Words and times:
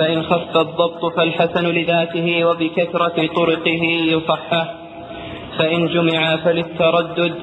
فإن 0.00 0.22
خف 0.22 0.56
الضبط 0.56 1.16
فالحسن 1.16 1.66
لذاته 1.66 2.44
وبكثرة 2.44 3.26
طرقه 3.36 3.82
يصحح. 4.14 4.74
فإن 5.58 5.86
جمع 5.86 6.36
فللتردد 6.36 7.34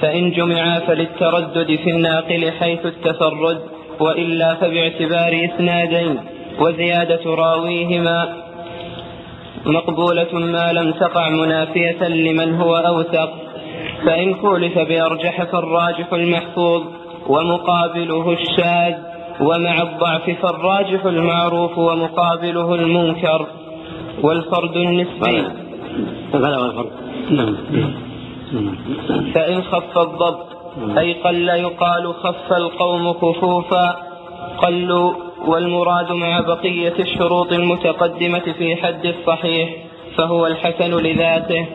فإن 0.00 0.30
جمع 0.30 0.78
فللتردد 0.78 1.76
في 1.76 1.90
الناقل 1.90 2.50
حيث 2.50 2.86
التفرد 2.86 3.60
وإلا 4.00 4.54
فباعتبار 4.54 5.50
إسنادين 5.54 6.20
وزيادة 6.60 7.34
راويهما. 7.34 8.36
مقبولة 9.66 10.32
ما 10.32 10.72
لم 10.72 10.92
تقع 10.92 11.28
منافية 11.28 12.08
لمن 12.08 12.54
هو 12.54 12.76
أوثق. 12.76 13.30
فإن 14.06 14.34
كولف 14.34 14.78
بأرجح 14.78 15.44
فالراجح 15.44 16.12
المحفوظ 16.12 16.82
ومقابله 17.26 18.32
الشاذ. 18.32 19.09
ومع 19.40 19.82
الضعف 19.82 20.30
فالراجح 20.42 21.04
المعروف 21.04 21.78
ومقابله 21.78 22.74
المنكر 22.74 23.46
والفرد 24.22 24.76
النسبي. 24.76 25.44
فلا 26.32 26.58
والفرد 26.58 26.90
نعم. 27.30 27.56
فإن 29.34 29.62
خف 29.62 29.98
الضبط 29.98 30.46
أي 30.98 31.12
قل 31.12 31.48
يقال 31.48 32.14
خف 32.14 32.52
القوم 32.52 33.12
خفوفا 33.12 33.96
قلوا 34.62 35.12
والمراد 35.46 36.12
مع 36.12 36.40
بقية 36.40 36.94
الشروط 36.98 37.52
المتقدمة 37.52 38.52
في 38.58 38.76
حد 38.76 39.06
الصحيح 39.06 39.70
فهو 40.16 40.46
الحسن 40.46 40.90
لذاته. 40.90 41.66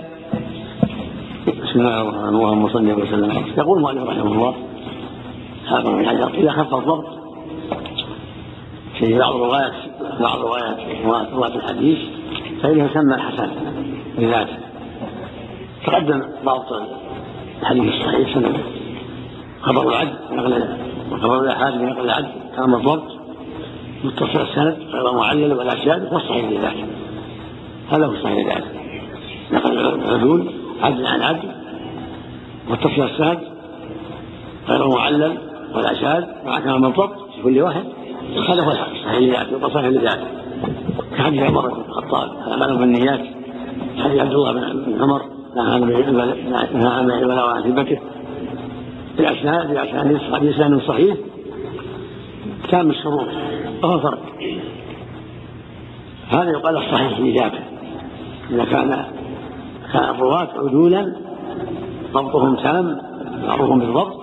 بسم 1.47 1.79
الله 1.79 2.01
الرحمن 2.01 2.19
الرحيم 2.19 2.35
اللهم 2.35 2.69
صل 2.69 2.91
وسلم. 2.91 3.43
يقول 3.57 3.81
مالك 3.81 4.07
رحمه 4.07 4.31
الله 4.31 4.53
هذا 5.67 5.89
من 5.89 6.05
حجر 6.07 6.29
إذا 6.33 6.51
خف 6.51 6.73
الضبط 6.73 7.24
في 8.99 9.17
بعض 9.19 9.35
الروايات 9.35 9.73
بعض 10.19 10.39
الروايات 10.39 10.77
رواة 11.33 11.55
الحديث 11.55 11.99
فإنه 12.63 12.85
يسمى 12.85 13.15
الحسن 13.15 13.49
لذاته 14.17 14.57
تقدم 15.85 16.23
ضابط 16.45 16.81
الحديث 17.61 17.93
الصحيح 17.93 18.33
سنة. 18.33 18.59
خبر 19.61 19.89
العدل 19.89 20.13
نقل 20.31 20.77
وخبر 21.11 21.39
الآحاد 21.39 21.81
نقل 21.81 22.05
العدل 22.05 22.31
تام 22.55 22.75
الضبط 22.75 23.03
متصل 24.03 24.41
السند 24.41 24.77
غير 24.91 25.11
معلل 25.11 25.53
ولا 25.53 25.75
شاذ 25.75 26.13
والصحيح 26.13 26.49
لذاته. 26.49 26.85
هذا 27.91 28.05
هو 28.05 28.11
الصحيح 28.11 28.45
لذاته. 28.45 28.67
نقل 29.51 29.77
العدول 29.77 30.51
عدل 30.81 31.07
عن 31.07 31.21
عدل 31.21 31.51
متصل 32.69 33.03
السند 33.03 33.39
غير 34.67 34.87
معلل 34.87 35.37
ولا 35.75 35.93
شاذ 35.93 36.25
مع 36.45 36.59
كلام 36.59 36.85
الضبط 36.85 37.29
في 37.35 37.41
كل 37.43 37.61
واحد. 37.61 37.83
هو 38.33 38.71
الحق. 38.71 39.19
لذاته 39.19 39.63
والصحيح 39.63 39.85
لذاته 39.85 40.27
كحديث 41.17 41.41
عمر 41.41 41.67
بن 41.67 41.81
الخطاب. 41.81 42.31
الاعمال 42.47 42.77
بالنيات. 42.77 43.21
حديث 43.97 44.19
عبد 44.21 44.33
الله 44.33 44.51
بن 44.51 45.01
عمر. 45.01 45.21
نهى 45.55 46.87
عن 46.87 47.11
الولاء 47.11 47.47
وعن 47.47 47.63
هبته 47.63 47.99
بأسناد 49.17 49.73
بأسناد 49.73 50.41
بإسناد 50.41 50.81
صحيح. 50.81 51.15
تام 52.71 52.89
الشروط 52.89 53.27
وهو 53.83 53.99
فرق 53.99 54.19
هذا 56.29 56.49
يقال 56.49 56.77
الصحيح 56.77 57.19
لذاته 57.19 57.59
إذا 58.51 58.65
كان 58.65 59.05
كان 59.93 60.03
الرواة 60.03 60.49
عدولا 60.55 61.15
ضبطهم 62.13 62.55
تام 62.55 62.97
معروف 63.47 63.69
بالضبط 63.69 64.17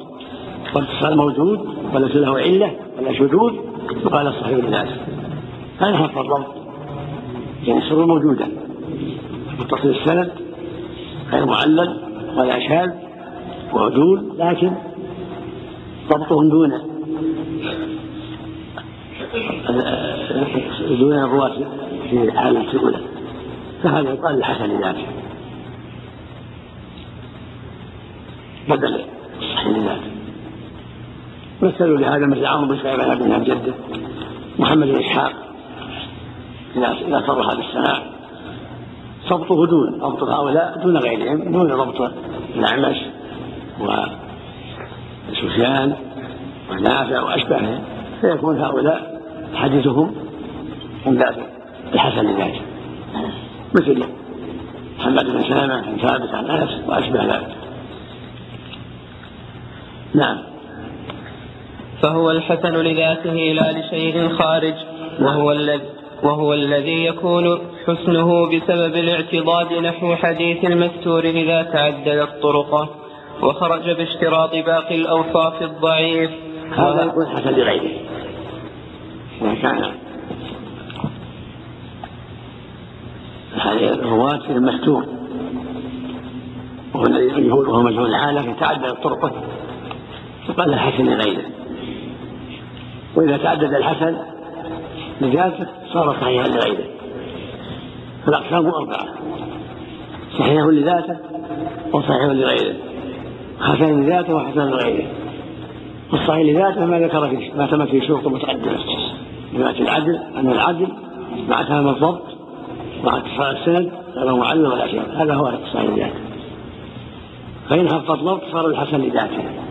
والاتصال 0.75 1.17
موجود 1.17 1.59
وليس 1.95 2.17
له 2.17 2.39
علة 2.39 2.77
ولا 2.99 3.13
شذوذ 3.13 3.53
يقال 3.91 4.27
الصحيح 4.27 4.59
لذاته 4.59 4.97
هذا 5.81 5.97
خف 5.97 6.19
الضبط 6.19 6.55
يعني 7.65 7.79
الشروط 7.85 8.07
موجودة 8.07 8.47
متصل 9.61 9.89
السند 9.89 10.33
غير 11.33 11.47
معلل 11.47 12.03
ولا 12.37 12.69
شاذ 12.69 12.91
وعدول 13.73 14.33
لكن 14.39 14.73
ضبطهم 16.09 16.49
دون 16.49 16.73
دون 20.89 21.13
الرواة 21.13 21.55
في 22.11 22.23
الحالة 22.23 22.61
الأولى. 22.61 22.99
فهذا 23.83 24.11
يقال 24.11 24.39
الحسن 24.39 24.65
لذاته 24.65 25.07
بدل 28.69 29.01
الصحيح 29.43 29.67
لذاته 29.67 30.22
مثلوا 31.63 31.99
لهذا 31.99 32.27
مثل 32.27 32.47
عمرو 32.47 32.69
بن 32.69 32.83
شعيب 32.83 33.01
عن 33.01 33.11
ابن 33.11 33.45
جده 33.45 33.75
محمد 34.59 34.87
بن 34.87 34.99
إسحاق 34.99 35.33
اذا 36.77 37.23
صرح 37.27 37.55
بالسماع 37.55 38.03
ضبطه 39.31 39.67
دون 39.67 39.99
ضبط 39.99 40.23
هؤلاء 40.23 40.79
دون 40.83 40.97
غيرهم 40.97 41.53
دون 41.53 41.67
ضبط 41.67 42.13
الأعمش 42.57 42.97
وسفيان 45.31 45.97
ونافع 46.71 47.23
وأشباههم 47.23 47.83
فيكون 48.21 48.61
هؤلاء 48.61 49.21
حديثهم 49.55 50.15
من 51.07 51.15
باب 51.15 51.35
الحسن 51.95 52.27
لذاته 52.27 52.61
مثل 53.75 54.05
محمد 54.99 55.25
بن 55.25 55.43
سلمة 55.43 55.75
عن 55.75 55.97
ثابت 55.97 56.35
عن 56.35 56.47
أنس 56.47 56.71
وأشبه 56.87 57.25
ذلك. 57.25 57.57
نعم. 60.15 60.52
فهو 62.03 62.31
الحسن 62.31 62.75
لذاته 62.75 63.35
لا 63.35 63.73
لشيء 63.73 64.29
خارج 64.29 64.75
وهو 65.21 65.53
الذي 65.53 66.03
وهو 66.23 66.55
الذي 66.55 67.05
يكون 67.05 67.59
حسنه 67.87 68.47
بسبب 68.47 68.97
الاعتضاد 68.97 69.73
نحو 69.73 70.15
حديث 70.15 70.65
المستور 70.65 71.25
إذا 71.25 71.63
تعددت 71.63 72.43
طرقه 72.43 72.89
وخرج 73.43 73.91
باشتراط 73.91 74.51
باقي 74.51 74.97
الأوصاف 74.97 75.63
الضعيف. 75.63 76.31
هذا 76.77 77.05
يكون 77.05 77.27
حسن 77.27 77.51
لغيره. 77.51 77.91
كان 79.63 79.93
الرواة 83.83 84.51
المستور. 84.51 85.07
وهو 86.95 87.07
الذي 87.07 87.51
وهو 87.51 87.83
مجهول 87.83 88.15
الحال 88.15 88.35
لكن 88.35 88.57
تعددت 88.57 89.03
طرقه 89.03 89.33
فقال 90.49 90.75
الحسن 90.75 91.05
لغيره. 91.05 91.62
وإذا 93.17 93.37
تعدد 93.37 93.75
الحسن 93.75 94.17
لذاته 95.21 95.67
صار 95.93 96.17
صحيحا 96.21 96.49
لغيره 96.49 96.85
فالأقسام 98.27 98.67
أربعة. 98.67 99.07
صحيح 100.39 100.65
لذاته 100.65 101.17
وصحيح 101.93 102.23
لغيره. 102.23 102.75
حسن 103.61 104.03
لذاته 104.03 104.35
وحسن 104.35 104.61
لغيره. 104.61 105.07
والصحيح 106.13 106.57
لذاته 106.57 106.87
ما 106.87 106.99
ذكر 106.99 107.29
فيه 107.29 107.53
ما 107.55 107.67
تم 107.67 107.87
فيه 107.87 108.07
شروط 108.07 108.27
متقدمة 108.27 108.79
جماعة 109.55 109.71
العدل 109.71 110.17
أن 110.37 110.51
العدل 110.51 110.89
مع 111.49 111.63
تمام 111.63 111.89
الضبط 111.89 112.23
مع 113.05 113.17
اتصال 113.17 113.57
السند 113.57 113.93
غير 114.17 114.35
معلم 114.35 114.73
ولا 114.73 114.87
شيء. 114.87 115.03
هذا 115.17 115.35
هو 115.35 115.49
الصحيح 115.49 115.91
لذاته. 115.91 116.21
فإن 117.69 117.89
خف 117.89 118.11
الضبط 118.11 118.43
صار 118.53 118.67
الحسن 118.67 119.01
لذاته. 119.01 119.62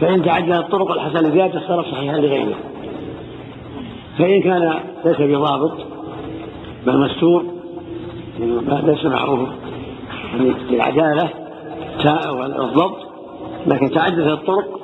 فإن 0.00 0.22
تعدد 0.22 0.52
الطرق 0.52 0.90
الحسن 0.90 1.26
لذاته 1.26 1.68
صار 1.68 1.84
صحيحا 1.84 2.16
لغيره. 2.16 2.56
فإن 4.18 4.42
كان 4.42 4.80
ليس 5.04 5.20
بضابط 5.20 5.72
بل 6.86 6.98
مستور 6.98 7.44
ليس 8.84 9.04
معروف 9.04 9.48
بالعدالة 10.70 11.30
والضبط 12.30 12.98
لكن 13.66 13.90
تعددت 13.90 14.32
الطرق 14.32 14.80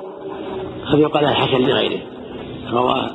قد 0.91 0.99
يقال 0.99 1.25
الحسن 1.25 1.61
لغيره. 1.61 1.99
رواه 2.71 3.09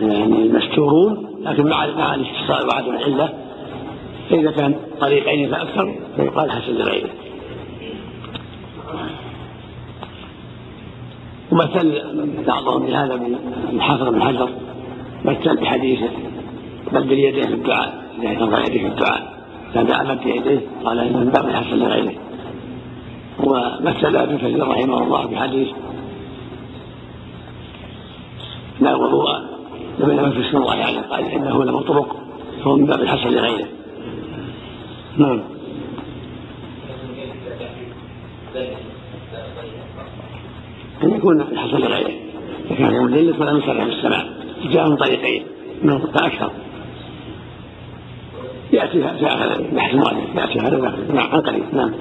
يعني 0.00 0.42
المستورون 0.42 1.26
لكن 1.40 1.68
مع 1.68 1.86
مع 1.86 2.14
الاتصال 2.14 2.68
وعدم 2.68 2.90
العلة 2.90 3.28
فإذا 4.30 4.50
كان 4.50 4.74
طريقين 5.00 5.50
فأكثر 5.50 5.94
فيقال 6.16 6.50
حسن 6.50 6.72
لغيره. 6.72 7.10
ومثل 11.52 12.02
بعضهم 12.46 12.86
بهذا 12.86 13.16
من 13.72 13.80
حافظ 13.80 14.08
بن 14.08 14.22
حجر 14.22 14.48
مثل 15.24 15.56
بحديثه 15.56 16.08
مد 16.92 17.12
اليدين 17.12 17.46
في 17.46 17.54
الدعاء 17.54 18.04
إذا 18.22 18.34
ترفع 18.34 18.64
يديه 18.64 18.80
في 18.80 18.86
الدعاء 18.86 19.32
فدعا 19.74 20.02
مد 20.02 20.26
يديه 20.26 20.60
قال 20.84 21.12
من 21.12 21.30
باب 21.34 21.48
الحسن 21.48 21.76
لغيره 21.76 22.14
ومثل 23.40 24.16
ابن 24.16 24.38
كثير 24.38 24.68
رحمه 24.68 25.02
الله 25.02 25.26
بحديث 25.26 25.68
لا 28.80 28.96
وضوء 28.96 29.28
لمن 29.98 30.16
لم 30.16 30.32
يفسر 30.32 30.58
الله 30.58 30.74
يعني 30.74 30.98
قال 30.98 31.24
إنه 31.24 31.64
له 31.64 31.80
طرق 31.80 32.16
فهو 32.64 32.76
من 32.76 32.86
باب 32.86 33.00
الحسن 33.00 33.28
لغيره 33.28 33.68
نعم. 35.16 35.42
أن 41.04 41.16
يكون 41.16 41.40
الحسن 41.40 41.78
لغيره 41.78 42.12
كان 42.78 42.94
يوم 42.94 43.06
الليل 43.06 43.34
فلا 43.34 43.52
يصرح 43.52 43.84
بالسماع 43.84 44.24
جاء 44.72 44.88
من 44.88 44.96
طريقين. 44.96 45.42
فأكثر 46.14 46.50
يأتي 48.72 49.02
في 49.18 49.26
آخر 49.26 49.62
بحث 49.72 49.94
المؤلف 49.94 50.34
يأتي 50.36 50.58
هذا 50.58 50.94
نعم 51.14 51.30
عن 51.32 51.40
قريب 51.40 51.64
نعم 51.72 51.92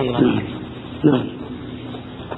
نعم. 0.00 0.42
نعم. 1.04 1.26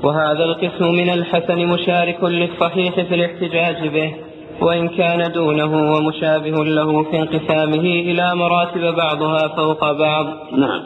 وهذا 0.03 0.45
القسم 0.45 0.85
من 0.85 1.11
الحسن 1.11 1.67
مشارك 1.67 2.25
للصحيح 2.25 2.95
في 2.95 3.15
الاحتجاج 3.15 3.89
به 3.89 4.15
وإن 4.61 4.89
كان 4.89 5.33
دونه 5.33 5.93
ومشابه 5.93 6.65
له 6.65 7.03
في 7.03 7.19
انقسامه 7.19 7.81
إلى 7.81 8.35
مراتب 8.35 8.95
بعضها 8.97 9.49
فوق 9.49 9.93
بعض. 9.93 10.27
نعم. 10.53 10.83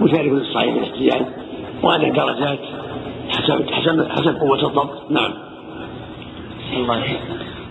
مشارك 0.00 0.32
للصحيح 0.32 0.74
في 0.74 0.78
الاحتجاج. 0.78 1.26
وهذه 1.82 2.10
درجات 2.10 2.58
حسب 3.50 3.70
حسب 3.70 4.08
حسب 4.08 4.36
قوة 4.40 4.66
الضبط. 4.66 5.10
نعم. 5.10 5.32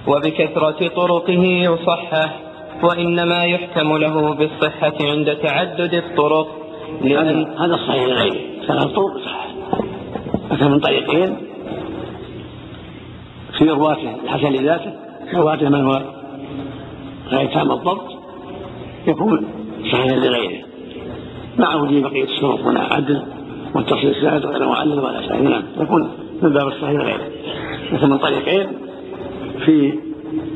وبكثرة 0.08 0.88
طرقه 0.88 1.44
يصحح 1.44 2.40
وإنما 2.84 3.44
يحكم 3.44 3.98
له 3.98 4.34
بالصحة 4.34 4.94
عند 5.02 5.36
تعدد 5.36 5.94
الطرق. 5.94 6.48
لأن 7.02 7.46
هذا 7.60 7.76
الصحيح 7.76 8.04
لغيره 8.04 8.66
ثلاث 8.68 8.84
طرق 8.84 9.18
صح 9.26 9.48
أكثر 10.52 10.70
من 10.70 10.80
طريقين. 10.80 11.38
في 13.58 13.70
رواته 13.70 14.16
الحسن 14.24 14.54
لذاته 14.54 14.94
رواته 15.34 15.70
من 15.70 15.86
هو 15.86 16.02
غير 17.28 17.54
تام 17.54 17.72
الضبط. 17.72 18.18
يكون 19.08 19.48
صحيحا 19.92 20.16
لغيره. 20.16 20.64
مع 21.58 21.76
وجود 21.76 22.04
بقية 22.04 22.24
الشروط 22.24 22.60
من 22.60 22.78
عدل. 22.78 23.37
والتصل 23.78 24.08
السند 24.08 24.46
غير 24.46 24.68
معلل 24.68 25.00
ولا 25.00 25.22
شيء. 25.22 25.42
نعم. 25.50 25.64
يكون 25.80 26.10
من 26.42 26.54
باب 26.54 26.68
الصحيح 26.68 26.92
لغيره 26.92 27.28
مثل 27.92 28.08
من 28.08 28.18
طريقين 28.18 28.68
في 29.66 29.94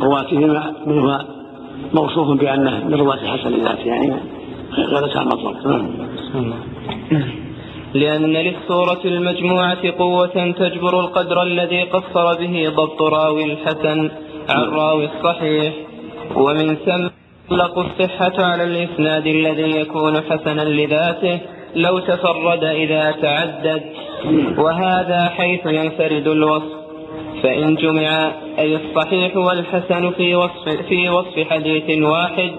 رواتهما 0.02 0.74
منهما 0.86 1.26
موصوف 1.94 2.40
بأنه 2.40 2.86
من 2.88 2.94
رواة 2.94 3.22
الحسن 3.22 3.50
لذاته 3.50 3.86
يعني 3.86 4.14
غير 4.78 5.08
تام 5.08 5.28
الضبط 5.28 5.66
نعم. 5.66 6.54
لأن 7.94 8.34
للصورة 8.34 9.02
المجموعة 9.06 9.92
قوة 9.98 10.52
تجبر 10.52 11.00
القدر 11.00 11.44
الذي 11.44 11.84
قصر 11.84 12.40
به 12.40 12.70
ضبط 12.70 13.02
راوي 13.02 13.44
الحسن 13.44 14.10
عن 14.50 14.64
راوي 14.64 15.06
الصحيح. 15.06 15.74
ومن 16.36 16.76
ثم 16.76 17.08
تطلق 17.50 17.80
الصحة 17.80 18.46
على 18.46 18.64
الإسناد 18.64 19.28
الذي 19.28 19.80
يكون 19.80 20.22
حسنا 20.22 20.62
لذاته 20.62 21.40
لو 21.76 22.00
تفرد 22.00 22.64
إذا 22.64 23.16
تعدد. 23.22 23.84
وهذا 24.58 25.32
حيث 25.38 25.66
ينفرد 25.66 26.28
الوصف. 26.28 26.82
فإن 27.44 27.76
جمع 27.76 28.32
أي 28.60 28.76
الصحيح 28.76 29.38
والحسن 29.38 30.12
في 30.12 30.36
وصف, 30.36 30.70
في 30.90 31.10
وصف 31.10 31.50
حديث 31.50 32.04
واحد 32.04 32.52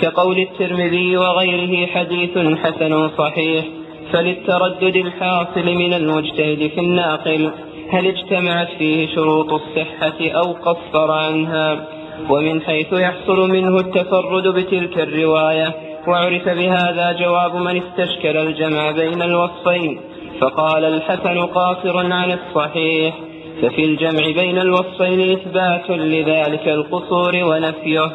كقول 0.00 0.38
الترمذي 0.38 1.16
وغيره 1.16 1.86
حديث 1.86 2.38
حسن 2.38 3.08
صحيح. 3.18 3.64
فللتردد 4.12 4.96
الحاصل 4.96 5.64
من 5.64 5.94
المجتهد 5.94 6.70
في 6.74 6.80
الناقل 6.80 7.50
هل 7.90 8.06
اجتمعت 8.06 8.68
فيه 8.78 9.14
شروط 9.14 9.52
الصحة 9.52 10.30
أو 10.30 10.52
قصر 10.52 11.10
عنها؟ 11.10 11.86
ومن 12.30 12.62
حيث 12.62 12.92
يحصل 12.92 13.50
منه 13.50 13.76
التفرد 13.76 14.48
بتلك 14.48 14.98
الرواية 14.98 15.93
وعرف 16.08 16.48
بهذا 16.48 17.12
جواب 17.12 17.54
من 17.56 17.82
استشكل 17.82 18.36
الجمع 18.36 18.90
بين 18.90 19.22
الوصفين 19.22 20.00
فقال 20.40 20.84
الحسن 20.84 21.38
قاصر 21.46 22.12
عن 22.12 22.38
الصحيح 22.38 23.14
ففي 23.62 23.84
الجمع 23.84 24.42
بين 24.42 24.58
الوصفين 24.58 25.32
إثبات 25.32 25.90
لذلك 25.90 26.68
القصور 26.68 27.32
ونفيه 27.44 28.10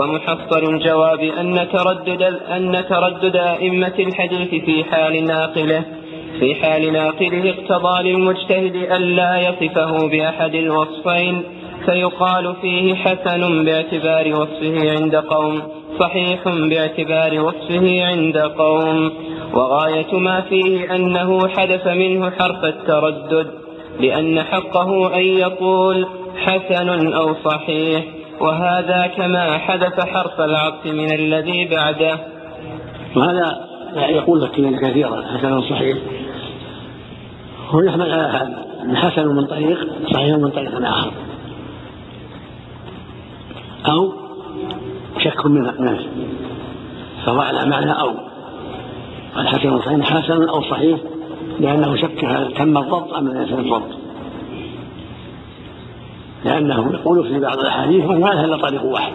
ومحصل 0.00 0.74
الجواب 0.74 1.20
أن 1.20 1.68
تردد 1.72 2.22
أن 2.56 2.84
تردد 2.88 3.36
أئمة 3.36 3.94
الحديث 3.98 4.64
في 4.64 4.84
حال 4.84 5.24
ناقله 5.24 5.84
في 6.40 6.54
حال 6.54 6.92
ناقله 6.92 7.50
اقتضى 7.50 8.12
للمجتهد 8.12 8.76
ألا 8.76 9.38
يصفه 9.38 10.08
بأحد 10.08 10.54
الوصفين 10.54 11.42
فيقال 11.86 12.56
فيه 12.62 12.94
حسن 12.94 13.64
باعتبار 13.64 14.34
وصفه 14.34 15.00
عند 15.00 15.16
قوم. 15.16 15.62
صحيح 15.98 16.48
باعتبار 16.48 17.40
وصفه 17.40 18.04
عند 18.06 18.38
قوم 18.38 19.12
وغاية 19.54 20.18
ما 20.18 20.40
فيه 20.40 20.94
أنه 20.94 21.48
حدث 21.48 21.86
منه 21.86 22.30
حرف 22.30 22.64
التردد 22.64 23.50
لأن 24.00 24.42
حقه 24.42 25.14
أن 25.14 25.22
يقول 25.22 26.06
حسن 26.36 27.12
أو 27.12 27.34
صحيح 27.44 28.04
وهذا 28.40 29.06
كما 29.16 29.58
حدث 29.58 30.06
حرف 30.06 30.40
العطف 30.40 30.86
من 30.86 31.12
الذي 31.12 31.68
بعده. 31.68 32.18
وهذا 33.16 33.68
يقول 33.96 34.42
لك 34.42 34.50
كثيرا 34.80 35.22
حسن 35.22 35.60
صحيح. 35.60 35.98
هو 37.68 37.80
يحمل 37.80 38.12
على 38.12 38.22
هذا 38.22 38.64
حسن 38.94 39.26
من 39.26 39.46
طريق 39.46 39.78
صحيح 40.12 40.36
من 40.36 40.50
طريق 40.50 40.86
آخر. 40.88 41.12
أو 43.88 44.12
شك 45.18 45.46
من 45.46 45.68
الناس 45.68 46.00
فهو 47.26 47.40
على 47.40 47.70
معنى 47.70 47.92
أو 47.92 48.10
الحسن 49.36 49.78
صحيح 49.78 50.12
حسن 50.12 50.48
أو 50.48 50.62
صحيح 50.62 51.00
لأنه 51.60 51.96
شك 51.96 52.24
هل 52.24 52.52
تم 52.52 52.78
الضبط 52.78 53.12
أم 53.14 53.28
لم 53.28 53.42
يتم 53.42 53.58
الضبط. 53.58 53.88
لأنه 56.44 56.92
يقول 56.92 57.28
في 57.28 57.40
بعض 57.40 57.58
الأحاديث 57.58 58.04
ما 58.04 58.28
لها 58.28 58.44
إلا 58.44 58.56
طريق 58.56 58.84
واحد 58.84 59.12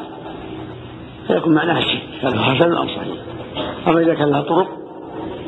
فيكون 1.27 1.53
معناها 1.53 1.79
الشك 1.79 2.03
هل 2.23 2.39
حسن 2.39 2.73
أو 2.73 2.87
صحيح. 2.87 3.17
أما 3.87 4.01
إذا 4.01 4.13
كان 4.13 4.29
لها 4.29 4.41
طرق 4.41 4.67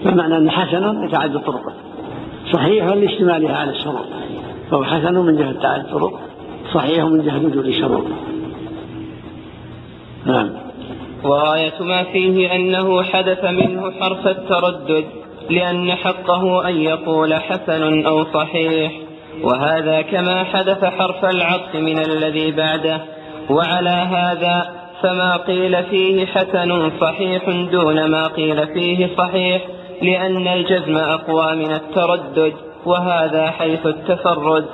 فمعنى 0.04 0.38
أن 0.38 0.52
حسنا 0.52 1.06
يتعدد 1.06 1.40
طرقه 1.40 1.74
صحيح 2.54 2.86
لاشتمالها 2.86 3.58
على 3.58 3.72
الشروط 3.72 4.06
فهو 4.72 4.84
حسن 4.84 5.16
من 5.16 5.38
جهة 5.38 5.52
تعدد 5.52 5.86
الطرق 5.86 6.20
صحيح 6.74 7.06
من 7.06 7.22
جهة 7.22 7.46
وجود 7.46 7.66
الشروط 7.66 8.04
نعم. 10.26 10.50
وغاية 11.24 11.74
ما 11.80 12.04
فيه 12.04 12.56
أنه 12.56 13.04
حدث 13.04 13.46
منه 13.46 13.92
حرف 13.92 14.28
التردد 14.28 15.06
لأن 15.50 15.92
حقه 15.92 16.70
أن 16.70 16.82
يقول 16.82 17.34
حسن 17.34 18.06
أو 18.06 18.24
صحيح. 18.34 18.92
وهذا 19.44 20.02
كما 20.02 20.44
حدث 20.44 20.86
حرف 20.86 21.26
العطف 21.26 21.76
من 21.76 22.00
الذي 22.00 22.52
بعده. 22.52 23.02
وعلى 23.50 23.90
هذا 23.90 24.70
فما 25.02 25.38
قيل 25.38 25.84
فيه 25.84 26.26
حسن 26.26 26.92
صحيح 27.02 27.50
دون 27.50 28.12
ما 28.12 28.28
قيل 28.28 28.68
فيه 28.68 29.10
صحيح 29.18 29.62
لأن 30.02 30.48
الجزم 30.48 30.98
أقوى 30.98 31.56
من 31.56 31.72
التردد 31.72 32.54
وهذا 32.86 33.50
حيث 33.50 33.86
التفرد. 33.86 34.66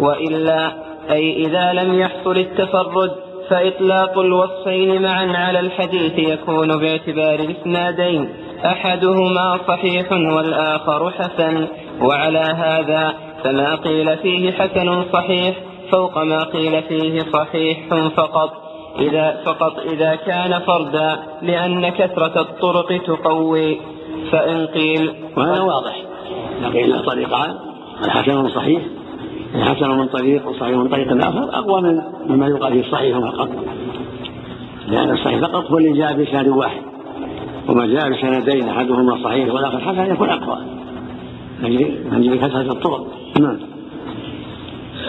وإلا 0.00 0.72
أي 1.10 1.46
إذا 1.46 1.72
لم 1.72 1.98
يحصل 1.98 2.36
التفرد 2.36 3.23
فإطلاق 3.50 4.18
الوصفين 4.18 5.02
معا 5.02 5.32
على 5.36 5.60
الحديث 5.60 6.18
يكون 6.18 6.78
باعتبار 6.78 7.40
الإسنادين. 7.40 8.28
أحدهما 8.64 9.58
صحيح 9.68 10.12
والآخر 10.12 11.10
حسن. 11.10 11.66
وعلى 12.00 12.38
هذا 12.38 13.14
فما 13.44 13.74
قيل 13.74 14.16
فيه 14.16 14.52
حسن 14.52 15.04
صحيح 15.12 15.56
فوق 15.92 16.18
ما 16.18 16.38
قيل 16.38 16.82
فيه 16.82 17.20
صحيح 17.32 17.94
فقط. 18.16 18.50
إذا 18.98 19.42
فقط 19.44 19.78
إذا 19.78 20.14
كان 20.14 20.58
فردا 20.58 21.18
لأن 21.42 21.88
كثرة 21.88 22.40
الطرق 22.40 23.02
تقوي. 23.06 23.80
فإن 24.32 24.66
قيل 24.66 25.14
وهذا 25.36 25.60
واضح. 25.60 25.96
قيل 26.72 27.04
طريقان 27.04 27.54
الحسن 28.04 28.48
صحيح؟ 28.48 28.82
الحسن 29.54 29.90
من 29.90 30.06
طريق 30.06 30.48
وصحيح 30.48 30.76
من 30.76 30.88
طريق 30.88 31.26
آخر 31.26 31.58
أقوى 31.58 31.82
من 31.82 32.02
مما 32.28 32.46
يقال 32.46 32.72
فيه 32.72 32.80
الصحيح 32.80 33.18
فقط 33.18 33.48
لأن 34.88 35.10
الصحيح 35.10 35.40
فقط 35.40 35.70
هو 35.70 35.78
اللي 35.78 35.98
جاء 35.98 36.12
بإسناد 36.12 36.48
واحد. 36.48 36.82
وما 37.68 37.86
جاء 37.86 38.10
بسندين 38.10 38.68
أحدهما 38.68 39.24
صحيح 39.24 39.54
والآخر 39.54 39.80
حسن 39.80 40.12
يكون 40.12 40.30
أقوى. 40.30 40.58
من 41.60 42.38
كثرة 42.38 42.72
الطرق. 42.72 43.06
نعم. 43.40 43.58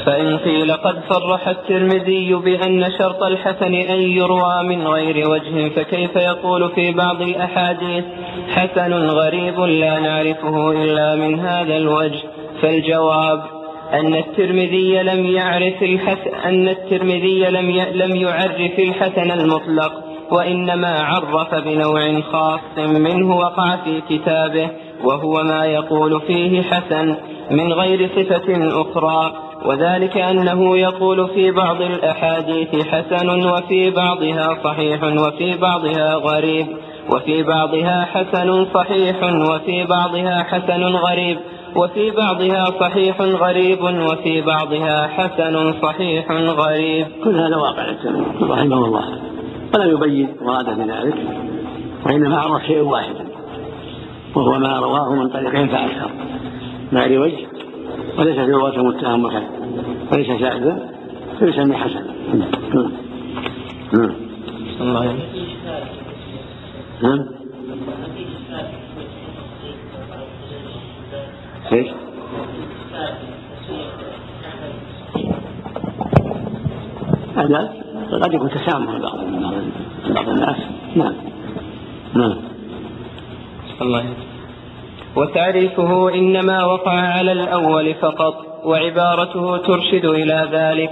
فإن 0.06 0.38
قيل 0.38 0.72
قد 0.72 0.96
صرح 1.10 1.48
الترمذي 1.48 2.34
بأن 2.34 2.92
شرط 3.00 3.24
الحسن 3.24 3.74
أن 3.74 4.00
يروى 4.00 4.64
من 4.64 4.88
غير 4.88 5.30
وجه 5.30 5.70
فكيف 5.70 6.16
يقول 6.16 6.70
في 6.70 6.92
بعض 6.92 7.22
الأحاديث 7.22 8.04
حسن 8.50 8.94
غريب 8.94 9.60
لا 9.60 10.00
نعرفه 10.00 10.72
إلا 10.72 11.16
من 11.16 11.40
هذا 11.40 11.78
الوجه 11.78 12.20
فالجواب 12.62 13.55
أن 13.94 14.16
الترمذي 14.16 15.04
لم 15.04 15.26
يعرف 15.26 15.84
الحسن 15.84 16.36
أن 16.46 16.68
الترمذي 16.68 17.40
لم 17.40 17.72
لم 17.94 18.16
يعرف 18.16 18.80
الحسن 18.80 19.32
المطلق 19.32 19.92
وإنما 20.32 21.04
عرف 21.04 21.56
بنوع 21.56 22.22
خاص 22.22 22.78
منه 22.78 23.38
وقع 23.38 23.76
في 23.76 24.02
كتابه 24.10 24.70
وهو 25.04 25.44
ما 25.44 25.66
يقول 25.66 26.22
فيه 26.22 26.62
حسن 26.62 27.16
من 27.52 27.74
غير 27.74 28.10
صفة 28.16 28.82
أخرى. 28.82 29.34
وذلك 29.66 30.18
أنه 30.18 30.78
يقول 30.78 31.30
في 31.30 31.52
بعض 31.52 31.82
الأحاديث 31.82 32.88
حسن 32.88 33.50
وفي 33.50 33.90
بعضها 33.90 34.58
صحيح 34.64 35.04
وفي 35.04 35.58
بعضها 35.58 36.16
غريب 36.16 36.68
وفي 37.16 37.44
بعضها 37.44 38.08
حسن 38.14 38.66
صحيح 38.74 39.24
وفي 39.24 39.84
بعضها 39.84 40.44
حسن 40.44 40.84
غريب. 40.84 41.38
وفي 41.76 42.12
بعضها 42.12 42.66
صحيح 42.66 43.22
غريب 43.22 43.82
وفي 43.82 44.42
بعضها 44.42 45.08
حسن 45.08 45.82
صحيح 45.82 46.32
غريب. 46.32 47.08
كل 47.24 47.36
هذا 47.40 47.56
واقع 47.56 47.96
رحمه 48.42 48.86
الله. 48.86 49.20
ولم 49.76 49.92
يبين 49.92 50.36
مراده 50.42 50.74
بذلك 50.74 51.16
وإنما 52.06 52.38
عرف 52.38 52.64
شيء 52.64 52.82
واحد 52.82 53.16
وهو 54.36 54.60
ما 54.60 54.80
رواه 54.80 55.16
من 55.16 55.30
طريقين 55.30 55.68
فأكثر. 55.68 56.10
ما 56.92 57.08
لوجه 57.08 57.48
وليس 58.18 58.36
في 58.36 58.52
رواة 58.52 58.78
متهم 58.78 59.26
وكذا 59.26 59.50
وليس 60.12 60.28
شاذا 60.28 60.90
فيسمي 61.40 61.78
حسن. 61.78 62.06
نعم. 63.94 64.12
نعم 64.80 65.18
نعم 67.02 67.36
إيش؟ 71.72 71.88
هذا 77.36 77.74
قد 78.12 78.34
يكون 78.34 78.50
تسامح 78.50 78.98
بعض 78.98 79.20
بعض 80.10 80.30
الناس. 80.30 80.58
نعم. 80.96 81.14
نعم. 82.14 82.38
الله. 83.82 84.06
وتعريفه 85.16 86.14
إنما 86.14 86.66
وقع 86.66 86.92
على 86.92 87.32
الأول 87.32 87.94
فقط 87.94 88.36
وعبارته 88.66 89.58
ترشد 89.58 90.06
إلى 90.06 90.50
ذلك 90.52 90.92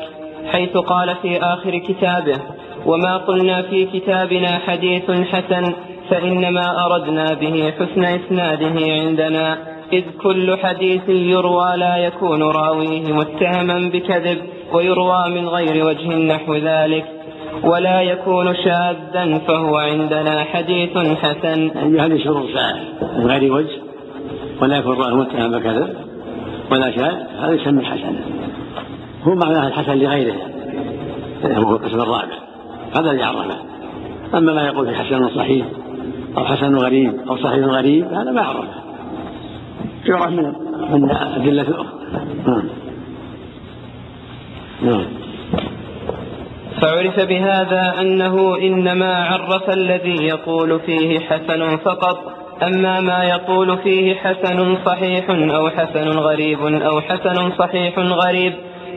حيث 0.52 0.78
قال 0.78 1.16
في 1.22 1.40
آخر 1.42 1.78
كتابه 1.78 2.40
وما 2.86 3.18
قلنا 3.18 3.62
في 3.62 3.86
كتابنا 3.86 4.60
حديث 4.68 5.12
حسن 5.12 5.74
فإنما 6.10 6.86
أردنا 6.86 7.34
به 7.34 7.74
حسن 7.80 8.04
إسناده 8.04 8.92
عندنا. 8.92 9.73
إذ 9.94 10.04
كل 10.22 10.58
حديث 10.58 11.10
يروى 11.10 11.74
لا 11.78 11.98
يكون 11.98 12.44
راويه 12.44 13.14
متهما 13.14 13.90
بكذب 13.94 14.38
ويروى 14.74 15.30
من 15.30 15.48
غير 15.48 15.86
وجه 15.86 16.08
نحو 16.08 16.56
ذلك 16.56 17.06
ولا 17.64 18.02
يكون 18.02 18.56
شاذا 18.56 19.38
فهو 19.48 19.76
عندنا 19.78 20.44
حديث 20.44 20.98
حسن. 20.98 21.72
يعني 21.96 22.24
شروط 22.24 22.50
من 23.18 23.28
غير 23.28 23.54
وجه 23.54 23.82
ولا 24.62 24.78
يكون 24.78 24.98
راويه 24.98 25.16
متهم 25.16 25.52
بكذب 25.52 25.96
ولا 26.72 26.92
شاذ 26.92 27.16
هذا 27.40 27.52
يسمى 27.52 27.86
حسنا 27.86 28.20
هو 29.24 29.36
معناه 29.36 29.68
الحسن 29.68 29.94
لغيره 29.94 30.36
هو 31.46 31.76
القسم 31.76 32.02
الرابع 32.02 32.38
هذا 32.96 33.12
اللي 33.12 33.24
عرفه. 33.24 33.58
أما 34.34 34.54
ما 34.54 34.68
يقول 34.68 34.88
في 34.88 34.96
حسن 34.96 35.30
صحيح 35.30 35.66
أو 36.38 36.46
حسن 36.46 36.76
غريب 36.76 37.14
أو 37.30 37.38
صحيح 37.38 37.66
غريب 37.66 38.14
هذا 38.14 38.32
ما 38.32 38.42
عرفه. 38.42 38.83
يعرف 40.06 40.30
من 40.30 40.54
من 40.92 41.12
الأدلة 41.12 41.62
الأخرى. 41.62 42.00
نعم. 42.48 42.70
نعم. 44.82 45.06
فعرف 46.82 47.20
بهذا 47.20 47.94
أنه 48.02 48.58
إنما 48.58 49.26
عرف 49.26 49.70
الذي 49.70 50.26
يقول 50.26 50.80
فيه 50.80 51.20
حسن 51.20 51.78
فقط. 51.78 52.34
أما 52.64 53.00
ما 53.00 53.24
يقول 53.24 53.78
فيه 53.78 54.16
حسن 54.16 54.78
صحيح 54.86 55.30
أو 55.30 55.70
حسن 55.70 56.10
غريب 56.10 56.60
أو 56.62 57.02
حسن 57.02 57.52
صحيح 57.52 58.00
غريب 58.00 58.54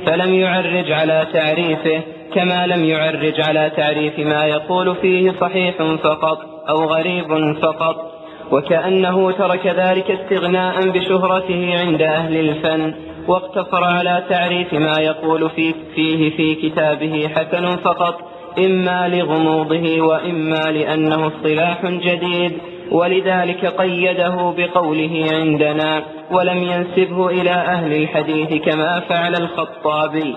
فلم 0.06 0.34
يعرج 0.34 0.92
على 0.92 1.26
تعريفه 1.32 2.02
كما 2.34 2.66
لم 2.66 2.84
يعرج 2.84 3.40
على 3.48 3.70
تعريف 3.76 4.18
ما 4.18 4.44
يقول 4.44 4.96
فيه 4.96 5.32
صحيح 5.40 5.74
فقط 6.02 6.38
أو 6.68 6.84
غريب 6.84 7.56
فقط. 7.62 8.15
وكأنه 8.52 9.30
ترك 9.30 9.66
ذلك 9.66 10.10
استغناء 10.10 10.88
بشهرته 10.88 11.78
عند 11.80 12.02
أهل 12.02 12.36
الفن 12.36 12.94
واقتصر 13.28 13.84
على 13.84 14.24
تعريف 14.28 14.74
ما 14.74 14.94
يقول 14.98 15.50
فيه 15.94 16.36
في 16.36 16.54
كتابه 16.54 17.28
حسن 17.28 17.76
فقط 17.76 18.20
إما 18.58 19.08
لغموضه 19.08 20.00
وإما 20.00 20.70
لأنه 20.70 21.26
اصطلاح 21.26 21.86
جديد. 21.86 22.52
ولذلك 22.90 23.66
قيده 23.66 24.54
بقوله 24.58 25.26
عندنا 25.32 26.02
ولم 26.30 26.62
ينسبه 26.62 27.28
إلى 27.28 27.50
أهل 27.50 27.92
الحديث 27.92 28.62
كما 28.62 29.00
فعل 29.00 29.34
الخطابي 29.34 30.36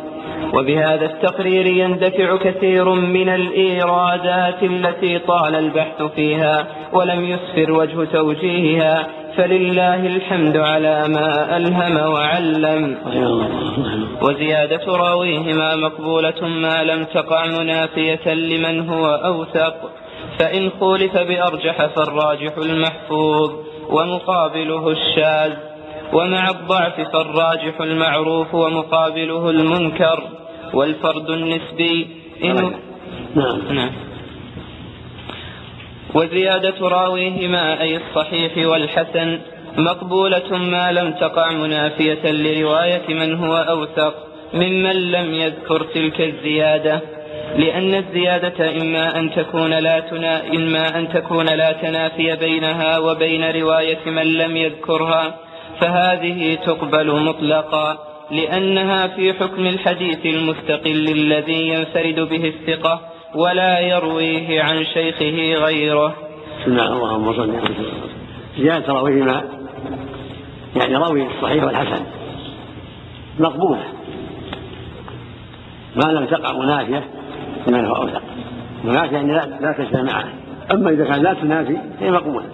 وبهذا 0.53 1.05
التقرير 1.05 1.65
يندفع 1.65 2.37
كثير 2.37 2.89
من 2.89 3.29
الإيرادات 3.29 4.63
التي 4.63 5.19
طال 5.19 5.55
البحث 5.55 6.01
فيها 6.15 6.67
ولم 6.93 7.23
يسفر 7.25 7.71
وجه 7.71 8.05
توجيهها 8.05 9.07
فلله 9.37 10.05
الحمد 10.07 10.57
على 10.57 11.05
ما 11.07 11.57
ألهم 11.57 12.11
وعلم. 12.11 12.97
وزيادة 14.21 14.85
راويهما 14.87 15.75
مقبولة 15.75 16.47
ما 16.47 16.83
لم 16.83 17.03
تقع 17.03 17.45
منافية 17.45 18.33
لمن 18.33 18.89
هو 18.89 19.05
أوثق 19.05 19.73
فإن 20.39 20.69
خولف 20.79 21.17
بأرجح 21.17 21.85
فالراجح 21.85 22.57
المحفوظ 22.57 23.51
ومقابله 23.89 24.89
الشاذ 24.89 25.53
ومع 26.13 26.49
الضعف 26.49 27.01
فالراجح 27.01 27.81
المعروف 27.81 28.55
ومقابله 28.55 29.49
المنكر 29.49 30.23
والفرد 30.73 31.29
النسبي 31.29 32.07
إن 32.43 32.73
نعم. 33.35 33.61
نعم. 33.71 33.91
وزيادة 36.13 36.87
راويهما 36.87 37.81
أي 37.81 37.97
الصحيح 37.97 38.67
والحسن 38.67 39.39
مقبولة 39.77 40.57
ما 40.57 40.91
لم 40.91 41.11
تقع 41.11 41.51
منافية 41.51 42.31
لرواية 42.31 43.13
من 43.13 43.35
هو 43.35 43.55
أوثق 43.55 44.13
ممن 44.53 45.11
لم 45.11 45.33
يذكر 45.33 45.83
تلك 45.83 46.21
الزيادة. 46.21 47.01
لأن 47.57 47.95
الزيادة 47.95 48.81
إما 48.81 49.19
أن 49.19 49.31
تكون 49.31 49.73
لا 49.73 49.99
تنا 49.99 50.47
إما 50.47 50.99
أن 50.99 51.09
تكون 51.09 51.45
لا 51.45 51.71
تنافي 51.71 52.35
بينها 52.35 52.97
وبين 52.99 53.51
رواية 53.61 53.99
من 54.05 54.33
لم 54.33 54.57
يذكرها 54.57 55.35
فهذه 55.81 56.55
تقبل 56.55 57.11
مطلقا 57.11 57.97
لأنها 58.31 59.07
في 59.07 59.33
حكم 59.33 59.65
الحديث 59.65 60.25
المستقل 60.25 61.07
الذي 61.11 61.69
ينفرد 61.69 62.19
به 62.29 62.47
الثقة 62.47 63.01
ولا 63.35 63.79
يرويه 63.79 64.63
عن 64.63 64.85
شيخه 64.85 65.65
غيره. 65.65 66.15
بسم 66.61 66.71
الله 66.71 66.87
اللهم 66.87 67.33
صل 67.33 67.55
على 67.55 67.75
زيادة 68.57 68.93
راويهما 68.93 69.43
يعني 70.75 70.95
راوي 70.95 71.27
الصحيح 71.27 71.63
والحسن. 71.63 72.05
مقبولة. 73.39 73.83
ما 75.95 76.11
لم 76.11 76.25
تقع 76.25 76.53
منافية. 76.53 77.18
لمن 77.67 77.85
هو 77.85 77.95
أوثق 77.95 78.21
منافية 78.83 79.15
يعني 79.15 79.33
لا, 79.33 79.45
لا 79.61 79.71
تجتمع 79.71 80.01
معه 80.03 80.25
أما 80.71 80.89
إذا 80.89 81.05
كان 81.05 81.21
لا 81.21 81.33
تنافي 81.33 81.77
هي 81.99 82.11
مقبولة 82.11 82.45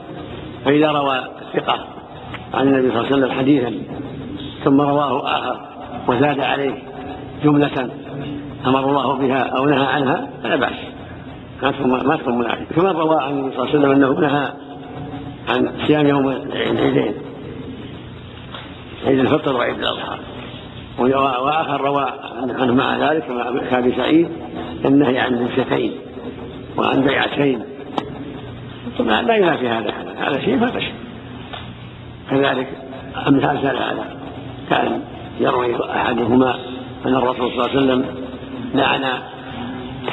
فإذا 0.65 0.91
روى 0.91 1.19
الثقة 1.41 1.85
عن 2.53 2.67
النبي 2.67 2.91
صلى 2.91 2.99
الله 2.99 3.13
عليه 3.13 3.17
وسلم 3.17 3.31
حديثا 3.31 3.73
ثم 4.63 4.81
رواه 4.81 5.37
آخر 5.37 5.59
وزاد 6.07 6.39
عليه 6.39 6.83
جملة 7.43 7.89
أمر 8.65 8.79
الله 8.79 9.13
بها 9.13 9.39
أو 9.57 9.65
نهى 9.65 9.85
عنها 9.85 10.29
فلا 10.43 10.55
بأس. 10.55 10.73
ما 12.05 12.15
تكون 12.17 12.37
منافية 12.37 12.65
كما 12.75 12.91
روى 12.91 13.23
عن 13.23 13.31
النبي 13.31 13.55
صلى 13.55 13.63
الله 13.63 13.69
عليه 13.69 13.79
وسلم 13.79 13.91
أنه 13.91 14.19
نهى 14.19 14.49
عن 15.49 15.71
صيام 15.87 16.07
يوم 16.07 16.29
العيدين. 16.29 17.13
عيد 19.05 19.19
الفطر 19.19 19.55
وعيد 19.55 19.79
الأضحى. 19.79 20.17
وآخر 20.99 21.81
روى 21.81 22.13
عنه 22.59 22.73
مع 22.73 23.11
ذلك 23.11 23.23
كما 23.23 23.61
كابي 23.69 23.95
سعيد 23.95 24.29
النهي 24.85 25.19
عن 25.19 25.47
جلستين 25.47 25.91
وعن 26.77 27.01
بيعتين. 27.01 27.63
طبعا 28.99 29.21
لا 29.21 29.35
ينافي 29.35 29.69
هذا 29.69 29.93
هذا 30.17 30.39
شيء 30.39 30.55
ما 30.55 30.71
شيء 30.71 30.93
كذلك 32.29 32.67
أمثال 33.27 33.57
هذا. 33.57 34.05
كان 34.69 35.01
يروي 35.39 35.91
أحدهما 35.91 36.55
أن 37.05 37.15
الرسول 37.15 37.51
صلى 37.51 37.65
الله 37.65 37.69
عليه 37.69 37.77
وسلم 37.77 38.05
لعن 38.75 39.03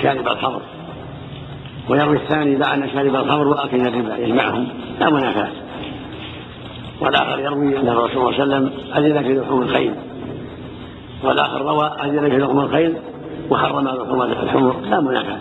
شارب 0.02 0.28
الخمر. 0.28 0.62
ويروي 1.88 2.16
الثاني 2.16 2.56
لعن 2.56 2.88
شارب 2.94 3.16
الخمر 3.16 3.48
وأكل 3.48 3.80
الربا 3.80 4.16
يجمعهم 4.16 4.68
لا 5.00 5.10
منافاة. 5.10 5.52
والآخر 7.00 7.38
يروي 7.38 7.78
أن 7.78 7.88
الرسول 7.88 8.34
صلى 8.34 8.42
الله 8.42 8.56
عليه 8.56 8.66
وسلم 8.66 8.72
أذن 8.96 9.22
في 9.22 9.40
لحوم 9.40 9.62
الخيل. 9.62 9.94
والآخر 11.22 11.62
روى 11.62 11.86
أذن 12.04 12.30
في 12.30 12.38
لحوم 12.38 12.60
الخيل 12.60 12.96
وحرم 13.50 13.88
لحوم 13.88 14.22
الحمر. 14.22 14.80
لا 14.80 15.00
منافاة 15.00 15.38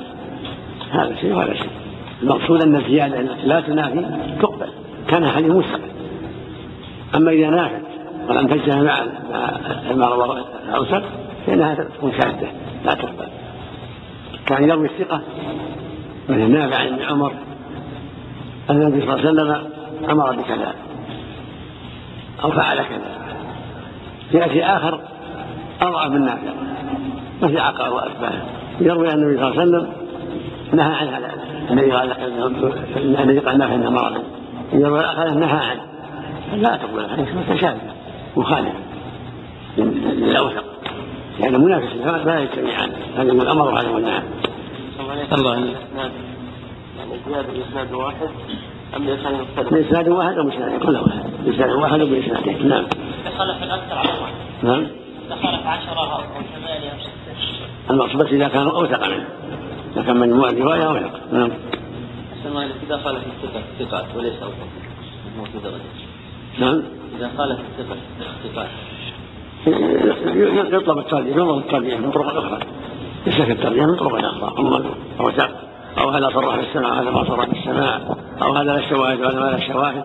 هذا 0.92 1.16
شيء 1.16 1.36
وهذا 1.36 1.54
شيء. 1.54 1.70
المقصود 2.24 2.64
أن 2.64 2.76
الزيادة 2.76 3.22
لا 3.22 3.62
تنافي 3.62 4.06
تقبل. 4.42 4.70
كان 5.08 5.28
حديث 5.28 5.52
مسلم 5.52 5.82
أما 7.16 7.32
إذا 7.32 7.50
نافت 7.50 7.82
ولم 8.30 8.48
تجتمع 8.48 8.82
مع 8.84 9.94
ما 9.96 10.06
روى 10.06 10.46
الأوسط 10.70 11.04
فإنها 11.46 11.76
تكون 11.76 12.12
شاذة 12.12 12.52
لا 12.86 12.94
تقبل. 12.94 13.28
كان 14.46 14.70
يروي 14.70 14.88
الثقة 14.88 15.22
مثل 16.30 16.52
نافع 16.52 16.78
عن 16.78 17.00
عمر 17.10 17.34
أن 18.70 18.82
النبي 18.82 19.02
صلى 19.02 19.14
الله 19.14 19.28
عليه 19.28 19.32
وسلم 19.32 19.70
أمر 20.10 20.32
بكذا 20.32 20.74
أو 22.44 22.52
فعل 22.52 22.78
كذا. 22.78 23.36
يأتي 24.34 24.64
آخر 24.64 25.02
أضعف 25.82 26.12
من 26.12 26.26
نافع 26.26 26.54
مثل 27.42 27.58
عقار 27.58 27.94
وأشباهه 27.94 28.46
يروي 28.82 29.14
أن 29.14 29.24
النبي 29.24 29.38
صلى 29.38 29.48
الله 29.48 29.62
عليه 29.62 29.70
وسلم 29.72 29.94
نهى 30.74 30.94
عن 30.94 31.08
هذا 31.08 31.32
الذي 31.72 31.92
قال 31.92 32.12
الذي 32.98 33.40
قال 33.40 33.58
نافع 33.58 33.76
انه 33.76 33.90
مرض. 33.90 34.24
يروي 34.74 35.00
الآخر 35.00 35.30
نهى 35.30 35.60
عنه. 35.70 35.82
لا 36.54 36.76
تقبل 36.76 37.00
الحديث 37.00 37.28
متشابه 37.36 37.80
مخالف 38.38 38.74
للأوثق 39.78 40.64
لأن 41.40 41.62
منافس 41.62 41.88
لا 42.26 42.40
يجتمعان 42.40 42.92
هذا 43.18 43.34
من 43.34 43.42
الأمر 43.42 43.68
وهذا 43.68 43.92
من 43.92 43.98
النهي. 43.98 44.22
الله 45.34 45.56
يعني 45.56 45.72
زيادة 47.28 47.50
الإسناد 47.50 47.94
واحد 47.94 48.30
أم 48.98 49.06
بإسناد 49.06 49.34
مختلف؟ 49.34 49.74
بإسناد 49.74 50.10
واحد؟ 50.10 50.38
أو 50.38 50.44
بإسناد 50.44 50.80
كل 50.80 50.96
واحد. 50.96 51.30
بإسناد 51.46 51.70
واحد 51.70 52.02
وبإسنادين 52.02 52.70
نعم. 52.70 52.86
تخلف 53.26 53.64
الأكثر 53.64 53.98
على 53.98 54.10
واحد. 54.22 54.34
نعم. 54.64 55.01
تخلف 55.36 55.68
عشرة 55.68 56.16
أو 56.16 56.22
ثمانية 56.56 56.92
أو 56.92 57.00
ستة. 57.00 57.92
المقصود 57.92 58.34
إذا 58.34 58.48
كانوا 58.48 58.72
أوثق 58.72 59.08
منه. 59.08 59.28
إذا 59.94 60.02
كان 60.02 60.18
مجموعة 60.18 60.52
رواية 60.52 60.84
أوثق. 60.84 61.34
نعم. 61.34 61.52
أحسن 62.34 62.58
إذا 62.58 62.98
خالف 62.98 63.24
الثقة 63.28 63.62
ثقات 63.80 64.06
وليس 64.16 64.44
أوثق. 64.44 64.68
نعم. 66.60 66.84
إذا 67.18 67.32
خالف 67.38 67.60
الثقة 67.60 67.98
ثقات 68.44 68.70
يطلب 70.74 70.98
الترجيح 70.98 71.38
ينظر 71.38 71.58
الترجيح 71.58 72.00
من 72.00 72.12
طرق 72.12 72.38
أخرى. 72.38 72.60
يسلك 73.28 73.50
الترجيح 73.50 73.86
من 73.86 73.96
طرق 73.96 74.26
أخرى. 74.26 74.54
أما 74.60 74.94
أو 75.98 76.10
هذا 76.10 76.30
صرح 76.30 76.56
بالسماع 76.56 76.92
وهذا 76.92 77.10
ما 77.10 77.24
صرح 77.24 77.46
بالسماع 77.46 78.02
أو 78.42 78.54
هذا 78.54 78.64
لا 78.64 78.80
الشواهد 78.80 79.20
وهذا 79.20 79.40
ما 79.40 79.46
لا 79.46 79.58
الشواهد 79.58 80.04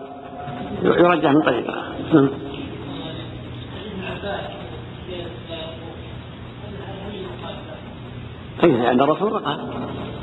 يرجح 0.83 1.31
من 1.31 1.41
طريق 1.41 1.69
آخر 1.69 2.29
أي 8.63 8.87
عند 8.87 9.01
الرسول 9.01 9.31
رقى 9.31 9.57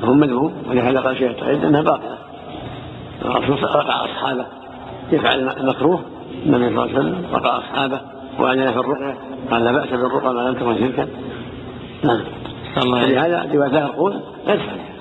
هم 0.02 0.18
مذموم 0.18 0.62
ولهذا 0.68 1.00
قال 1.00 1.16
شيخ 1.16 1.30
التعيد 1.30 1.64
أنها 1.64 1.82
باطلة. 1.82 2.18
الرسول 3.24 3.62
رقى 3.62 4.04
أصحابه. 4.04 4.46
يفعل 5.12 5.48
المكروه؟ 5.48 6.00
النبي 6.46 6.64
صلى 6.64 6.68
الله 6.68 6.82
عليه 6.82 6.98
وسلم 6.98 7.26
رقى 7.32 7.58
أصحابه. 7.58 8.00
وأذن 8.38 8.72
في 8.72 8.78
الرقية 8.78 9.16
قال 9.50 9.64
لا 9.64 9.72
بأس 9.72 9.88
بالرقى 9.88 10.34
ما 10.34 10.40
لم 10.40 10.54
تكن 10.54 10.78
شركا. 10.78 11.08
نعم. 12.04 12.20
فلهذا 12.74 13.50
رواية 13.54 13.84
يقول 13.84 14.20
غير 14.46 14.58
صحيح. 14.58 14.94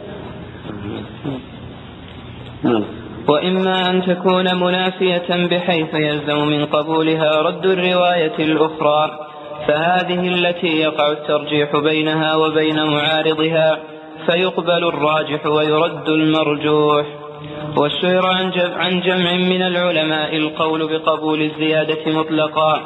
نعم. 2.64 2.84
وإما 3.28 3.90
أن 3.90 4.02
تكون 4.02 4.56
منافية 4.56 5.48
بحيث 5.48 5.94
يلزم 5.94 6.48
من 6.48 6.66
قبولها 6.66 7.42
رد 7.42 7.66
الرواية 7.66 8.36
الأخرى. 8.40 9.12
فهذه 9.68 10.28
التي 10.28 10.68
يقع 10.68 11.12
الترجيح 11.12 11.78
بينها 11.78 12.36
وبين 12.36 12.84
معارضها 12.84 13.80
فيقبل 14.26 14.88
الراجح 14.88 15.46
ويرد 15.46 16.10
المرجوح. 16.10 17.06
والشهر 17.78 18.26
عن 18.78 19.02
جمع 19.02 19.34
من 19.34 19.62
العلماء 19.62 20.38
القول 20.38 20.88
بقبول 20.88 21.42
الزيادة 21.42 22.12
مطلقا. 22.12 22.80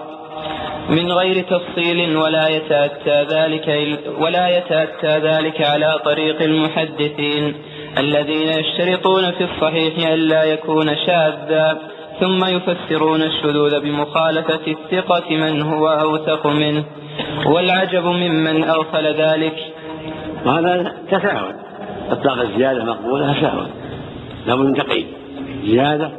من 0.90 1.12
غير 1.12 1.44
تفصيل 1.44 2.18
ولا 2.18 2.50
يتأتى 2.50 3.24
ذلك 3.24 3.68
ولا 4.20 4.58
يتأتى 4.58 5.20
ذلك 5.28 5.62
على 5.62 6.00
طريق 6.06 6.42
المحدثين 6.42 7.56
الذين 7.98 8.50
يشترطون 8.50 9.32
في 9.32 9.44
الصحيح 9.44 10.10
ألا 10.10 10.44
يكون 10.44 10.96
شاذا. 11.06 11.97
ثم 12.20 12.46
يفسرون 12.46 13.22
الشذوذ 13.22 13.80
بمخالفة 13.80 14.68
الثقة 14.68 15.36
من 15.36 15.62
هو 15.62 15.88
أوثق 15.88 16.48
منه 16.48 16.84
والعجب 17.46 18.06
ممن 18.06 18.64
أغفل 18.64 19.06
ذلك. 19.06 19.74
وهذا 20.46 20.94
تساهل 21.12 21.56
إطلاق 22.10 22.40
الزيادة 22.42 22.84
مقبولة 22.84 23.34
تساهل 23.34 23.68
لابد 24.48 24.66
من 24.66 24.74
تقييد. 24.74 25.08
زيادة 25.64 26.12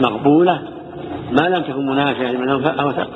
مقبولة 0.00 0.62
ما 1.32 1.48
لم 1.48 1.62
تكن 1.62 1.86
منافية 1.86 2.26
لمن 2.26 2.48
أوثق. 2.66 3.10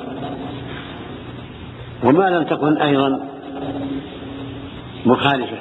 وما 2.03 2.29
لم 2.29 2.43
تكن 2.43 2.77
أيضا 2.77 3.27
مخالفة 5.05 5.57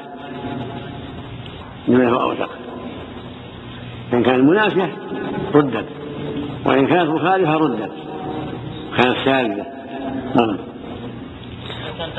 لمن 1.88 2.08
هو 2.08 2.20
أوثق. 2.20 2.50
إن 4.12 4.22
كانت 4.22 4.50
منافية 4.50 4.96
ردت. 5.54 5.99
وإن 6.66 6.86
كانت 6.86 7.10
مخالفة 7.10 7.54
ردت 7.54 7.92
كانت 8.96 9.16
سالبة 9.24 9.64
نعم 10.34 10.58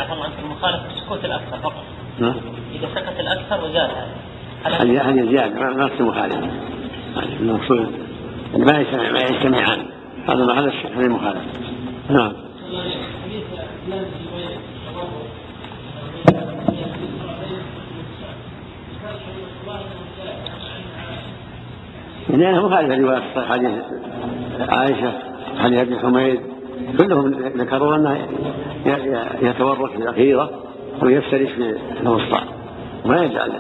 عنك 0.10 0.34
المخالف 0.44 0.82
سكوت 1.06 1.26
الأكثر 1.26 1.58
فقط 1.58 1.84
نعم 2.20 2.36
إذا 2.76 2.88
سكت 2.96 3.20
الأكثر 3.20 3.66
وزاد. 3.66 3.90
هذه 4.64 5.10
هذه 5.10 5.30
زيادة. 5.30 5.60
ما 5.60 5.86
نفس 5.86 6.00
المخالفة 6.00 6.50
المقصود 7.40 7.92
ما 8.54 8.80
يجتمع 8.80 9.12
ما 9.12 9.20
يجتمعان 9.20 9.86
هذا 10.30 10.46
ما 10.46 10.60
هذا 10.60 10.72
هذه 10.96 11.06
المخالفة. 11.06 11.42
نعم. 12.10 12.34
لأنها 22.30 22.62
مخالفة 22.62 22.96
لرواية 22.96 23.22
حديث 23.50 23.72
عائشة 24.70 25.12
حديث 25.58 25.80
ابن 25.80 26.00
حميد 26.00 26.40
كلهم 27.00 27.32
ذكروا 27.32 27.96
أنه 27.96 28.28
يتورك 29.42 29.92
في 29.92 29.98
الأخيرة 29.98 30.50
ويفترش 31.02 31.50
في 31.50 31.76
الوسطى 32.02 32.42
وما 33.06 33.24
يجعل 33.24 33.52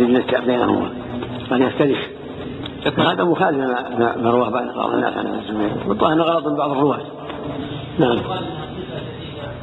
رجل 0.00 0.22
بينهما 0.46 0.90
بل 1.50 1.62
يفترش. 1.62 1.98
هذا 2.98 3.24
مخالف 3.24 3.58
ما 4.22 4.30
رواه 4.30 4.50
بعض 4.50 4.94
الناس 4.94 5.16
عن 5.16 5.26
ابن 5.26 5.40
حميد 5.48 5.72
والظاهر 5.88 6.12
أنه 6.12 6.22
غلط 6.22 6.46
من 6.46 6.56
بعض 6.56 6.70
الرواة. 6.70 7.00
نعم. 7.98 8.18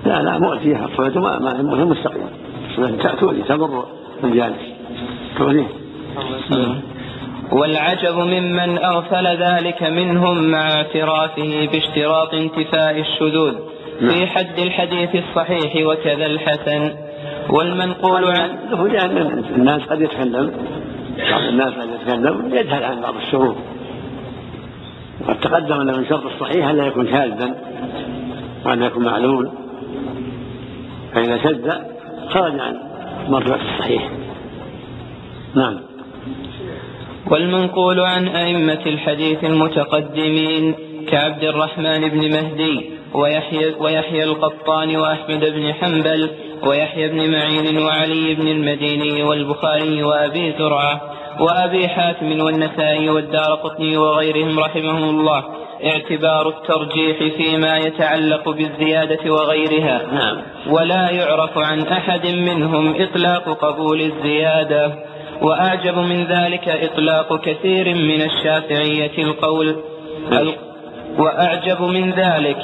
لا 0.06 0.24
لا 0.24 0.40
مؤتية 0.40 0.86
الصلاة 0.86 1.20
ما 1.20 1.62
ما 1.62 1.80
هي 1.80 1.86
مستقيمة. 1.86 2.30
تؤذي 3.20 3.42
تضر 3.42 3.86
الجالس 4.24 4.58
تؤذيه 5.38 5.68
والعجب 7.52 8.16
ممن 8.16 8.78
أغفل 8.78 9.28
ذلك 9.28 9.84
منهم 9.84 10.52
مع 10.52 10.72
اعترافه 10.72 11.70
باشتراط 11.72 12.34
انتفاء 12.34 13.00
الشذوذ 13.00 13.54
في 14.00 14.06
نعم. 14.06 14.28
حد 14.28 14.60
الحديث 14.60 15.10
الصحيح 15.16 15.88
وكذا 15.88 16.26
الحسن. 16.26 16.92
والمنقول 17.50 18.26
عن 18.26 18.50
لأن 18.88 19.44
الناس 19.56 19.82
قد 19.82 20.02
يتكلم. 20.02 20.52
بعض 21.32 21.42
الناس 21.42 21.74
قد 21.74 21.90
يتكلم. 21.90 22.56
يجهل 22.56 22.84
عن 22.84 23.02
بعض 23.02 23.16
الشروط 23.16 23.56
وقد 25.22 25.40
تقدم 25.40 25.82
أن 25.82 25.98
من 25.98 26.06
شرط 26.10 26.26
الصحيح 26.26 26.68
ألا 26.68 26.86
يكون 26.86 27.08
شاذا 27.08 27.56
وأن 28.66 28.84
يكون 28.84 29.06
معلول 29.06 29.50
فإذا 31.14 31.38
شذ 31.38 31.72
خرج 32.30 32.60
عن 32.60 32.78
مرتبة 33.30 33.56
الصحيح. 33.56 34.10
نعم. 35.56 35.95
والمنقول 37.32 38.00
عن 38.00 38.28
أئمة 38.28 38.82
الحديث 38.86 39.44
المتقدمين 39.44 40.76
كعبد 41.12 41.44
الرحمن 41.44 42.10
بن 42.10 42.32
مهدي 42.32 42.90
ويحيى, 43.14 43.76
ويحيى 43.80 44.24
القطان 44.24 44.96
وأحمد 44.96 45.46
بن 45.46 45.74
حنبل 45.74 46.30
ويحيى 46.68 47.08
بن 47.08 47.32
معين 47.32 47.78
وعلي 47.78 48.36
بن 48.36 48.48
المديني 48.48 49.24
والبخاري 49.24 50.04
وأبي 50.04 50.54
زرعة 50.60 51.02
وأبي 51.40 51.88
حاتم 51.88 52.42
والنسائي 52.42 53.10
والدار 53.10 53.56
قطني 53.56 53.98
وغيرهم 53.98 54.60
رحمهم 54.60 55.10
الله. 55.10 55.44
اعتبار 55.86 56.50
الترجيح 56.50 57.18
فيما 57.38 57.78
يتعلق 57.78 58.50
بالزيادة 58.50 59.32
وغيرها. 59.32 60.02
نعم. 60.14 60.38
ولا 60.70 61.10
يعرف 61.10 61.58
عن 61.58 61.82
أحد 61.82 62.28
منهم 62.28 62.96
إطلاق 63.02 63.66
قبول 63.66 64.02
الزيادة. 64.02 65.15
وأعجب 65.42 65.98
من 65.98 66.26
ذلك 66.26 66.70
إطلاق 66.70 67.42
كثير 67.42 67.96
من 67.96 68.22
الشافعية 68.22 69.18
القول. 69.18 69.76
وأعجب 71.20 71.82
من 71.82 72.12
ذلك 72.12 72.58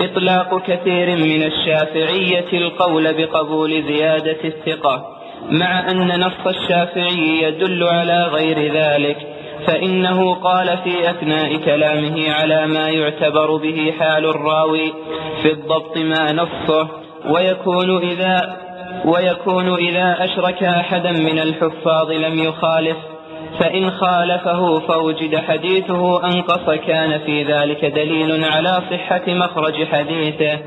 إطلاق 0.00 0.62
كثير 0.66 1.16
من 1.16 1.42
الشافعية 1.42 2.52
القول 2.52 3.14
بقبول 3.14 3.82
زيادة 3.82 4.38
الثقة. 4.44 5.18
مع 5.50 5.90
أن 5.90 6.20
نص 6.20 6.46
الشافعي 6.46 7.42
يدل 7.42 7.84
على 7.84 8.22
غير 8.22 8.72
ذلك 8.72 9.16
فإنه 9.66 10.34
قال 10.34 10.78
في 10.84 11.10
أثناء 11.10 11.56
كلامه 11.56 12.32
على 12.32 12.66
ما 12.66 12.88
يعتبر 12.88 13.56
به 13.56 13.94
حال 13.98 14.24
الراوي 14.24 14.92
في 15.42 15.52
الضبط 15.52 15.96
ما 15.96 16.32
نصه 16.32 16.88
ويكون 17.30 18.08
إذا 18.10 18.56
ويكون 19.04 19.74
إذا 19.74 20.24
أشرك 20.24 20.62
أحدا 20.62 21.12
من 21.12 21.38
الحفاظ 21.38 22.10
لم 22.10 22.38
يخالف 22.38 22.96
فإن 23.60 23.90
خالفه 23.90 24.78
فوجد 24.78 25.36
حديثه 25.36 26.24
أنقص 26.24 26.70
كان 26.86 27.18
في 27.18 27.42
ذلك 27.42 27.84
دليل 27.84 28.44
على 28.44 28.82
صحة 28.90 29.22
مخرج 29.26 29.84
حديثه. 29.84 30.58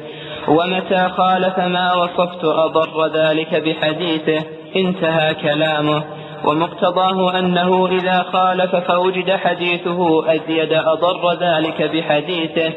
ومتى 0.47 1.09
خالف 1.09 1.59
ما 1.59 1.93
وصفت 1.93 2.43
أضر 2.43 3.07
ذلك 3.07 3.55
بحديثه 3.55 4.45
انتهى 4.75 5.33
كلامه. 5.33 6.03
ومقتضاه 6.45 7.39
أنه 7.39 7.87
إذا 7.87 8.25
خالف 8.33 8.75
فوجد 8.75 9.31
حديثه 9.31 10.31
أزيد 10.33 10.73
أضر 10.73 11.33
ذلك 11.33 11.81
بحديثه. 11.81 12.73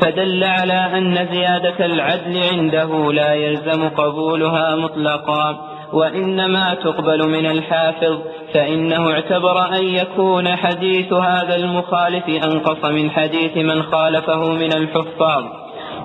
فدل 0.00 0.44
على 0.44 0.98
أن 0.98 1.28
زيادة 1.32 1.86
العدل 1.86 2.42
عنده 2.52 3.12
لا 3.12 3.34
يلزم 3.34 3.88
قبولها 3.88 4.76
مطلقا 4.76 5.74
وإنما 5.92 6.74
تقبل 6.74 7.28
من 7.28 7.46
الحافظ 7.46 8.18
فإنه 8.54 9.10
اعتبر 9.10 9.76
أن 9.76 9.84
يكون 9.84 10.56
حديث 10.56 11.12
هذا 11.12 11.56
المخالف 11.56 12.28
أنقص 12.28 12.84
من 12.84 13.10
حديث 13.10 13.56
من 13.56 13.82
خالفه 13.82 14.52
من 14.52 14.72
الحفاظ. 14.72 15.44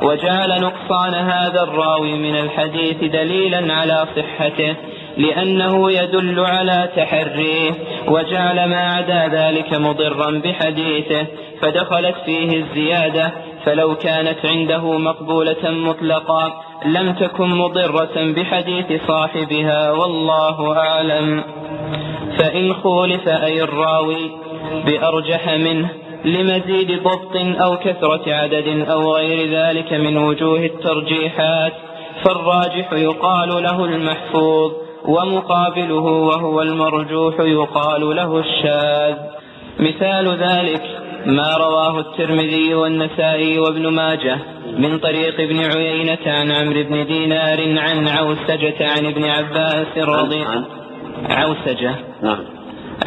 وجعل 0.04 0.62
نقصان 0.62 1.14
هذا 1.14 1.64
الراوي 1.64 2.14
من 2.14 2.36
الحديث 2.36 2.98
دليلا 2.98 3.74
على 3.74 4.06
صحته 4.16 4.76
لأنه 5.20 5.92
يدل 5.92 6.40
على 6.40 6.90
تحريه 6.96 7.72
وجعل 8.08 8.70
ما 8.70 8.80
عدا 8.80 9.28
ذلك 9.28 9.74
مضرا 9.74 10.32
بحديثه 10.32 11.26
فدخلت 11.62 12.16
فيه 12.26 12.58
الزيادة 12.58 13.32
فلو 13.66 13.96
كانت 13.96 14.46
عنده 14.46 14.98
مقبولة 14.98 15.72
مطلقا 15.72 16.54
لم 16.86 17.14
تكن 17.14 17.50
مضرة 17.50 18.34
بحديث 18.36 19.02
صاحبها 19.08 19.92
والله 19.92 20.78
أعلم. 20.78 21.44
فإن 22.40 22.74
خولف 22.74 23.28
أي 23.28 23.62
الراوي 23.62 24.32
بأرجح 24.86 25.50
منه 25.50 25.90
لمزيد 26.26 27.04
ضبط 27.04 27.62
أو 27.62 27.78
كثرة 27.78 28.34
عدد 28.34 28.86
أو 28.90 29.16
غير 29.16 29.50
ذلك 29.52 29.94
من 29.94 30.18
وجوه 30.18 30.60
الترجيحات 30.60 31.74
فالراجح 32.24 32.94
يقال 32.94 33.50
له 33.50 33.86
المحفوظ. 33.86 34.89
ومقابله 35.06 36.04
وهو 36.04 36.62
المرجوح 36.62 37.40
يقال 37.40 38.16
له 38.16 38.40
الشاذ. 38.40 39.16
مثال 39.80 40.28
ذلك 40.28 40.84
ما 41.26 41.58
رواه 41.58 42.00
الترمذي 42.00 42.74
والنسائي 42.74 43.60
وابن 43.60 43.88
ماجه 43.88 44.38
من 44.78 45.00
طريق 45.00 45.40
ابن 45.40 45.60
عيينة 45.60 46.20
عن 46.26 46.52
عمرو 46.52 46.84
بن 46.84 47.06
دينار 47.06 47.80
عن 47.80 48.08
عوسجة 48.08 48.76
عن 48.82 49.06
ابن 49.06 49.24
عباس 49.24 49.98
رضي 49.98 50.46
عوسجة 51.30 51.96
نعم. 52.24 52.40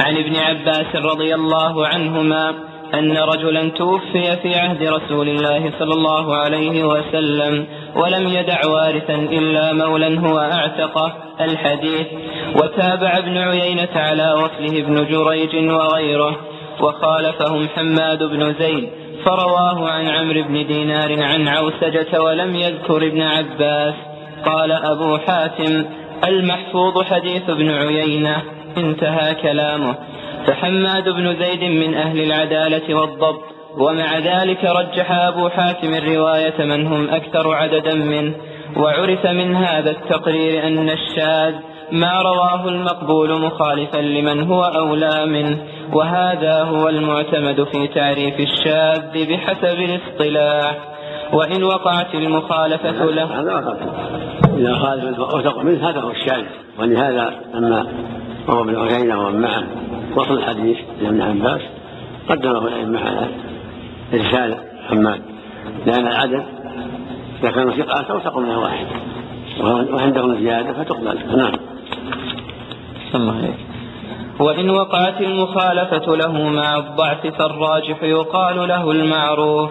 عن 0.01 0.17
ابن 0.17 0.37
عباس 0.37 0.97
رضي 0.97 1.35
الله 1.35 1.87
عنهما 1.87 2.55
أن 2.95 3.17
رجلا 3.17 3.69
توفي 3.69 4.37
في 4.43 4.55
عهد 4.55 4.83
رسول 4.83 5.29
الله 5.29 5.73
صلى 5.79 5.95
الله 5.95 6.37
عليه 6.37 6.85
وسلم 6.85 7.67
ولم 7.97 8.29
يدع 8.29 8.61
وارثا 8.67 9.15
إلا 9.15 9.73
مولا 9.73 10.21
هو 10.21 10.39
أعتقه 10.39 11.13
الحديث. 11.41 12.07
وتابع 12.57 13.19
ابن 13.19 13.39
عيينة 13.39 13.95
على 13.95 14.33
وصله 14.33 14.79
ابن 14.81 15.07
جريج 15.07 15.71
وغيره 15.71 16.37
وخالفهم 16.81 17.69
حماد 17.69 18.23
بن 18.23 18.55
زيد 18.55 18.89
فرواه 19.25 19.89
عن 19.89 20.09
عمرو 20.09 20.43
بن 20.43 20.67
دينار 20.67 21.23
عن 21.23 21.49
عوسجة 21.49 22.23
ولم 22.23 22.57
يذكر 22.57 22.97
ابن 22.97 23.23
عباس. 23.23 23.95
قال 24.47 24.73
أبو 24.73 25.19
حاتم 25.19 25.85
المحفوظ 26.29 27.03
حديث 27.03 27.51
ابن 27.51 27.71
عيينة 27.71 28.43
انتهى 28.77 29.35
كلامه. 29.35 29.95
فحماد 30.47 31.09
بن 31.09 31.37
زيد 31.37 31.65
من 31.65 31.95
أهل 31.95 32.21
العدالة 32.21 32.95
والضبط 32.95 33.43
ومع 33.79 34.19
ذلك 34.19 34.65
رجح 34.65 35.13
أبو 35.13 35.49
حاتم 35.49 35.95
الرواية 35.95 36.65
من 36.65 36.87
هم 36.87 37.09
أكثر 37.09 37.55
عددا 37.55 37.95
منه 37.95 38.35
وعرف 38.77 39.27
من 39.27 39.57
هذا 39.57 39.91
التقرير 39.91 40.67
أن 40.67 40.91
الشاذ 40.91 41.55
ما 41.93 42.23
رواه 42.23 42.69
المقبول 42.69 43.41
مخالفا 43.41 43.99
لمن 43.99 44.43
هو 44.51 44.63
أولى 44.63 45.27
منه 45.27 45.59
وهذا 45.93 46.63
هو 46.63 46.89
المعتمد 46.89 47.65
في 47.65 47.89
تعريف 47.89 48.41
الشاذ 48.41 49.27
بحسب 49.29 49.79
الاصطلاح. 49.79 50.79
وإن 51.33 51.65
وقعت 51.65 52.15
المخالفة 52.15 53.05
له 53.05 53.41
هذا 53.41 53.79
إذا 54.57 54.75
خالف 54.75 55.05
الأوثق 55.05 55.59
منه 55.59 55.91
هذا 55.91 56.01
هو 56.01 56.11
الشاذ. 56.11 56.45
ولهذا 56.79 57.33
لما 57.55 57.87
روى 58.49 58.61
ابن 58.61 58.89
عيينة 58.89 59.21
ومن 59.21 59.41
معه 59.41 59.63
وصل 60.17 60.39
الحديث 60.39 60.79
إلى 61.01 61.09
ابن 61.09 61.23
عباس 61.23 61.61
قدمه 62.29 62.69
الأئمة 62.69 63.01
على 63.01 63.29
إرسال 64.15 64.57
حماد 64.89 65.23
لأن 65.87 66.07
العدد 66.07 66.45
إذا 67.41 67.51
كانوا 67.51 67.73
ثقات 67.73 68.11
أوثق 68.11 68.39
من 68.39 68.51
الواحد 68.51 68.87
وعندهم 69.61 70.35
زيادة 70.35 70.73
فتقبل. 70.73 71.19
نعم. 71.37 71.55
عليك 73.15 73.55
وإن 74.41 74.71
وقعت 74.71 75.21
المخالفة 75.21 76.17
له 76.17 76.49
مع 76.49 76.77
الضعف 76.77 77.27
فالراجح 77.27 78.03
يقال 78.03 78.69
له 78.69 78.91
المعروف 78.91 79.71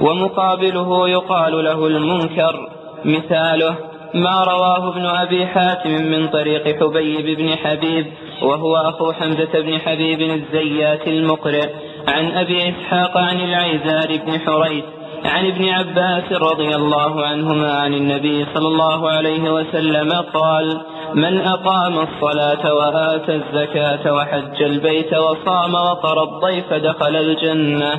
ومقابله 0.00 1.08
يقال 1.08 1.64
له 1.64 1.86
المنكر. 1.86 2.68
مثاله 3.04 3.76
ما 4.14 4.44
رواه 4.44 4.88
ابن 4.88 5.06
أبي 5.06 5.46
حاتم 5.46 5.90
من 5.90 6.28
طريق 6.28 6.80
حبيب 6.80 7.36
بن 7.38 7.56
حبيب 7.56 8.06
وهو 8.42 8.76
أخو 8.76 9.12
حمزة 9.12 9.60
بن 9.60 9.78
حبيب 9.78 10.20
الزيات 10.20 11.08
المقرئ 11.08 11.68
عن 12.08 12.30
أبي 12.30 12.68
إسحاق 12.68 13.16
عن 13.16 13.40
العيزار 13.40 14.16
بن 14.26 14.40
حريث 14.40 14.84
عن 15.24 15.46
ابن 15.46 15.68
عباس 15.68 16.32
رضي 16.32 16.74
الله 16.74 17.26
عنهما 17.26 17.72
عن 17.72 17.94
النبي 17.94 18.46
صلى 18.54 18.68
الله 18.68 19.10
عليه 19.10 19.50
وسلم 19.52 20.12
قال 20.12 20.80
من 21.14 21.40
أقام 21.40 21.98
الصلاة 21.98 22.74
وآتى 22.74 23.34
الزكاة 23.34 24.14
وحج 24.14 24.62
البيت 24.62 25.14
وصام 25.14 25.74
وقر 25.74 26.22
الضيف 26.22 26.72
دخل 26.72 27.16
الجنة. 27.16 27.92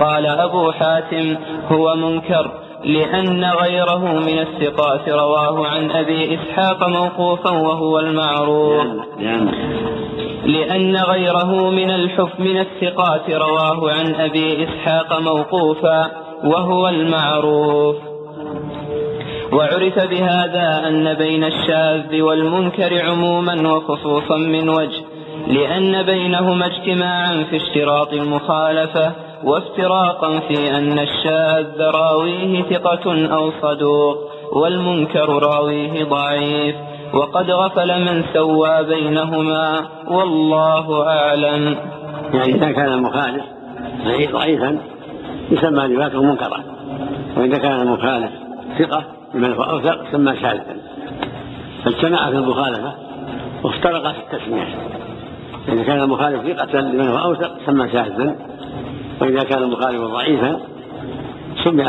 قال 0.00 0.26
أبو 0.26 0.72
حاتم 0.72 1.36
هو 1.72 1.96
منكر. 1.96 2.52
لأن 2.84 3.44
غيره 3.44 3.98
من 3.98 4.38
الثقات 4.38 5.08
رواه 5.08 5.66
عن 5.66 5.90
أبي 5.90 6.34
إسحاق 6.34 6.88
موقوفا 6.88 7.50
وهو 7.50 7.98
المعروف. 7.98 8.86
لأن 10.46 10.96
غيره 10.96 11.70
من 11.70 11.90
الحف 11.90 12.40
من 12.40 12.58
الثقات 12.58 13.30
رواه 13.30 13.90
عن 13.90 14.14
أبي 14.14 14.64
إسحاق 14.64 15.20
موقوفا 15.20 16.10
وهو 16.44 16.88
المعروف. 16.88 17.96
وعرف 19.52 19.98
بهذا 20.10 20.88
أن 20.88 21.14
بين 21.14 21.44
الشاذ 21.44 22.20
والمنكر 22.22 23.02
عموما 23.04 23.72
وخصوصا 23.72 24.36
من 24.36 24.68
وجه 24.68 25.02
لأن 25.46 26.02
بينهما 26.02 26.66
اجتماعا 26.66 27.44
في 27.50 27.56
اشتراط 27.56 28.12
المخالفة 28.12 29.12
وافتراقا 29.44 30.40
في 30.40 30.76
أن 30.76 30.98
الشاذ 30.98 31.80
راويه 31.80 32.62
ثقة 32.62 33.26
أو 33.34 33.52
صدوق 33.62 34.16
والمنكر 34.52 35.28
راويه 35.28 36.04
ضعيف. 36.04 36.76
وقد 37.14 37.50
غفل 37.50 38.00
من 38.00 38.24
سوى 38.32 38.84
بينهما 38.84 39.88
والله 40.08 41.08
أعلم. 41.08 41.76
يعني 42.34 42.54
إذا 42.54 42.72
كان 42.72 42.92
المخالف 42.92 43.44
ضعيفا 44.32 44.78
يسمى 45.50 45.94
روايته 45.96 46.22
منكرا. 46.22 46.64
وإذا 47.36 47.58
كان 47.58 47.80
المخالف 47.80 48.30
ثقة 48.78 49.04
لمن 49.34 49.52
هو 49.52 49.62
أوثق 49.62 50.08
يسمى 50.08 50.36
شاذا. 50.36 50.76
فاجتمع 51.84 52.30
في 52.30 52.36
المخالفة 52.36 52.94
وافترق 53.62 54.12
في 54.12 54.18
التسمية. 54.18 54.68
إذا 55.68 55.82
كان 55.82 56.00
المخالف 56.02 56.56
ثقة 56.56 56.80
لمن 56.80 57.08
هو 57.08 57.18
أوثق 57.18 57.50
سمى 57.66 57.88
شاذا. 57.92 58.36
وإذا 59.22 59.44
كان 59.44 59.62
المخالف 59.62 60.00
ضعيفا 60.00 60.60
سمي 61.64 61.84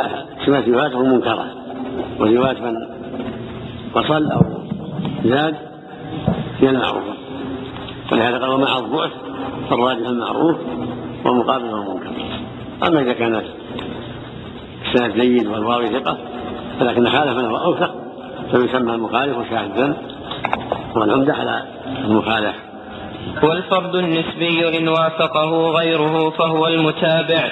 سمت 0.46 0.70
روايته 0.70 1.04
منكرة. 1.04 1.46
ورواية 2.20 2.62
من 2.62 2.76
وصل 3.96 4.32
أو 4.32 4.42
زاد 5.26 5.56
هي 6.60 6.70
المعروفة 6.70 7.14
ولهذا 8.12 8.38
قال 8.38 8.50
ومع 8.50 8.78
الضعف 8.78 9.12
فالراجح 9.70 10.08
المعروف 10.08 10.58
والمقابل 11.26 11.66
المنكر. 11.66 12.12
أما 12.88 13.02
إذا 13.02 13.14
كان 13.14 13.42
السند 14.86 15.14
جيد 15.14 15.48
والواوي 15.48 15.88
ثقة 15.88 16.18
ولكن 16.82 17.10
خالف 17.10 17.38
من 17.38 17.46
هو 17.46 17.58
أوثق 17.58 17.96
فيسمى 18.52 18.96
المخالف 18.96 19.50
شاذا. 19.50 19.98
والعمدة 20.96 21.34
على 21.34 21.64
المخالف. 22.06 22.56
والفرد 23.44 23.96
النسبي 23.96 24.78
إن 24.78 24.88
وافقه 24.88 25.72
غيره 25.72 26.30
فهو 26.30 26.68
المتابع 26.68 27.44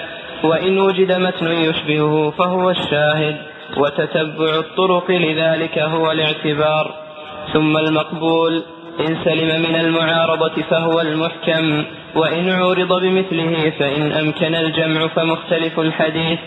وإن 0.44 0.80
وجد 0.80 1.12
متن 1.12 1.48
يشبهه 1.48 2.34
فهو 2.38 2.70
الشاهد 2.70 3.38
وتتبع 3.78 4.56
الطرق 4.56 5.12
لذلك 5.12 5.80
هو 5.80 6.12
الاعتبار. 6.12 6.94
ثم 7.54 7.78
المقبول 7.78 8.64
إن 9.00 9.18
سلم 9.24 9.62
من 9.62 9.76
المعارضة 9.76 10.62
فهو 10.70 11.02
المحكم 11.02 11.84
وإن 12.16 12.50
عورض 12.50 13.02
بمثله 13.02 13.70
فإن 13.80 14.12
أمكن 14.12 14.56
الجمع 14.56 15.08
فمختلف 15.08 15.80
الحديث. 15.80 16.40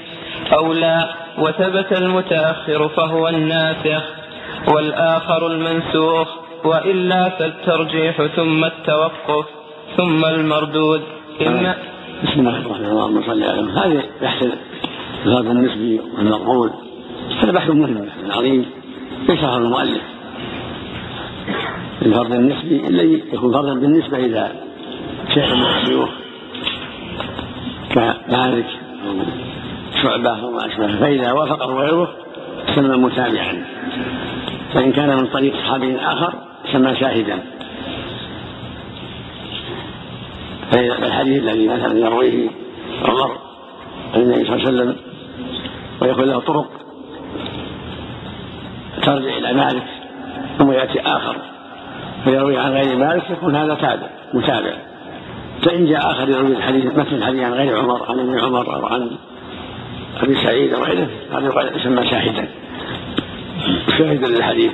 أو 0.52 0.72
لا 0.72 1.08
وثبت 1.38 1.92
المتأخر 1.92 2.88
فهو 2.88 3.28
الناسخ 3.28 4.02
والآخر 4.68 5.46
المنسوخ. 5.46 6.43
وإلا 6.64 7.28
فالترجيح 7.28 8.26
ثم 8.26 8.64
التوقف 8.64 9.46
ثم 9.96 10.24
المردود. 10.24 11.02
إما 11.46 11.76
بسم 12.24 12.40
الله 12.40 12.50
الرحمن 12.50 12.66
الرحيم. 12.66 12.86
اللهم 12.86 13.22
صل 13.22 13.42
على 13.42 13.72
هذه 13.72 14.02
بحث 14.22 14.46
الفرد 15.26 15.46
النسبي 15.46 16.00
والمقبول. 16.16 16.70
هذا 17.42 17.52
بحث 17.52 17.70
مهم 17.70 18.08
عظيم. 18.30 18.66
يشرح 19.28 19.52
المؤلف. 19.52 20.02
الفرد 22.02 22.32
النسبي 22.32 22.86
الذي 22.86 23.22
يكون 23.32 23.52
فردا 23.52 23.74
بالنسبة 23.74 24.18
إلى 24.18 24.52
شيخ 25.34 25.52
من 25.52 25.66
الشيوخ 25.66 26.08
كمالك 27.90 28.66
أو 29.06 29.22
شعبة 30.02 30.44
وما 30.44 30.66
أشبه. 30.66 30.96
فإذا 30.96 31.32
وافقه 31.32 31.66
غيره 31.66 32.08
سمى 32.74 32.96
متابعا. 32.96 33.64
فإن 34.74 34.92
كان 34.92 35.16
من 35.16 35.26
طريق 35.26 35.56
صحابي 35.56 35.96
آخر 35.96 36.34
سمى 36.72 36.96
شاهدا. 36.96 37.42
فالحديث 40.72 41.42
الذي 41.42 41.68
مثلا 41.68 41.98
يرويه 41.98 42.48
عمر 43.04 43.38
عن 44.14 44.20
النبي 44.20 44.44
صلى 44.44 44.56
الله 44.56 44.66
عليه 44.66 44.78
وسلم 44.78 44.96
ويكون 46.00 46.24
له 46.24 46.40
طرق 46.40 46.70
ترجع 49.02 49.36
إلى 49.36 49.52
مالك 49.52 49.86
ثم 50.58 50.72
يأتي 50.72 51.00
آخر. 51.00 51.36
فيروي 52.24 52.58
عن 52.58 52.72
غير 52.72 52.96
مالك 52.96 53.30
يكون 53.30 53.56
هذا 53.56 53.74
تابع 53.74 54.08
متابع. 54.34 54.74
فإن 55.62 55.86
جاء 55.86 56.10
آخر 56.10 56.28
يروي 56.28 56.56
الحديث 56.56 56.86
مثل 56.86 57.12
الحديث 57.12 57.42
عن 57.42 57.52
غير 57.52 57.78
عمر 57.78 58.10
عن 58.10 58.18
ابن 58.18 58.38
عمر 58.40 58.74
أو 58.76 58.86
عن 58.86 59.10
أبي 60.22 60.34
سعيد 60.34 60.74
أو 60.74 60.82
غيره 60.82 61.08
هذا 61.32 61.76
يسمى 61.76 62.10
شاهدا. 62.10 62.48
شاهدا 63.98 64.26
للحديث. 64.28 64.72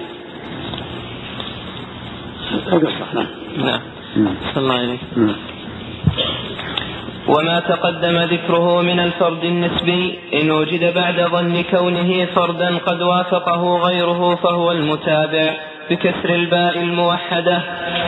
نعم. 3.56 3.80
نعم. 4.16 4.34
صلى 4.54 4.62
الله 4.62 4.74
عليه 4.74 4.98
وما 7.28 7.60
تقدم 7.60 8.18
ذكره 8.18 8.82
من 8.82 9.00
الفرد 9.00 9.44
النسبي 9.44 10.18
إن 10.34 10.50
وجد 10.50 10.94
بعد 10.94 11.20
ظن 11.20 11.62
كونه 11.70 12.24
فردا 12.24 12.78
قد 12.78 13.02
وافقه 13.02 13.76
غيره 13.78 14.34
فهو 14.36 14.72
المتابع 14.72 15.54
بكسر 15.90 16.34
الباء 16.34 16.78
الموحدة 16.78 17.62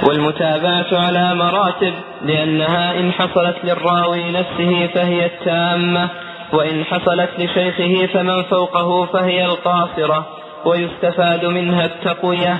والمتابعة 0.09 0.87
على 0.93 1.35
مراتب 1.35 1.95
لأنها 2.25 2.99
إن 3.01 3.13
حصلت 3.13 3.57
للراوي 3.65 4.31
نفسه 4.31 4.87
فهي 4.95 5.27
التامة 5.27 6.09
وإن 6.53 6.85
حصلت 6.85 7.31
لشيخه 7.39 8.07
فمن 8.13 8.43
فوقه 8.43 9.05
فهي 9.07 9.45
القاصرة 9.45 10.27
ويستفاد 10.65 11.45
منها 11.45 11.85
التقوية. 11.85 12.59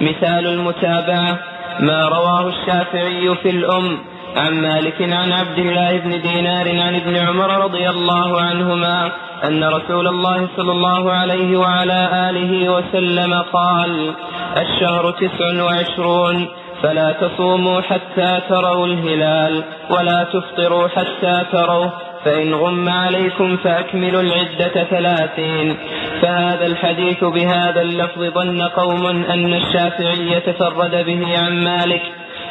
مثال 0.00 0.46
المتابعة 0.46 1.38
ما 1.80 2.08
رواه 2.08 2.48
الشافعي 2.48 3.34
في 3.42 3.50
الأم 3.50 3.98
عن 4.36 4.60
مالك 4.60 5.02
عن 5.02 5.32
عبد 5.32 5.58
الله 5.58 5.98
بن 5.98 6.20
دينار 6.22 6.68
عن 6.68 6.94
ابن 6.94 7.16
عمر 7.16 7.64
رضي 7.64 7.88
الله 7.90 8.40
عنهما 8.40 9.10
أن 9.44 9.64
رسول 9.64 10.08
الله 10.08 10.48
صلى 10.56 10.72
الله 10.72 11.12
عليه 11.12 11.56
وعلى 11.56 12.30
آله 12.30 12.72
وسلم 12.72 13.34
قال 13.52 14.12
الشهر 14.56 15.10
تسع 15.10 15.62
وعشرون 15.64 16.48
فلا 16.82 17.12
تصوموا 17.12 17.80
حتى 17.80 18.40
تروا 18.48 18.86
الهلال 18.86 19.64
ولا 19.90 20.24
تفطروا 20.32 20.88
حتى 20.88 21.42
تروه 21.52 21.92
فإن 22.24 22.54
غم 22.54 22.88
عليكم 22.88 23.56
فأكملوا 23.56 24.20
العدة 24.20 24.84
ثلاثين. 24.84 25.76
فهذا 26.22 26.66
الحديث 26.66 27.24
بهذا 27.24 27.82
اللفظ 27.82 28.24
ظن 28.34 28.62
قوم 28.62 29.06
أن 29.06 29.54
الشافعي 29.54 30.40
تفرد 30.40 31.04
به 31.06 31.38
عن 31.38 31.64
مالك 31.64 32.02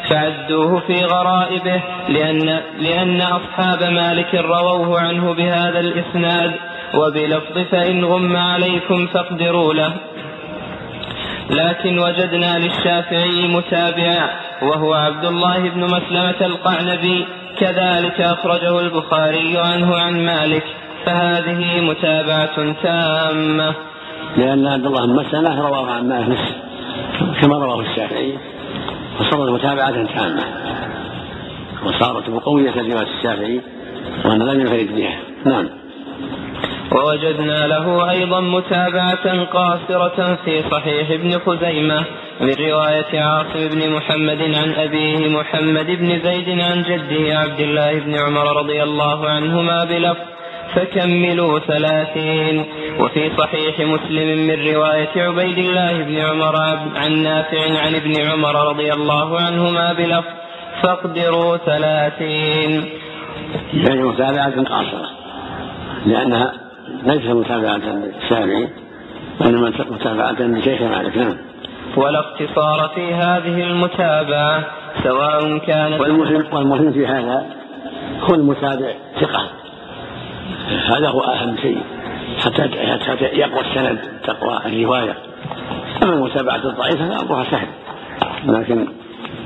فعدوه 0.10 0.80
في 0.80 1.06
غرائبه 1.06 1.82
لأن, 2.10 2.62
لأن 2.80 3.22
أصحاب 3.22 3.84
مالك 3.84 4.36
رووه 4.36 5.00
عنه 5.00 5.34
بهذا 5.34 5.80
الإسناد 5.80 6.52
وبلفظ 6.94 7.58
فإن 7.72 8.06
غم 8.06 8.38
عليكم 8.38 9.08
فاقدروا 9.08 9.74
له. 9.74 9.94
لكن 11.50 12.00
وجدنا 12.00 12.58
للشافعي 12.60 13.48
متابعا 13.48 14.30
وهو 14.62 14.94
عبد 14.94 15.26
الله 15.26 15.70
بن 15.70 15.84
مسلمة 15.84 16.42
القعنبي 16.42 17.26
كذلك 17.60 18.22
أخرجه 18.22 18.80
البخاري 18.80 19.58
عنه 19.58 19.96
عن 19.96 20.26
مالك. 20.26 20.64
فهذه 21.06 21.82
متابعة 21.82 22.74
تامة. 22.84 23.74
لأن 24.38 24.68
عبد 24.68 24.86
الله 24.86 25.06
بن 25.06 25.14
مسلمة 25.14 25.62
رواه 25.68 25.92
عن 25.92 26.10
مالك 26.10 26.40
كما 27.42 27.58
رواه 27.58 27.80
الشافعي 27.82 28.38
فصارت 29.20 29.50
متابعة 29.50 29.92
تامة. 29.92 30.44
وصارت 31.86 32.30
مقوية 32.30 32.72
لرواية 32.72 33.08
الشافعي 33.18 33.62
وأنا 34.26 34.44
لم 34.44 34.62
ينفرد 34.62 34.96
بها. 34.96 35.20
نعم. 35.46 35.70
ووجدنا 36.92 37.68
له 37.68 38.10
أيضا 38.10 38.40
متابعة 38.40 39.44
قاصرة 39.44 40.38
في 40.46 40.64
صحيح 40.72 41.12
ابن 41.12 41.40
خزيمة 41.40 42.04
من 42.42 42.54
رواية 42.60 43.22
عاصم 43.22 43.68
بن 43.72 43.90
محمد 43.90 44.42
عن 44.42 44.74
أبيه 44.78 45.30
محمد 45.30 45.86
بن 45.86 46.20
زيد 46.24 46.50
عن 46.60 46.84
جده 46.84 47.40
عبد 47.40 47.60
الله 47.60 48.00
بن 48.00 48.16
عمر 48.16 48.58
رضي 48.58 48.84
الله 48.84 49.30
عنهما 49.30 49.84
بلفظ 49.84 50.39
فكملوا 50.76 51.60
ثلاثين. 51.60 52.66
وفي 53.00 53.32
صحيح 53.38 53.80
مسلم 53.80 54.48
من 54.48 54.74
رواية 54.76 55.10
عبيد 55.16 55.58
الله 55.58 56.04
بن 56.04 56.18
عمر 56.18 56.56
عن 56.96 57.24
نافع 57.24 57.82
عن 57.86 57.96
ابن 57.96 58.14
عمر 58.32 58.70
رضي 58.70 58.94
الله 58.94 59.40
عنهما 59.40 59.94
بلفظ 59.94 60.34
فاقدروا 60.82 61.58
ثلاثين. 61.58 62.90
يعني 63.74 64.04
متابعة 64.04 64.64
قاصرة. 64.64 65.10
لأنها 66.06 66.54
ليس 67.04 67.26
متابعة 67.26 67.78
للشافعي 67.78 68.70
وإنما 69.42 69.74
متابعة 69.90 70.42
لشيخ 70.42 70.82
مالك. 70.82 71.18
نعم. 71.18 71.38
ولا 71.98 72.20
اقتصار 72.20 72.92
في 72.96 73.14
هذه 73.14 73.64
المتابعة 73.64 74.64
سواء 75.04 75.58
كانت 75.58 76.02
والمهم, 76.02 76.46
والمهم 76.54 76.92
في 76.92 77.08
هذا 77.08 77.46
هو 78.22 78.36
المتابع 78.36 78.92
ثقة. 79.22 79.50
هذا 80.88 81.10
هو 81.10 81.22
أهم 81.22 81.58
شيء. 81.58 81.82
حتى 82.46 82.62
حتى 83.08 83.24
يقوى 83.24 83.62
السند 83.62 84.00
تقوى 84.24 84.60
الرواية. 84.66 85.16
أما 86.04 86.14
المتابعة 86.14 86.56
الضعيفة 86.56 87.10
فأمرها 87.10 87.44
سهل. 87.52 87.68
لكن 88.46 88.88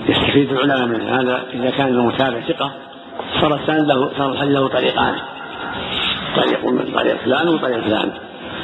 يستفيد 0.09 0.51
العلماء 0.51 0.87
من 0.87 1.01
هذا. 1.01 1.43
إذا 1.53 1.69
كان 1.69 1.87
المتابع 1.87 2.39
ثقة 2.39 2.71
صار 3.41 3.55
السند 3.55 3.87
له 3.87 4.09
صار 4.17 4.31
الحديث 4.31 4.57
له 4.57 4.67
طريقان. 4.67 5.15
طريق 6.35 6.65
من 6.65 6.93
طريق 6.95 7.17
فلان 7.17 7.47
وطريق 7.47 7.79
فلان. 7.79 8.11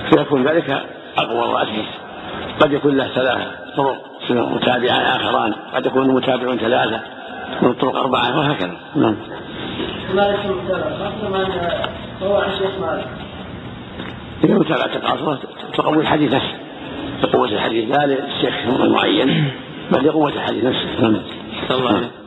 فيكون 0.10 0.44
ذلك 0.48 0.86
أقوى 1.18 1.54
وأثبت 1.54 1.86
قد 2.60 2.74
يكون 2.74 2.98
له 2.98 3.08
ثلاثة 3.08 3.52
طرق 3.78 4.02
متابعان 4.32 5.02
آخران. 5.02 5.54
قد 5.74 5.86
يكون 5.86 6.08
متابع 6.08 6.56
ثلاثة 6.56 7.00
من 7.62 7.70
الطرق 7.70 7.96
أربعة 7.96 8.38
وهكذا. 8.38 8.76
نعم. 8.96 9.16
مالك 10.14 10.40
المتابعة 10.46 11.90
هو 12.24 12.38
عن 12.38 12.52
شيخ 12.52 12.72
مالك 12.82 13.08
إذا 14.44 14.54
متابعة 14.54 14.96
القاصرة 14.96 15.40
تقوي 15.74 16.02
الحديث 16.02 16.34
نفسه 16.34 16.56
لقوة 17.24 17.48
الحديث 17.48 17.98
لا 17.98 18.06
للشيخ 18.06 18.56
المعين 18.68 19.52
بل 19.92 20.08
لقوة 20.08 20.30
الحديث 20.30 20.64
نفسه 20.64 21.02
نعم. 21.02 21.22
الله 21.72 21.96
عليه 21.96 22.20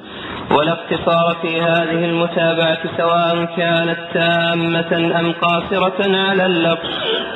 ولا 0.51 0.73
اقتصار 0.73 1.37
في 1.43 1.61
هذه 1.61 2.05
المتابعة 2.05 2.79
سواء 2.97 3.45
كانت 3.57 3.99
تامة 4.15 5.21
أم 5.21 5.33
قاصرة 5.33 6.17
على 6.29 6.47
اللفظ. 6.47 6.89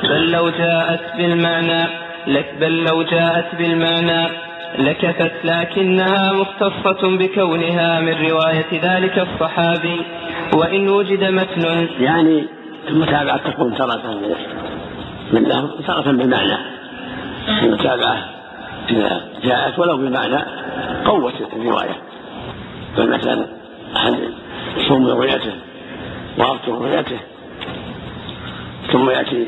بل 0.03 0.31
لو 0.31 0.49
جاءت 0.49 1.01
بالمعنى 1.17 1.83
لك 2.27 2.53
بل 2.59 2.83
لو 2.83 3.03
جاءت 3.03 3.55
بالمعنى 3.55 4.27
لكفت 4.79 5.31
لكنها 5.43 6.33
مختصة 6.33 7.17
بكونها 7.17 7.99
من 7.99 8.29
رواية 8.29 8.81
ذلك 8.83 9.27
الصحابي. 9.27 10.01
وإن 10.53 10.89
وجد 10.89 11.23
متن. 11.23 11.87
يعني 11.99 12.47
المتابعة 12.89 13.51
تكون 13.51 13.77
تارة 13.77 14.19
من 15.33 15.43
له 15.43 15.69
تارة 15.87 16.11
بمعنى. 16.11 16.57
المتابعة 17.63 18.25
إذا 18.89 19.21
جاءت 19.43 19.79
ولو 19.79 19.97
بمعنى 19.97 20.39
قوت 21.05 21.33
الرواية. 21.53 21.97
فمثلا 22.97 23.45
أحد 23.95 24.15
صوم 24.87 25.07
رؤيته 25.07 25.53
وأفطر 26.37 26.71
رؤيته 26.71 27.19
ثم 28.91 29.09
يأتي 29.09 29.47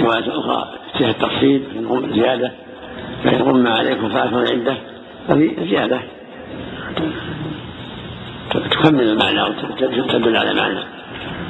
رواية 0.00 0.38
أخرى 0.38 0.68
فيها 0.98 1.10
التفصيل 1.10 1.62
زيادة 2.14 2.52
فإن 3.24 3.42
غم 3.42 3.66
عليكم 3.66 4.08
فأكثر 4.08 4.40
عدة 4.40 4.74
هذه 5.28 5.56
زيادة. 5.70 6.00
تكمل 8.58 9.00
المعنى 9.00 9.42
وتدل 9.42 10.36
على 10.36 10.54
معنى. 10.54 10.80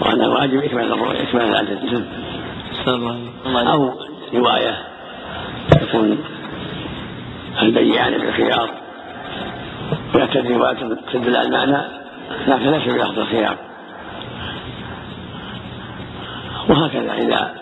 وأن 0.01 0.21
واجب 0.21 0.64
إكمال 0.64 0.92
الرؤية 0.92 1.23
إكمال 1.23 1.44
العدد. 1.44 2.05
أو 3.57 3.94
رواية 4.35 4.77
تكون 5.71 6.18
البيان 7.62 8.18
بالخيار. 8.18 8.71
ويأتي 10.14 10.38
رواية 10.38 10.97
تدل 11.12 11.37
على 11.37 11.47
المعنى 11.47 11.83
لكن 12.47 12.71
ليس 12.71 12.88
بلفظ 12.94 13.18
الخيار. 13.18 13.57
وهكذا 16.68 17.12
إذا 17.12 17.55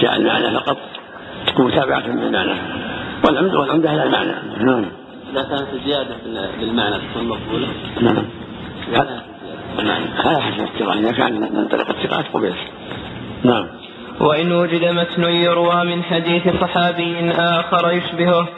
جاء 0.00 0.16
المعنى 0.16 0.50
فقط 0.50 0.78
تكون 1.46 1.66
متابعة 1.66 2.06
بالمعنى 2.06 2.54
والعمدة 3.24 3.58
والعمدة 3.60 3.94
إلى 3.94 4.02
المعنى. 4.02 4.34
نعم. 4.64 4.84
إذا 5.32 5.42
كانت 5.42 5.66
الزيادة 5.74 6.16
بالمعنى 6.60 6.96
تكون 6.98 7.28
مقبولة. 7.28 7.68
نعم. 8.00 8.24
هذا 10.24 10.40
حسب 10.40 10.60
الثقة. 10.62 10.92
إذا 10.92 11.12
كان 11.12 11.40
من 11.40 11.68
طريق 11.68 11.90
نعم. 13.44 13.66
وإن 14.20 14.52
وجد 14.52 14.84
متن 14.84 15.24
يروى 15.24 15.84
من 15.84 16.02
حديث 16.02 16.42
صحابي 16.60 17.30
آخر 17.30 17.92
يشبهه 17.92 18.48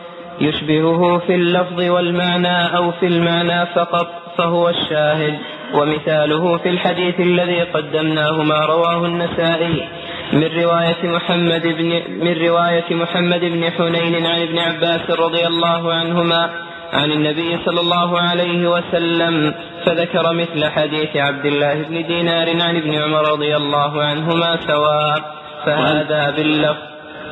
يشبهه 0.41 1.19
في 1.19 1.35
اللفظ 1.35 1.81
والمعنى 1.81 2.77
أو 2.77 2.91
في 2.91 3.07
المعنى 3.07 3.67
فقط 3.67 4.09
فهو 4.39 4.69
الشاهد. 4.69 5.39
ومثاله 5.75 6.57
في 6.57 6.69
الحديث 6.69 7.21
الذي 7.21 7.61
قدمناه 7.61 8.43
ما 8.43 8.59
رواه 8.67 9.07
النسائي. 9.07 9.89
من 10.33 10.45
رواية 10.63 11.03
محمد 11.05 11.63
بن 11.67 12.03
من 12.25 12.33
رواية 12.49 12.95
محمد 12.95 13.41
بن 13.41 13.71
حنين 13.71 14.27
عن 14.27 14.43
ابن 14.43 14.59
عباس 14.59 15.11
رضي 15.11 15.47
الله 15.47 15.93
عنهما 15.93 16.70
عن 16.93 17.13
النبي 17.13 17.59
صلى 17.65 17.81
الله 17.81 18.19
عليه 18.21 18.71
وسلم 18.71 19.55
فذكر 19.85 20.33
مثل 20.33 20.65
حديث 20.65 21.17
عبد 21.17 21.47
الله 21.47 21.83
بن 21.83 22.07
دينار 22.07 22.63
عن 22.63 22.77
ابن 22.77 22.95
عمر 22.95 23.33
رضي 23.33 23.57
الله 23.57 24.03
عنهما 24.03 24.59
سواء 24.67 25.41
فهذا 25.67 26.31
باللفظ. 26.37 26.83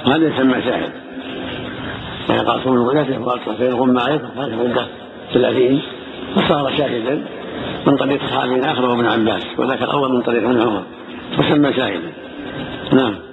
هذا 0.07 0.27
يسمى 0.29 0.63
شاهد. 0.63 0.93
قال 2.29 2.61
صوم 2.65 2.89
غنته 2.89 3.21
وقال 3.21 3.41
غم 3.75 3.99
عليكم 3.99 4.29
فهذا 4.37 4.57
عنده 4.57 4.87
ثلاثين 5.35 5.83
فصار 6.35 6.77
شاهدا 6.77 7.25
من 7.87 7.97
طريق 7.97 8.27
صحابي 8.27 8.61
آخر 8.61 8.85
وابن 8.85 9.07
عباس 9.07 9.43
وذاك 9.59 9.83
الأول 9.83 10.13
من 10.13 10.23
طريق 10.23 10.43
ابن 10.43 10.61
عمر 10.63 10.83
فسمى 11.37 11.73
شاهدا. 11.73 12.13
نعم. 12.93 13.28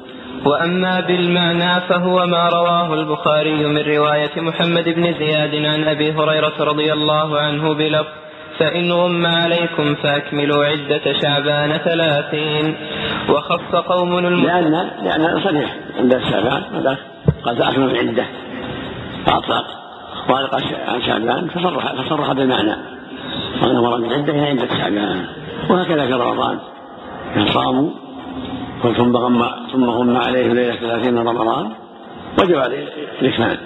وأما 0.45 0.99
بالمعنى 0.99 1.81
فهو 1.81 2.25
ما 2.25 2.49
رواه 2.49 2.93
البخاري 2.93 3.65
من 3.65 3.77
رواية 3.77 4.41
محمد 4.41 4.89
بن 4.89 5.13
زياد 5.13 5.55
عن 5.55 5.83
أبي 5.83 6.11
هريرة 6.11 6.53
رضي 6.59 6.93
الله 6.93 7.39
عنه 7.39 7.73
بلفظ 7.73 8.25
فإن 8.59 8.91
غم 8.91 9.25
عليكم 9.25 9.95
فأكملوا 9.95 10.65
عدة 10.65 11.13
شعبان 11.21 11.77
ثلاثين. 11.77 12.75
وخص 13.29 13.75
قوم. 13.75 14.19
لأن 14.19 14.89
لأن 15.03 15.41
صريح 15.43 15.75
عند 15.99 16.13
الشعبان 16.13 16.63
قال 17.45 17.57
فأكملوا 17.57 17.91
العدة 17.91 18.25
فأطلق. 19.25 19.65
قال 20.29 20.49
عن 20.87 21.01
شعبان 21.01 21.47
فصرح 21.47 21.93
فصرح 21.93 22.31
بالمعنى. 22.31 22.75
وأن 23.63 23.75
مراد 23.75 24.03
العدة 24.03 24.33
هي 24.33 24.49
عدة 24.49 24.67
شعبان. 24.77 25.25
وهكذا 25.69 26.05
في 26.05 26.13
رمضان. 26.13 26.59
صاموا 27.53 27.89
ثم 28.93 29.17
غم 29.17 29.45
ثم 29.71 29.89
غم 29.89 30.17
عليه 30.17 30.71
ثلاثين 30.71 31.13
من 31.13 31.27
رمضان 31.27 31.71
وجب 32.39 32.57
عليه 32.57 32.87
الإكمال 33.21 33.57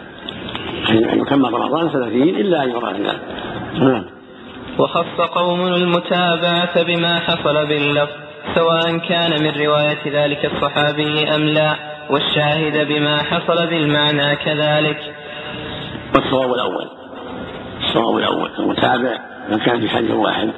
أن 0.90 1.20
يكمل 1.20 1.54
رمضان 1.54 1.90
ثلاثين 1.90 2.36
إلا 2.36 2.64
أن 2.64 2.70
يرى 2.70 2.94
ذلك. 2.94 3.20
نعم. 3.74 4.06
وخص 4.80 5.22
قوم 5.34 5.62
المتابعة 5.62 6.84
بما 6.84 7.20
حصل 7.20 7.68
باللفظ 7.68 8.14
سواء 8.56 8.98
كان 8.98 9.44
من 9.44 9.66
رواية 9.66 10.24
ذلك 10.24 10.46
الصحابي 10.46 11.36
أم 11.36 11.42
لا 11.42 11.76
والشاهد 12.10 12.88
بما 12.88 13.18
حصل 13.18 13.68
بالمعنى 13.68 14.36
كذلك. 14.36 15.16
والصواب 16.16 16.54
الأول. 16.54 16.90
الصواب 17.88 18.18
الأول 18.18 18.50
المتابع 18.60 19.18
ما 19.50 19.58
كان 19.58 19.82
في 19.82 19.90
حديث 19.90 20.12
واحد 20.12 20.50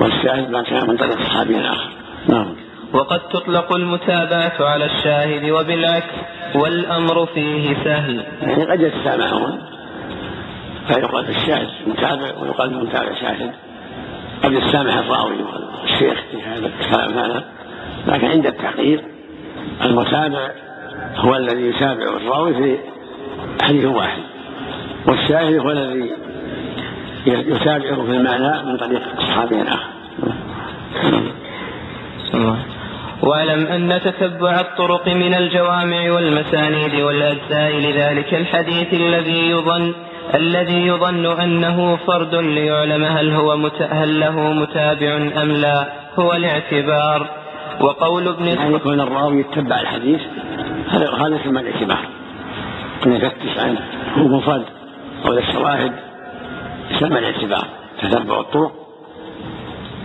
والشاهد 0.00 0.50
ما 0.50 0.62
كان 0.62 0.88
من 0.88 0.96
طريق 0.96 1.18
صحابي 1.22 1.60
آخر 1.60 1.90
نعم. 2.28 2.54
وقد 2.92 3.20
تطلق 3.28 3.74
المتابعة 3.74 4.56
على 4.60 4.84
الشاهد 4.84 5.50
وبالعكس 5.50 6.14
والأمر 6.54 7.26
فيه 7.26 7.76
سهل. 7.84 8.24
يعني 8.42 8.64
قد 8.64 8.80
يتسامحون 8.80 9.62
فيقال 10.88 11.28
الشاهد 11.28 11.68
متابع 11.86 12.38
ويقال 12.42 12.70
المتابع 12.70 13.14
شاهد 13.20 13.52
قد 14.44 14.52
يتسامح 14.52 14.96
الراوي 14.96 15.36
والشيخ 15.82 16.20
في 16.30 16.42
هذا 16.42 16.66
الكلام 16.66 17.18
هذا. 17.18 17.44
لكن 18.06 18.26
عند 18.26 18.46
التحقيق 18.46 19.04
المتابع 19.84 20.50
هو 21.16 21.36
الذي 21.36 21.62
يتابع 21.62 22.04
الراوي 22.04 22.54
في 22.54 22.78
حديث 23.62 23.84
واحد 23.84 24.22
والشاهد 25.06 25.54
هو 25.54 25.70
الذي 25.70 26.12
يتابعه 27.26 28.04
في 28.04 28.10
المعنى 28.10 28.62
من 28.62 28.76
طريق 28.76 29.20
صحابي 29.20 29.62
اخر 29.62 29.90
واعلم 33.22 33.66
أن 33.66 34.00
تتبع 34.04 34.60
الطرق 34.60 35.08
من 35.08 35.34
الجوامع 35.34 36.12
والمسانيد 36.12 36.94
والأجزاء 36.94 37.72
لذلك 37.72 38.34
الحديث 38.34 38.94
الذي 38.94 39.50
يظن 39.50 39.94
الذي 40.34 40.86
يظن 40.86 41.26
أنه 41.40 41.96
فرد 41.96 42.34
ليعلم 42.34 43.04
هل 43.04 43.30
هو 43.30 43.56
مت... 43.56 43.82
هل 43.82 44.20
له 44.20 44.52
متابع 44.52 45.16
أم 45.42 45.52
لا 45.52 45.92
هو 46.18 46.32
الاعتبار. 46.32 47.26
وقول 47.80 48.28
ابن 48.28 48.46
يعني 48.46 48.74
يكون 48.74 49.00
الراوي 49.00 49.40
يتبع 49.40 49.80
الحديث 49.80 50.20
هذا 50.88 51.10
هذا 51.10 51.36
يسمى 51.36 51.60
الاعتبار. 51.60 52.08
أن 53.06 53.12
يفتش 53.12 53.58
عنه. 53.58 53.80
هو 54.16 54.28
مفرد. 54.28 54.64
أو 55.26 55.32
الشواهد. 55.32 55.92
يسمى 56.90 57.18
الاعتبار. 57.18 57.64
تتبع 58.02 58.40
الطرق 58.40 58.79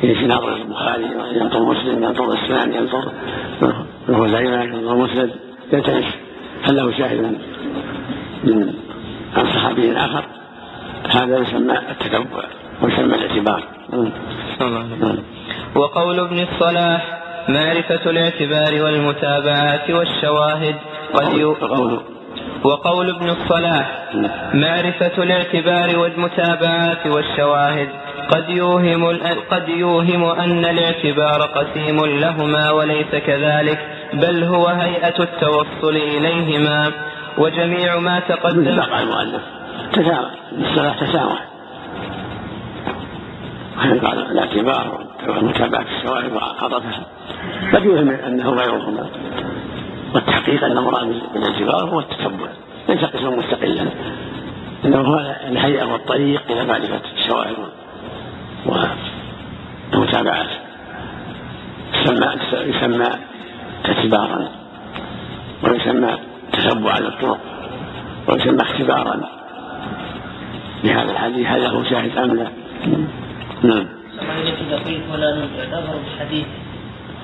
في 0.02 0.26
ناظر 0.28 0.56
البخاري 0.56 1.04
ينظر 1.32 1.60
مسلم 1.60 2.04
ينظر 2.04 2.34
السنان 2.34 2.74
ينظر 2.74 3.12
له 4.10 4.28
زينة 4.28 4.64
ينظر 4.64 4.96
مسلم 4.96 5.32
يلتمس 5.74 6.06
هل 6.64 6.76
له 6.76 6.92
شاهد 6.98 7.38
من 8.44 8.74
عن 9.38 9.46
صحابي 9.46 9.98
آخر 9.98 10.24
هذا 11.10 11.38
يسمى 11.38 11.78
التتبع 11.92 12.44
ويسمى 12.82 13.16
الاعتبار. 13.16 13.64
وقول 15.76 16.20
ابن 16.20 16.40
الصلاح 16.40 17.22
معرفة 17.50 18.10
الاعتبار 18.10 18.84
والمتابعات 18.84 19.92
والشواهد 19.92 20.76
قد 21.14 21.34
يو... 21.34 21.56
وقول 22.64 23.10
ابن 23.10 23.30
الصلاح 23.30 24.04
معرفة 24.54 25.24
الاعتبار 25.24 26.00
والمتابعات 26.00 27.08
والشواهد 27.08 27.90
قد 28.30 28.50
يوهم 28.50 29.18
قد 29.52 29.70
يوهم 29.70 30.24
أن 30.24 30.66
الاعتبار 30.66 31.42
قسيم 31.42 32.06
لهما 32.06 32.72
وليس 32.72 33.16
كذلك 33.28 33.80
بل 34.14 34.44
هو 34.44 34.68
هيئة 34.68 35.24
التوصل 35.24 35.96
إليهما 35.96 36.92
وجميع 37.38 38.00
ما 38.00 38.20
تقدم 38.20 38.82
قال 38.82 39.04
المؤلف 39.04 39.42
تسامح 39.94 40.32
الصلاة 40.58 40.94
تسامح 40.94 41.46
الاعتبار 44.32 45.06
ومتابعة 45.28 45.86
الشواهد 45.98 46.32
وعطفها 46.34 47.06
قد 47.74 47.86
يوهم 47.86 48.10
أنه 48.10 48.50
غيرهما. 48.50 49.10
والتحقيق 50.14 50.64
أن 50.64 50.78
المراد 50.78 51.22
بالاعتبار 51.34 51.90
هو 51.90 52.00
التتبع 52.00 52.48
ليس 52.90 53.04
قسما 53.04 53.30
مستقلا 53.30 53.88
إنه 54.86 54.98
هو 54.98 55.36
الهيئة 55.48 55.86
والطريق 55.86 56.42
إلى 56.52 56.66
معرفة 56.66 57.02
الشواهد 57.18 57.56
والمتابعات 59.94 60.50
يسمى 61.94 62.28
يسمى 62.54 63.08
اعتبارا 63.86 64.50
ويسمى 65.64 66.18
تتبعا 66.54 67.00
للطرق 67.00 67.40
ويسمى 68.28 68.62
اختبارا 68.62 69.22
لهذا 70.84 71.12
الحديث 71.12 71.48
هل 71.48 71.64
له 71.64 71.90
شاهد 71.90 72.18
أم 72.18 72.36
لا؟ 72.36 72.48
نعم. 73.64 73.88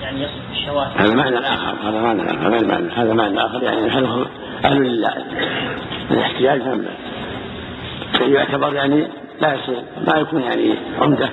يعني 0.02 0.24
يصف 0.24 0.52
الشواهد. 0.52 1.02
هذا 1.02 1.16
معنى 1.16 1.38
آخر 1.38 1.76
هذا 1.84 2.02
معنى 2.02 2.22
آخر 2.22 2.48
هذا 2.48 2.68
معنى 2.68 2.92
هذا 2.96 3.14
معنى 3.14 3.46
آخر 3.46 3.64
يعني 3.64 3.90
هل 3.90 4.06
هو 4.06 4.26
أهل 4.66 5.06
الاحتياج 6.12 6.62
أم 6.62 6.82
لا؟ 6.82 7.12
يعتبر 8.28 8.74
يعني 8.74 9.08
لا 9.42 9.54
يصير 9.54 9.84
ما 10.08 10.20
يكون 10.20 10.42
يعني 10.42 10.74
عمدة 11.02 11.30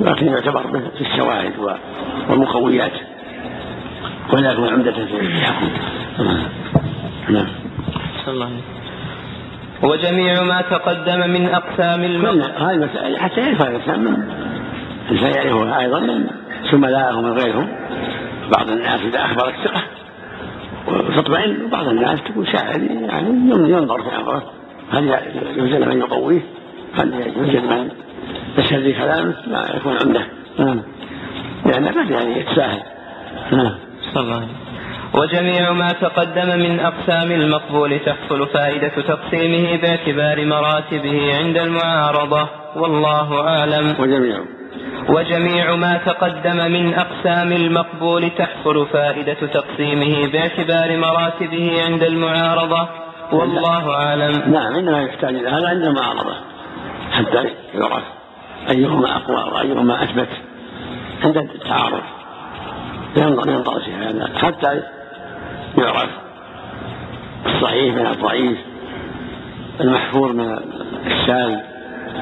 لكن 0.00 0.26
يعتبر 0.26 0.66
به 0.66 0.80
في 0.80 1.00
الشواهد 1.00 1.52
والمقويات 2.28 2.92
ولا 4.32 4.52
يكون 4.52 4.68
عمدة 4.68 4.92
في 4.92 5.20
الحكم 5.20 5.68
نعم 7.28 7.46
الله 8.28 8.50
وجميع 9.82 10.42
ما 10.42 10.62
تقدم 10.62 11.30
من 11.30 11.48
أقسام 11.48 12.04
المقام 12.04 12.68
هذه 12.68 12.74
المسائل 12.74 13.18
حتى 13.18 13.40
يعرفها 13.40 13.68
الإنسان 13.68 14.00
من 14.00 14.16
الإنسان 15.10 15.32
يعرفها 15.32 15.80
أيضا 15.80 16.00
من 16.00 16.26
زملائه 16.72 17.16
ومن 17.16 17.32
غيرهم. 17.32 17.68
بعض 18.56 18.70
الناس 18.70 19.00
إذا 19.00 19.24
أخبرت 19.24 19.54
ثقة 19.64 19.82
وتطمئن 20.88 21.64
وبعض 21.64 21.88
الناس 21.88 22.18
تقول 22.22 22.48
شاعر 22.48 22.80
يعني 22.80 23.28
ينظر 23.70 24.02
في 24.02 24.16
أمره 24.16 24.42
هل 24.92 25.18
يوجد 25.56 25.88
من 25.88 25.98
يقويه؟ 25.98 26.40
هل 26.98 27.32
يوجد 27.36 27.64
من 27.64 27.88
يشهد 28.58 28.94
كلامه؟ 28.94 29.34
لا 29.46 29.76
يكون 29.76 29.96
عنده. 30.04 30.26
نعم. 30.58 30.82
لأن 31.66 31.84
بد 31.84 32.10
يعني 32.10 32.40
يتساهل. 32.40 32.82
نعم. 33.52 33.74
صلى 34.14 34.22
الله 34.22 34.36
عليه 34.36 34.46
وجميع 35.14 35.72
ما 35.72 35.88
تقدم 35.88 36.58
من 36.58 36.80
أقسام 36.80 37.32
المقبول 37.32 37.98
تحصل 37.98 38.46
فائدة 38.46 38.88
تقسيمه 38.88 39.76
باعتبار 39.76 40.46
مراتبه 40.46 41.36
عند 41.36 41.56
المعارضة. 41.56 42.48
والله 42.76 43.48
أعلم. 43.48 43.94
وجميع. 44.00 44.40
وجميع 45.08 45.74
ما 45.74 46.00
تقدم 46.06 46.56
من 46.56 46.94
أقسام 46.94 47.52
المقبول 47.52 48.30
تحصل 48.30 48.86
فائدة 48.86 49.34
تقسيمه 49.34 50.26
باعتبار 50.32 50.96
مراتبه 50.96 51.84
عند 51.84 52.02
المعارضة. 52.02 52.88
والله 53.32 53.94
أعلم. 53.94 54.52
نعم 54.52 54.74
إنما 54.74 55.02
يحتاج 55.02 55.34
إلى 55.34 55.48
هذا 55.48 55.68
عند 55.68 55.82
المعارضة. 55.82 56.34
حتى 57.12 57.44
يعرف 57.74 58.02
أيهما 58.70 59.16
أقوى 59.16 59.52
وأيهما 59.52 60.02
أثبت 60.02 60.28
عند 61.24 61.36
التعارض. 61.36 62.02
ينظر 63.16 63.50
ينظر 63.50 63.80
في 63.80 63.92
هذا. 63.92 64.30
حتى 64.38 64.82
يعرف 65.78 66.10
الصحيح 67.46 67.94
من 67.94 68.06
الضعيف 68.06 68.58
المحفور 69.80 70.32
من 70.32 70.58
الشاذ 71.06 71.58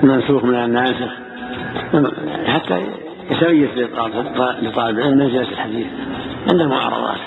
المنسوخ 0.03 0.45
من 0.45 0.55
الناسخ. 0.55 1.11
حتى 2.47 2.87
يتميز 3.31 3.69
لطالب 4.63 4.99
العلم 4.99 5.19
منزلة 5.19 5.49
الحديث. 5.53 5.87
عند 6.51 6.61
المعارضات 6.61 7.21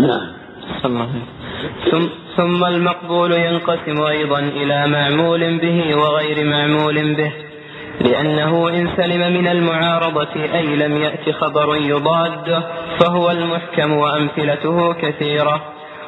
نعم. 0.00 0.32
ثم 0.82 1.02
ثم 2.36 2.64
المقبول 2.64 3.32
ينقسم 3.32 4.02
أيضا 4.02 4.38
إلى 4.38 4.86
معمول 4.86 5.58
به 5.58 5.96
وغير 5.96 6.44
معمول 6.44 7.14
به 7.14 7.32
لأنه 8.00 8.68
إن 8.68 8.88
سلم 8.96 9.32
من 9.32 9.48
المعارضة 9.48 10.34
أي 10.54 10.76
لم 10.76 10.96
يأت 10.96 11.30
خبر 11.30 11.76
يضاده 11.76 12.62
فهو 13.00 13.30
المحكم 13.30 13.92
وأمثلته 13.92 14.92
كثيرة. 14.92 15.62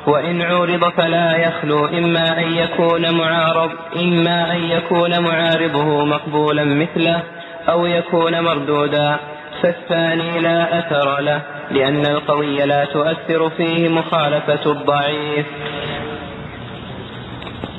وإن 0.06 0.42
عورض 0.42 0.92
فلا 0.92 1.36
يخلو 1.36 1.86
إما 1.86 2.38
أن 2.38 2.52
يكون 2.52 3.10
معارض 3.18 3.70
إما 3.96 4.52
أن 4.52 4.64
يكون 4.64 5.20
معارضه 5.20 6.04
مقبولا 6.04 6.64
مثله 6.64 7.22
أو 7.68 7.86
يكون 7.86 8.40
مردودا. 8.40 9.16
فالثاني 9.62 10.40
لا 10.40 10.78
أثر 10.78 11.20
له 11.20 11.40
لأن 11.70 12.06
القوي 12.06 12.56
لا 12.66 12.84
تؤثر 12.84 13.50
فيه 13.50 13.88
مخالفة 13.88 14.72
الضعيف. 14.72 15.46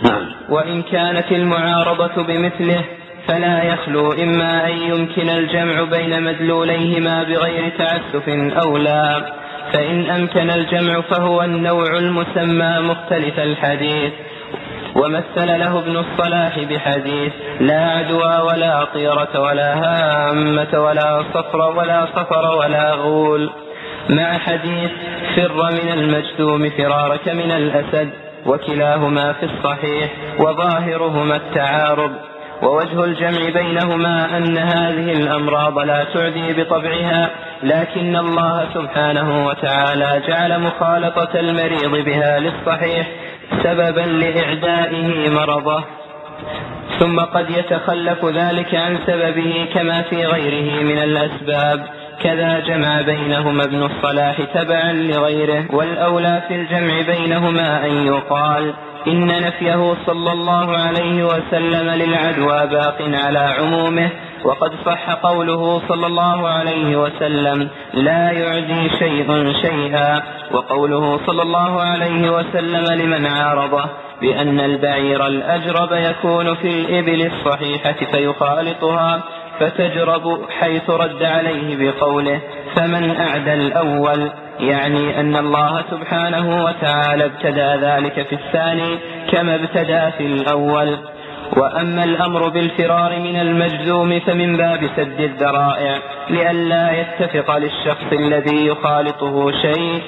نعم. 0.03 0.25
وإن 0.49 0.81
كانت 0.81 1.31
المعارضة 1.31 2.23
بمثله 2.23 2.83
فلا 3.27 3.63
يخلو 3.63 4.13
إما 4.13 4.67
أن 4.67 4.77
يمكن 4.77 5.29
الجمع 5.29 5.83
بين 5.83 6.23
مدلوليهما 6.23 7.23
بغير 7.23 7.69
تعسف 7.77 8.29
أو 8.63 8.77
لا. 8.77 9.44
فإن 9.75 10.09
أمكن 10.09 10.49
الجمع 10.49 11.01
فهو 11.01 11.41
النوع 11.41 11.97
المسمى 11.97 12.79
مختلف 12.79 13.39
الحديث. 13.39 14.13
ومثل 14.95 15.59
له 15.59 15.79
ابن 15.79 15.97
الصلاح 15.97 16.59
بحديث 16.59 17.33
لا 17.59 17.81
عدوى 17.89 18.37
ولا 18.47 18.83
طيرة 18.83 19.39
ولا 19.39 19.73
هامة 19.73 20.79
ولا 20.79 21.23
صفر 21.33 21.57
ولا 21.77 22.05
صفر 22.15 22.55
ولا 22.55 22.93
غول. 22.93 23.49
مع 24.09 24.37
حديث 24.37 24.91
فر 25.35 25.71
من 25.71 25.91
المجذوم 25.93 26.69
فرارك 26.69 27.29
من 27.29 27.51
الأسد 27.51 28.09
وكلاهما 28.45 29.33
في 29.33 29.45
الصحيح 29.45 30.11
وظاهرهما 30.39 31.35
التعارض. 31.35 32.11
ووجه 32.61 33.03
الجمع 33.03 33.49
بينهما 33.49 34.37
أن 34.37 34.57
هذه 34.57 35.11
الأمراض 35.13 35.79
لا 35.79 36.03
تعدي 36.13 36.53
بطبعها 36.53 37.29
لكن 37.63 38.15
الله 38.15 38.65
سبحانه 38.73 39.47
وتعالى 39.47 40.21
جعل 40.27 40.61
مخالطة 40.61 41.39
المريض 41.39 42.05
بها 42.05 42.39
للصحيح 42.39 43.07
سببا 43.63 44.01
لإعدائه 44.01 45.29
مرضه. 45.29 45.83
ثم 46.99 47.19
قد 47.19 47.49
يتخلف 47.49 48.25
ذلك 48.25 48.75
عن 48.75 48.97
سببه 49.07 49.67
كما 49.73 50.01
في 50.01 50.25
غيره 50.25 50.83
من 50.83 50.97
الأسباب. 50.97 51.85
كذا 52.23 52.59
جمع 52.59 53.01
بينهما 53.01 53.63
ابن 53.63 53.83
الصلاح 53.83 54.35
تبعا 54.53 54.91
لغيره 54.91 55.65
والأولى 55.69 56.41
في 56.47 56.55
الجمع 56.55 57.01
بينهما 57.01 57.85
أن 57.85 58.07
يقال 58.07 58.73
إن 59.07 59.27
نفيه 59.27 59.95
صلى 60.05 60.31
الله 60.31 60.77
عليه 60.77 61.23
وسلم 61.23 61.89
للعدوى 61.89 62.67
باق 62.67 62.97
على 63.25 63.39
عمومه 63.59 64.09
وقد 64.43 64.71
صح 64.85 65.09
قوله 65.09 65.81
صلى 65.87 66.07
الله 66.07 66.47
عليه 66.47 66.95
وسلم 66.95 67.69
لا 67.93 68.31
يعدي 68.31 68.89
شيء 68.99 69.53
شيئا 69.61 70.21
وقوله 70.51 71.19
صلى 71.27 71.41
الله 71.41 71.81
عليه 71.81 72.29
وسلم 72.29 73.01
لمن 73.01 73.25
عارضه 73.25 73.85
بأن 74.21 74.59
البعير 74.59 75.27
الأجرب 75.27 75.89
يكون 75.91 76.55
في 76.55 76.67
الإبل 76.67 77.31
الصحيحة 77.31 77.95
فيخالطها 78.11 79.23
فتجرب 79.59 80.41
حيث 80.59 80.89
رد 80.89 81.23
عليه 81.23 81.75
بقوله 81.91 82.39
فمن 82.75 83.15
أعدى 83.17 83.53
الأول 83.53 84.29
يعني 84.59 85.19
أن 85.19 85.35
الله 85.35 85.83
سبحانه 85.91 86.63
وتعالى 86.63 87.25
ابتدى 87.25 87.85
ذلك 87.85 88.27
في 88.27 88.35
الثاني 88.35 88.97
كما 89.31 89.55
ابتدى 89.55 90.11
في 90.17 90.25
الأول. 90.25 90.97
وأما 91.57 92.03
الأمر 92.03 92.49
بالفرار 92.49 93.19
من 93.19 93.39
المجزوم 93.39 94.19
فمن 94.19 94.57
باب 94.57 94.89
سد 94.95 95.21
الذرائع 95.21 95.97
لئلا 96.29 96.91
يتفق 96.91 97.57
للشخص 97.57 98.11
الذي 98.11 98.67
يخالطه 98.67 99.51
شيء 99.51 100.01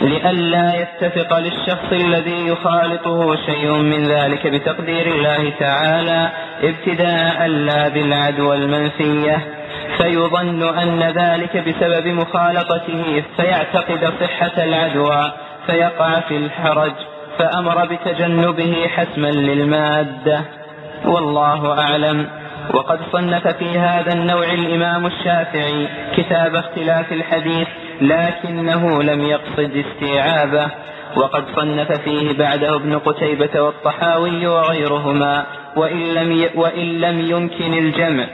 لئلا 0.00 0.72
يتفق 0.82 1.38
للشخص 1.38 1.92
الذي 1.92 2.46
يخالطه 2.46 3.36
شيء 3.36 3.72
من 3.72 4.02
ذلك 4.04 4.46
بتقدير 4.46 5.06
الله 5.06 5.52
تعالى 5.60 6.30
ابتداء 6.62 7.46
لا 7.46 7.88
بالعدوى 7.88 8.56
المنفية. 8.56 9.59
فيظن 10.02 10.78
أن 10.78 11.02
ذلك 11.02 11.56
بسبب 11.56 12.06
مخالطته 12.06 13.22
فيعتقد 13.36 14.12
صحة 14.20 14.64
العدوى 14.64 15.32
فيقع 15.66 16.20
في 16.20 16.36
الحرج 16.36 16.92
فأمر 17.38 17.86
بتجنبه 17.86 18.88
حسما 18.88 19.26
للمادة. 19.26 20.40
والله 21.04 21.80
أعلم. 21.80 22.26
وقد 22.74 22.98
صنف 23.12 23.48
في 23.48 23.78
هذا 23.78 24.12
النوع 24.12 24.44
الإمام 24.44 25.06
الشافعي 25.06 25.88
كتاب 26.16 26.54
اختلاف 26.54 27.12
الحديث 27.12 27.68
لكنه 28.00 29.02
لم 29.02 29.20
يقصد 29.20 29.84
استيعابه. 29.86 30.66
وقد 31.16 31.44
صنف 31.56 31.92
فيه 31.92 32.38
بعده 32.38 32.74
ابن 32.74 32.98
قتيبة 32.98 33.60
والطحاوي 33.60 34.46
وغيرهما 34.46 35.44
وإن 35.76 36.14
لم. 36.14 36.48
وإن 36.54 37.00
لم 37.00 37.20
يمكن 37.30 37.78
الجمع. 37.78 38.26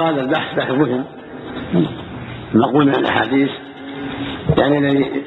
هذا 0.00 0.20
البحث 0.20 0.54
بحث 0.54 0.70
مهم. 0.70 1.04
مقبول 2.54 2.86
من 2.86 2.94
الأحاديث. 2.94 3.50
يعني 4.58 4.78
الذي 4.78 5.22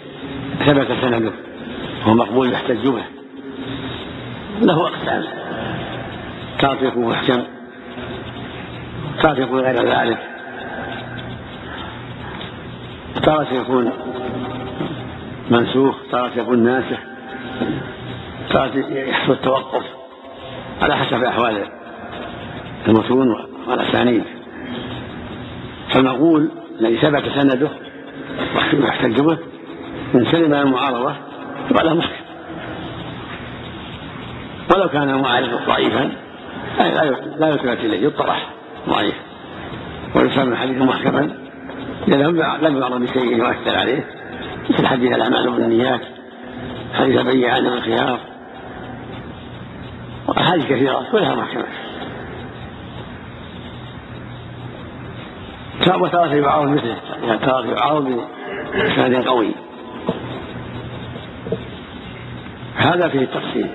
ثبت 0.66 0.88
سنده 1.02 1.32
هو 2.04 2.14
مقبول 2.14 2.54
يحتج 2.54 2.88
به. 2.88 3.04
له 4.62 4.90
تارة 6.60 6.84
يكون 6.84 7.10
محكم. 7.10 7.44
يكون 9.42 9.60
غير 9.60 9.76
ذلك. 9.76 10.18
تارة 13.24 13.48
يكون 13.54 13.92
منسوخ. 15.50 15.96
تارة 16.12 16.32
يكون 16.36 16.64
ناسخ. 16.64 17.00
تارة 18.50 18.78
يحصل 18.90 19.32
التوقف 19.32 19.84
على 20.82 20.98
حسب 20.98 21.24
أحوال 21.24 21.68
المتون 22.88 23.57
والأسانيد 23.68 24.24
فالمقول 25.94 26.52
الذي 26.80 26.98
ثبت 26.98 27.24
سنده 27.36 27.70
ويحتج 28.74 29.20
به 29.22 29.38
من 30.14 30.26
سلم 30.26 30.54
المعارضة 30.54 31.16
يبقى 31.72 31.86
له 31.86 31.94
محكم 31.94 32.24
ولو 34.76 34.90
كان 34.90 35.10
المعارض 35.10 35.50
ضعيفا 35.68 36.12
لا 37.40 37.48
يلتفت 37.50 37.86
إليه 37.86 38.08
يطرح 38.08 38.50
ضعيف 38.90 39.16
ويسمى 40.16 40.44
الحديث 40.54 40.82
محكما 40.82 41.30
لأنه 42.08 42.30
لم 42.62 42.78
يعرض 42.78 43.02
بشيء 43.02 43.38
يؤثر 43.38 43.78
عليه 43.78 44.08
مثل 44.70 44.88
حديث 44.88 45.12
الأعمال 45.12 45.52
بالنيات 45.52 46.02
حديث 46.94 47.22
بيع 47.22 47.60
من 47.60 47.68
الخيار. 47.68 48.20
وأحاديث 50.28 50.66
كثيرة 50.66 51.08
كلها 51.12 51.36
محكمة. 51.36 51.66
وترى 55.86 56.40
يعارض 56.40 56.70
مثله 56.70 56.98
يعني 57.24 57.38
ترى 57.40 57.68
يعارض 57.72 58.24
بإسناد 58.74 59.28
قوي. 59.28 59.52
هذا 62.76 63.08
فيه 63.08 63.20
التفصيل. 63.20 63.70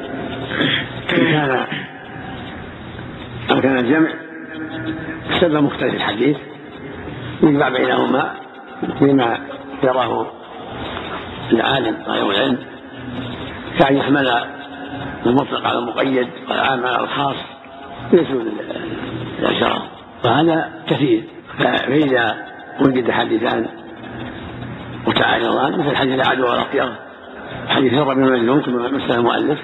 إن 1.12 1.24
كان 1.32 1.66
أو 3.50 3.60
كان 3.60 3.76
الجمع 3.76 4.10
سبب 5.40 5.62
مختلف 5.62 5.94
الحديث 5.94 6.36
يجمع 7.42 7.68
بينهما 7.68 8.32
فيما 8.98 9.38
يراه 9.82 10.26
العالم 11.52 11.96
غير 12.06 12.30
العلم. 12.30 12.58
كأن 13.78 13.96
يحمل 13.96 14.44
المطلق 15.26 15.66
على 15.66 15.78
المقيد 15.78 16.28
والعام 16.48 16.86
على 16.86 17.00
الخاص 17.00 17.36
يسوء 18.12 18.46
الأشرار 19.38 19.82
وهذا 20.24 20.72
كثير. 20.88 21.22
فإذا 21.58 22.36
وجد 22.80 23.10
حديثان 23.10 23.66
متعارضان 25.06 25.78
مثل 25.78 25.96
حديث 25.96 26.14
العدوى 26.14 26.48
والأطيار 26.48 26.92
حديث 27.68 27.94
هرب 27.94 28.16
بن 28.16 28.32
مجنون 28.32 28.62
كما 28.62 28.88
مثل 28.88 29.18
المؤلف 29.18 29.58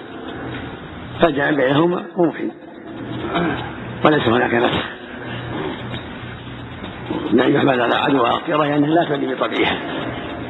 فالجمع 1.20 1.50
بينهما 1.50 2.04
ممكن 2.16 2.50
وليس 4.04 4.28
هناك 4.28 4.54
نسخ 4.54 4.84
لأن 7.32 7.54
يحمل 7.54 7.80
على 7.80 7.94
عدوى 7.94 8.20
والأطيرة 8.20 8.64
يعني 8.66 8.86
لا 8.86 9.04
تؤدي 9.04 9.34
بطبيعها 9.34 9.78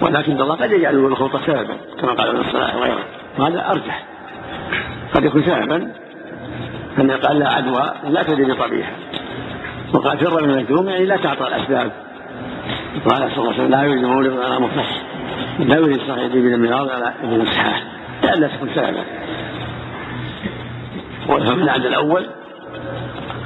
ولكن 0.03 0.41
الله 0.41 0.55
قد 0.55 0.73
يجعل 0.73 0.95
الخلطة 0.95 1.41
سببا 1.47 1.77
كما 2.01 2.13
قال 2.13 2.29
ابن 2.29 2.41
الصلاح 2.41 2.77
وغيره. 2.77 3.05
وهذا 3.39 3.71
أرجح. 3.71 4.05
قد 5.15 5.25
يكون 5.25 5.43
سببا 5.43 5.93
أن 6.99 7.11
قال 7.11 7.39
لا 7.39 7.49
عدوى 7.49 7.93
لا 8.05 8.23
تؤدي 8.23 8.45
بطبيعها 8.45 8.93
وقال 9.95 10.19
فر 10.19 10.43
من 10.43 10.51
المجذوم 10.51 10.89
يعني 10.89 11.05
لا 11.05 11.17
تعطى 11.17 11.47
الأسباب. 11.47 11.93
قال 13.05 13.31
صلى 13.31 13.39
الله 13.39 13.53
عليه 13.53 13.55
وسلم 13.55 13.71
لا 13.71 13.83
يريد 13.83 14.05
مولد 14.05 14.39
على 14.39 14.61
مصح 14.61 14.91
لا 15.59 15.77
يريد 15.77 15.99
صحيح 15.99 16.25
ابن 16.25 16.55
المرار 16.55 16.91
على 16.93 17.13
ابن 17.25 17.41
الصحاح 17.41 17.83
لئلا 18.23 18.49
تكون 18.49 18.69
سببا. 18.75 19.05
والفهم 21.29 21.69
عند 21.69 21.87
الأول 21.87 22.27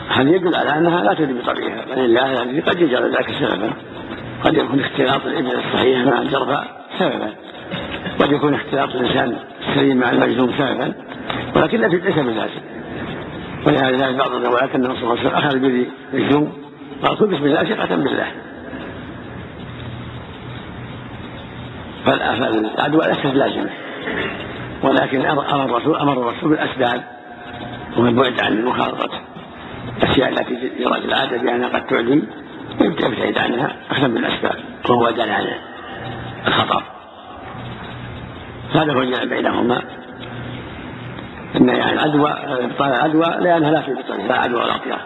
هل 0.08 0.28
يدل 0.28 0.54
على 0.54 0.78
أنها 0.78 1.02
لا 1.02 1.14
تدري 1.14 1.32
بطبيعها؟ 1.32 1.84
بل 1.84 1.98
الله 1.98 2.26
يعني 2.26 2.60
قد 2.60 2.80
يجعل 2.80 3.16
ذلك 3.16 3.30
سببا. 3.32 3.70
قد 4.44 4.54
يكون 4.54 4.80
اختلاط 4.80 5.26
الابن 5.26 5.46
الصحيح 5.46 6.06
مع 6.06 6.22
الجرفة 6.22 6.64
سببا. 6.98 7.32
قد 8.20 8.32
يكون 8.32 8.54
اختلاط 8.54 8.94
الإنسان 8.94 9.36
السليم 9.68 9.96
مع 9.96 10.10
المجنون 10.10 10.52
سببا. 10.58 10.92
ولكن 11.56 11.80
لا 11.80 11.86
ليس 11.86 12.14
بلازم. 12.18 12.71
ولهذا 13.66 14.10
بعض 14.10 14.34
الروايات 14.34 14.74
أنه 14.74 14.94
صلى 14.94 15.02
الله 15.02 15.18
عليه 15.18 15.20
وسلم 15.20 15.34
أخذ 15.34 15.58
بيد 15.58 15.88
مجنون 16.12 16.52
قال 17.02 17.16
قل 17.16 17.26
بسم 17.26 17.44
الله 17.44 17.64
ثقة 17.64 17.96
بالله. 17.96 18.26
فالعدوى 22.06 23.06
ليست 23.06 23.26
لازمة 23.26 23.70
ولكن 24.82 25.26
أمر 25.26 25.64
الرسول 25.64 25.96
أمر 25.96 26.12
الرسول 26.12 26.50
بالأسباب 26.50 27.02
ومن 27.96 28.40
عن 28.40 28.52
المخالطة. 28.52 29.20
الأشياء 29.98 30.28
التي 30.28 30.70
يرى 30.78 30.98
العادة 30.98 31.36
بأنها 31.36 31.68
قد 31.68 31.86
تعدي 31.86 32.22
يبتعد 32.80 33.38
عنها 33.38 33.76
أخذا 33.90 34.06
بالأسباب 34.06 34.56
وهو 34.88 35.10
دل 35.10 35.30
عن 35.30 35.46
الخطر 36.46 36.82
هذا 38.74 38.92
هو 38.92 39.02
الجمع 39.02 39.24
بينهما. 39.24 39.82
ان 41.56 41.68
يعني 41.68 41.92
العدوى 41.92 42.30
ابطال 42.30 42.88
العدوى 42.88 43.44
لانها 43.44 43.70
لا 43.70 43.80
في 43.80 43.94
بطنها 43.94 44.28
لا 44.28 44.38
عدوى 44.38 44.62
ولا 44.62 44.76
اطياف 44.76 45.00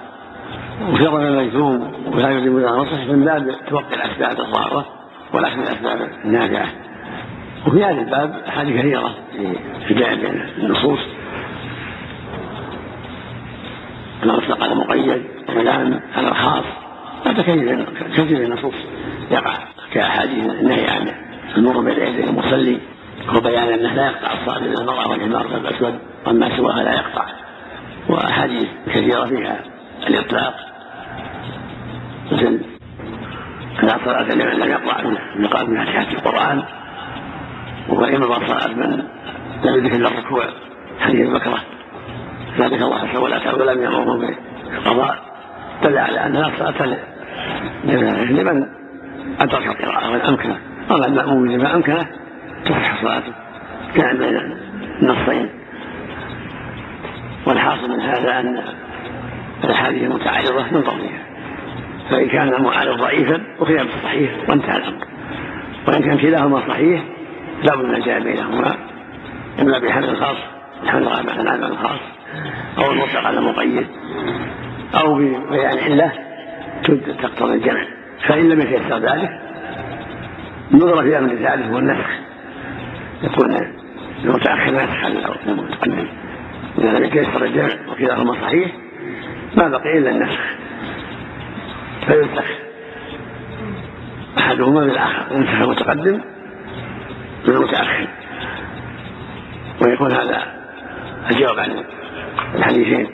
وفر 0.93 1.19
من 1.19 1.27
المجذوم 1.27 1.93
ولا 2.07 2.31
يلزم 2.31 2.61
لها 2.61 2.77
نصح 2.77 3.07
من 3.07 3.25
باب 3.25 3.55
توقي 3.69 3.95
الأسباب 3.95 4.41
الضاره 4.41 4.87
والاخذ 5.33 5.59
الأسباب 5.59 6.09
النافعة. 6.25 6.69
وفي 7.67 7.85
هذا 7.85 8.01
الباب 8.01 8.43
احاديث 8.49 8.77
كثيره 8.81 9.15
في 9.89 9.95
بين 9.95 10.43
النصوص. 10.59 11.01
المطلق 14.23 14.63
على 14.63 14.75
مقيد 14.75 15.23
والعام 15.49 16.01
على 16.17 16.29
الخاص. 16.29 16.65
هذا 17.27 17.43
كثير 17.43 17.87
كثير 18.17 18.39
من 18.39 18.45
النصوص 18.45 18.75
يقع 19.31 19.55
كأحاديث 19.93 20.45
النهي 20.45 20.91
عن 20.91 21.13
المر 21.57 21.81
بين 21.81 22.09
يدي 22.09 22.25
المصلي. 22.25 22.79
وبيان 23.35 23.69
أنه 23.69 23.95
لا 23.95 24.07
يقطع 24.07 24.33
الصلاه 24.33 24.59
الا 24.59 24.81
المراه 24.81 25.09
والحمار 25.09 25.47
الاسود 25.47 25.99
وأما 26.27 26.57
سواها 26.57 26.83
لا 26.83 26.95
يقطع. 26.95 27.25
وأحاديث 28.09 28.69
كثيرة 28.87 29.25
فيها 29.25 29.61
الإطلاق. 30.07 30.55
مثل 32.33 32.61
لا 33.83 33.99
صلاة 34.05 34.23
لمن 34.23 34.53
لم 34.53 34.71
يقرأ 34.71 35.01
يقال 35.39 35.71
من 35.71 35.85
فاتحة 35.85 36.13
القرآن. 36.13 36.63
وإنما 37.89 38.35
صلاة 38.35 38.69
من 38.69 39.03
لم 39.65 39.75
يذكر 39.75 39.97
إلا 39.97 40.09
الركوع 40.09 40.45
حديث 41.01 41.31
بكرة 41.31 41.59
ذكر 42.59 42.75
الله 42.75 42.97
عز 42.97 43.17
وجل 43.17 43.61
ولم 43.61 43.83
يأمرهم 43.83 44.35
بالقضاء 44.71 45.19
دل 45.83 45.99
على 45.99 46.27
أن 46.27 46.33
لا 46.33 46.51
صلاة 46.59 46.97
لمن 47.85 48.67
أدرك 49.41 49.67
القراءة 49.67 50.11
والأمكنة. 50.13 50.59
أما 50.91 51.07
المأموم 51.07 51.47
لما 51.47 51.75
أمكنه 51.75 52.07
صلاته 53.03 53.33
كان 53.95 54.19
بين 54.19 54.37
النصين 55.03 55.49
والحاصل 57.47 57.91
من 57.91 58.01
هذا 58.01 58.41
أن 58.41 58.63
الأحاديث 59.65 60.03
المتعارضة 60.03 60.63
من 60.73 60.81
ضمنها. 60.81 61.27
فإن 62.11 62.29
كان 62.29 62.55
المعارض 62.55 63.01
ضعيفا 63.01 63.41
أخذ 63.61 63.75
بالصحيح 63.75 64.31
وانتهى 64.49 64.77
الأمر. 64.77 65.07
وإن 65.89 66.03
كان 66.03 66.19
كلاهما 66.19 66.69
صحيح 66.69 67.03
لا 67.63 67.77
بد 67.77 67.85
من 67.85 67.95
الجمع 67.95 68.19
بينهما. 68.19 68.77
إما 69.61 69.79
بحمل 69.79 70.09
الخاص 70.09 70.37
الحمل 70.83 71.09
على 71.09 71.41
العمل 71.41 71.65
الخاص 71.65 72.01
أو 72.79 72.93
المطلق 72.93 73.27
على 73.27 73.39
المقيد 73.39 73.87
أو 74.95 75.15
ببيان 75.15 75.79
علة 75.79 76.13
تقتضي 77.23 77.55
الجمع. 77.55 77.85
فإن 78.29 78.49
لم 78.49 78.61
يتيسر 78.61 78.99
ذلك 78.99 79.41
نظر 80.73 81.03
في 81.03 81.19
أمر 81.19 81.33
ذلك 81.33 81.65
هو 81.67 81.79
النسخ. 81.79 82.26
يكون 83.23 83.57
المتأخر 84.25 84.71
نسخ 84.71 85.05
المتقدم 85.47 86.07
إذا 86.79 86.99
لم 86.99 87.05
يتيسر 87.05 87.45
الجمع 87.45 87.69
وكلاهما 87.89 88.33
صحيح 88.33 88.73
ما 89.57 89.69
بقي 89.69 89.99
إلا 89.99 90.11
النسخ 90.11 90.41
فينسخ 92.07 92.45
أحدهما 94.39 94.81
بالآخر. 94.81 95.27
ينسخ 95.31 95.61
المتقدم 95.61 96.21
بالمتأخر 97.47 98.09
ويكون 99.83 100.13
هذا 100.13 100.43
الجواب 101.31 101.59
عن 101.59 101.85
الحديثين. 102.55 103.07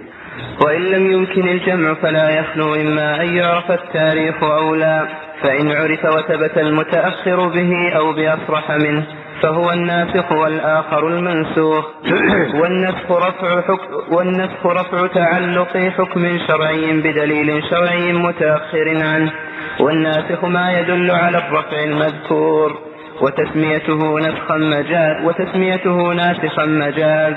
وإن 0.66 0.80
لم 0.80 1.12
يمكن 1.12 1.48
الجمع 1.48 1.94
فلا 1.94 2.30
يخلو 2.40 2.74
إما 2.74 3.22
أن 3.22 3.36
يعرف 3.36 3.70
التاريخ 3.70 4.42
أو 4.42 4.74
لا 4.74 5.08
فإن 5.42 5.72
عرف 5.72 6.04
وثبت 6.04 6.58
المتأخر 6.58 7.48
به 7.48 7.92
أو 7.96 8.12
بأصرح 8.12 8.70
منه. 8.70 9.06
فهو 9.42 9.72
الناسخ 9.72 10.32
والآخر 10.32 11.08
المنسوخ. 11.08 11.84
والنسخ 12.60 13.10
رفع 13.10 13.60
حكم 13.60 14.14
والنسخ 14.14 14.66
رفع 14.66 15.06
تعلق 15.06 15.76
حكم 15.76 16.38
شرعي 16.48 16.92
بدليل 16.92 17.62
شرعي 17.70 18.12
متأخر 18.12 19.04
عنه. 19.04 19.32
والناسخ 19.80 20.44
ما 20.44 20.72
يدل 20.78 21.10
على 21.10 21.38
الرفع 21.38 21.84
المذكور. 21.84 22.78
وتسميته 23.20 24.18
نسخا 24.18 24.56
مجاز 24.56 25.24
وتسميته 25.24 26.12
ناسخا 26.12 26.64
مجاز. 26.64 27.34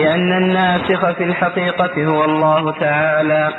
لأن 0.00 0.32
الناسخ 0.32 1.10
في 1.10 1.24
الحقيقة 1.24 2.04
هو 2.04 2.24
الله 2.24 2.72
تعالى. 2.72 3.52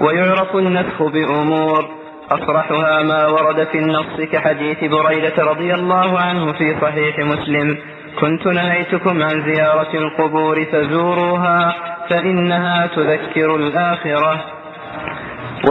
ويعرف 0.00 0.56
النسخ 0.56 1.02
بأمور. 1.02 2.03
أصرحها 2.30 3.02
ما 3.02 3.26
ورد 3.26 3.66
في 3.66 3.78
النص 3.78 4.20
كحديث 4.32 4.84
بريدة 4.84 5.42
رضي 5.42 5.74
الله 5.74 6.20
عنه 6.20 6.52
في 6.52 6.76
صحيح 6.80 7.18
مسلم. 7.18 7.78
كنت 8.20 8.46
نهيتكم 8.46 9.22
عن 9.22 9.54
زيارة 9.54 9.96
القبور 9.96 10.64
فزوروها 10.64 11.74
فإنها 12.08 12.86
تذكر 12.86 13.56
الآخرة. 13.56 14.44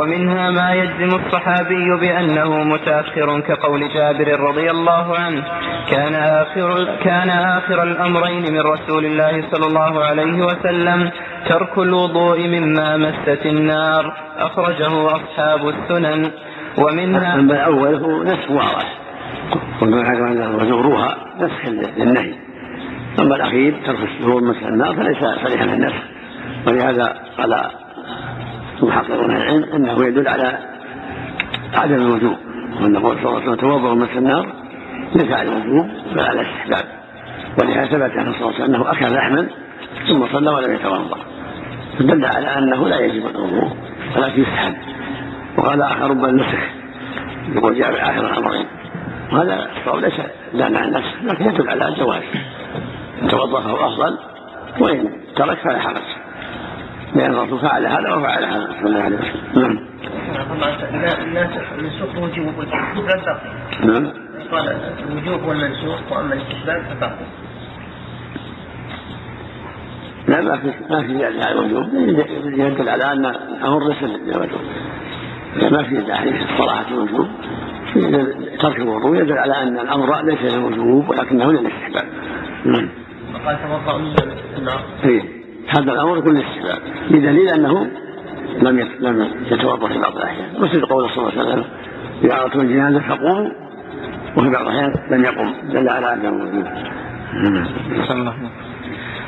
ومنها 0.02 0.52
ما 0.52 0.74
يجزم 0.74 1.20
الصحابي 1.20 2.00
بأنه 2.00 2.64
متأخر 2.64 3.40
كقول 3.40 3.90
جابر 3.94 4.40
رضي 4.40 4.72
الله 4.72 5.18
عنه 5.18 5.44
كان 5.92 6.16
آخر, 6.16 6.98
كان 7.04 7.30
آخر 7.30 7.84
الأمرين 7.84 8.54
من 8.54 8.60
رسول 8.60 9.06
الله 9.06 9.44
صلى 9.52 9.68
الله 9.68 10.04
عليه 10.04 10.46
وسلم 10.46 11.12
ترك 11.50 11.78
الوضوء 11.78 12.48
مما 12.48 12.98
مست 12.98 13.46
النار 13.46 14.14
أخرجه 14.38 15.06
أصحاب 15.06 15.68
السنن. 15.68 16.32
ومنها 16.78 17.34
أما 17.34 17.54
الأول 17.54 17.96
هو 17.96 18.24
نسخ 18.24 18.52
واضح. 18.52 18.98
وما 19.82 20.04
حكم 20.04 20.24
أنه 20.24 20.56
وزوروها 20.56 21.18
نسخ 21.40 21.66
للنهي. 21.98 22.34
أما 23.20 23.36
الأخير 23.36 23.76
ترك 23.86 24.00
الشهور 24.00 24.44
مسح 24.44 24.64
النار 24.64 24.96
فليس 24.96 25.18
صريحا 25.18 25.66
النسخ. 25.66 26.04
ولهذا 26.68 27.16
قال 27.38 27.83
محققون 28.82 29.36
العلم 29.36 29.64
أنه 29.64 30.06
يدل 30.06 30.28
على 30.28 30.58
عدم 31.74 31.96
الوجوب 31.96 32.38
وان 32.82 32.98
قول 32.98 33.18
صلى 33.18 33.26
الله 33.26 33.42
عليه 33.42 33.44
وسلم 33.44 33.56
توضأ 33.56 33.94
مسح 33.94 34.16
النار 34.16 34.54
ليس 35.16 35.32
على 35.32 35.50
الوجوب 35.50 35.90
بل 36.14 36.20
على 36.20 36.42
الاستحباب. 36.42 36.86
ولهذا 37.60 37.86
ثبت 37.86 38.18
عنه 38.18 38.32
صلى 38.32 38.42
الله 38.42 38.54
عليه 38.54 38.64
وسلم 38.64 38.76
أنه 38.76 38.92
أكل 38.92 39.16
لحما 39.16 39.48
ثم 40.08 40.28
صلى 40.34 40.50
ولم 40.52 40.74
يتوضأ. 40.74 41.18
فدل 42.00 42.26
على 42.26 42.48
أنه 42.58 42.88
لا 42.88 43.00
يجب 43.00 43.28
الوضوء 43.28 43.72
ولكن 44.16 44.42
يسحب 44.42 44.74
وقال 45.58 45.82
آخر 45.82 46.10
رب 46.10 46.26
النسخ 46.26 46.60
يقول 47.56 47.76
جاء 47.80 47.92
باخر 47.92 48.30
الأمرين. 48.32 48.66
وهذا 49.32 49.70
الصواب 49.78 50.04
ليس 50.04 50.22
دان 50.54 50.78
عن 50.78 50.84
النسخ 50.84 51.24
لكن 51.24 51.46
يدل 51.46 51.70
على 51.70 51.88
الجواز 51.88 52.24
إن 53.22 53.28
توضأ 53.28 53.62
فهو 53.62 53.76
أفضل 53.76 54.18
وإن 54.80 55.10
ترك 55.36 55.58
فلا 55.58 55.80
حرج. 55.80 56.23
لأن 57.16 57.34
الرسول 57.34 57.60
فعل 57.60 57.86
هذا 57.86 58.14
وفعل 58.16 58.44
هذا. 58.44 58.68
صلى 58.80 58.88
الله 58.88 59.02
عليه 59.02 59.18
وسلم. 59.18 59.54
نعم. 59.56 59.94
الناسخ 61.24 61.74
المنسوخ 61.78 62.16
وجوب 62.18 62.58
والاستحباب 62.58 63.40
نعم. 63.84 64.12
قال 64.52 64.78
الوجوب 65.10 65.44
هو 65.44 65.52
المنسوخ 65.52 66.12
واما 66.12 66.34
الاستحباب 66.34 66.84
فباقي 66.84 67.26
لا 70.28 70.42
ما 70.42 70.58
في 70.58 70.72
ما 70.90 71.02
في 71.02 71.18
زيادة 71.18 71.46
على 71.46 71.60
الوجوب 71.60 71.94
يدل 72.46 72.90
على 72.90 73.04
أن 73.04 73.26
الأمر 73.26 73.88
ليس 73.88 74.04
للوجوب 74.04 74.62
ما 75.72 75.84
في 75.84 76.14
أحاديث 76.14 76.36
الصلاة 76.52 76.88
الوجوب 76.88 77.28
ترك 78.60 78.80
الوضوء 78.80 79.16
يدل 79.16 79.38
على 79.38 79.54
أن 79.54 79.80
الأمر 79.80 80.22
ليس 80.22 80.56
للوجوب 80.56 81.10
ولكنه 81.10 81.52
للاستحباب 81.52 82.06
نعم. 82.66 82.90
قال 83.46 83.58
توضأ 83.62 83.98
من 83.98 84.16
النار. 84.58 84.82
هذا 85.68 85.92
الأمر 85.92 86.18
يكون 86.18 86.34
للاستحباب 86.34 86.80
بدليل 87.10 87.50
أنه 87.50 87.88
لم 88.62 88.90
لم 89.00 89.28
يتوضأ 89.52 89.88
في 89.88 90.00
بعض 90.00 90.16
الأحيان. 90.18 90.46
مثل 90.60 90.86
قول 90.86 91.10
صلى 91.10 91.30
الله 91.30 91.42
عليه 91.42 91.52
وسلم 91.52 91.66
إذا 92.24 92.42
أردتم 92.42 92.60
الجنازة 92.60 93.00
فقوموا. 93.00 93.50
وفي 94.38 94.50
بعض 94.50 94.62
الأحيان 94.62 94.94
لم 95.12 95.26
يقم 95.26 95.54
دل 95.64 95.90
على 95.90 96.14
أنه 96.14 96.32
موجود 96.32 96.68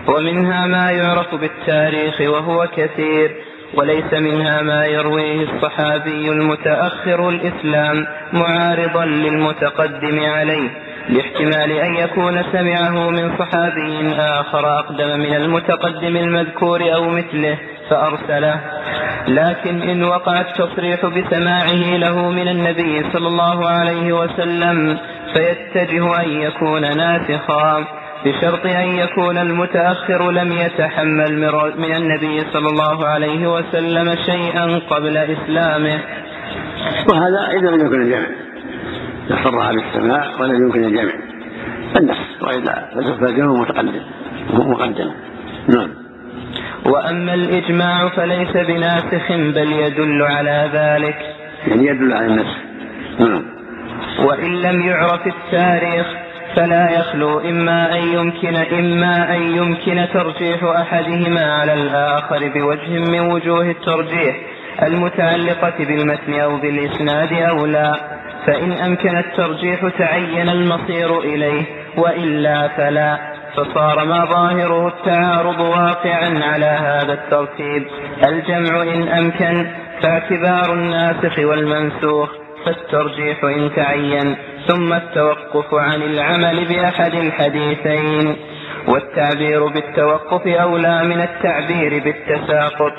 ومنها 0.08 0.68
ما 0.68 0.92
يعرف 0.92 1.36
بالتاريخ 1.36 2.22
وهو 2.22 2.68
كثير 2.78 3.36
وليس 3.74 4.14
منها 4.14 4.62
ما 4.62 4.86
يرويه 4.86 5.48
الصحابي 5.50 6.30
المتأخر 6.30 7.30
الإسلام 7.30 8.08
معارضا 8.34 9.06
للمتقدم 9.06 10.20
عليه. 10.20 10.70
لاحتمال 11.10 11.72
أن 11.72 11.95
يكون 11.95 12.43
سمعه 12.51 13.10
من 13.10 13.38
صحابي 13.38 14.16
آخر 14.20 14.80
أقدم 14.80 15.20
من 15.20 15.36
المتقدم 15.36 16.16
المذكور 16.16 16.93
أو 16.93 17.10
مثله 17.10 17.58
فأرسله. 17.89 18.62
لكن 19.28 19.82
إن 19.82 20.03
وقع 20.03 20.41
التصريح 20.41 21.06
بسماعه 21.06 21.97
له 21.97 22.30
من 22.30 22.47
النبي 22.47 23.03
صلى 23.14 23.28
الله 23.28 23.68
عليه 23.68 24.14
وسلم 24.14 24.97
فيتجه 25.34 26.22
أن 26.22 26.30
يكون 26.30 26.82
ناسخا 26.82 27.86
بشرط 28.26 28.66
أن 28.66 28.88
يكون 28.88 29.38
المتأخر 29.38 30.32
لم 30.32 30.51
يتحمل 30.51 31.51
من 31.78 31.95
النبي 31.95 32.41
صلى 32.53 32.70
الله 32.70 33.08
عليه 33.08 33.47
وسلم 33.47 34.16
شيئا 34.26 34.80
قبل 34.89 35.18
إسلامه. 35.18 35.99
وهذا 37.10 37.60
إذا 37.60 37.70
لم 37.70 37.86
يكن 37.86 38.01
الجمع. 38.01 38.45
صرح 39.30 39.72
بالسماع 39.72 40.42
ولم 40.42 40.66
يمكن 40.66 40.84
الجمع 40.84 41.14
النفس 42.00 42.42
وإلا 42.42 42.90
فالجمع 43.20 43.62
متقدم 43.62 44.02
وهو 44.54 44.70
مقدم. 44.70 45.12
نعم. 45.68 45.90
وأما 46.86 47.34
الإجماع 47.34 48.10
فليس 48.10 48.58
بناسخ 48.58 49.32
بل 49.32 49.72
يدل 49.72 50.22
على 50.22 50.70
ذلك. 50.74 51.18
يعني 51.68 51.88
يدل 51.88 52.14
على 52.14 52.26
النسخ 52.26 52.58
نعم. 53.20 53.46
وإن 54.20 54.62
لم 54.62 54.82
يعرف 54.82 55.28
التاريخ 55.28 56.08
فلا 56.56 57.00
يخلو 57.00 57.40
إما 57.40 57.98
أن 57.98 58.08
يمكن 58.08 58.56
إما 58.56 59.36
أن 59.36 59.42
يمكن 59.42 60.06
ترجيح 60.14 60.64
أحدهما 60.64 61.54
على 61.54 61.74
الآخر 61.74 62.52
بوجه 62.56 63.00
من 63.12 63.20
وجوه 63.20 63.72
الترجيح. 63.72 64.36
المتعلقة 64.84 65.74
بالمتن 65.80 66.34
أو 66.34 66.58
بالإسناد 66.58 67.34
أو 67.34 67.66
لا 67.66 67.96
فإن 68.48 68.72
أمكن 68.72 69.18
الترجيح 69.18 69.88
تعين 69.98 70.50
المصير 70.50 71.20
إليه 71.20 71.64
وإلا 71.98 72.68
فلا. 72.68 73.18
فصار 73.56 74.06
ما 74.06 74.26
ظاهره 74.26 74.88
التعارض 74.88 75.60
واقعا 75.60 76.44
على 76.44 76.66
هذا 76.66 77.14
الترتيب. 77.14 77.88
الجمع 78.28 78.84
إن 78.84 79.08
أمكن 79.08 79.68
فاعتبار 80.02 80.74
الناسخ 80.74 81.40
والمنسوخ 81.40 82.30
فالترجيح 82.66 83.44
إن 83.44 83.72
تعين. 83.76 84.36
ثم 84.68 84.94
التوقف 84.94 85.74
عن 85.74 86.02
العمل 86.02 86.66
بأحد 86.66 87.14
الحديثين. 87.14 88.36
والتعبير 88.88 89.68
بالتوقف 89.68 90.48
أولى 90.48 91.04
من 91.04 91.22
التعبير 91.22 92.04
بالتساقط. 92.04 92.94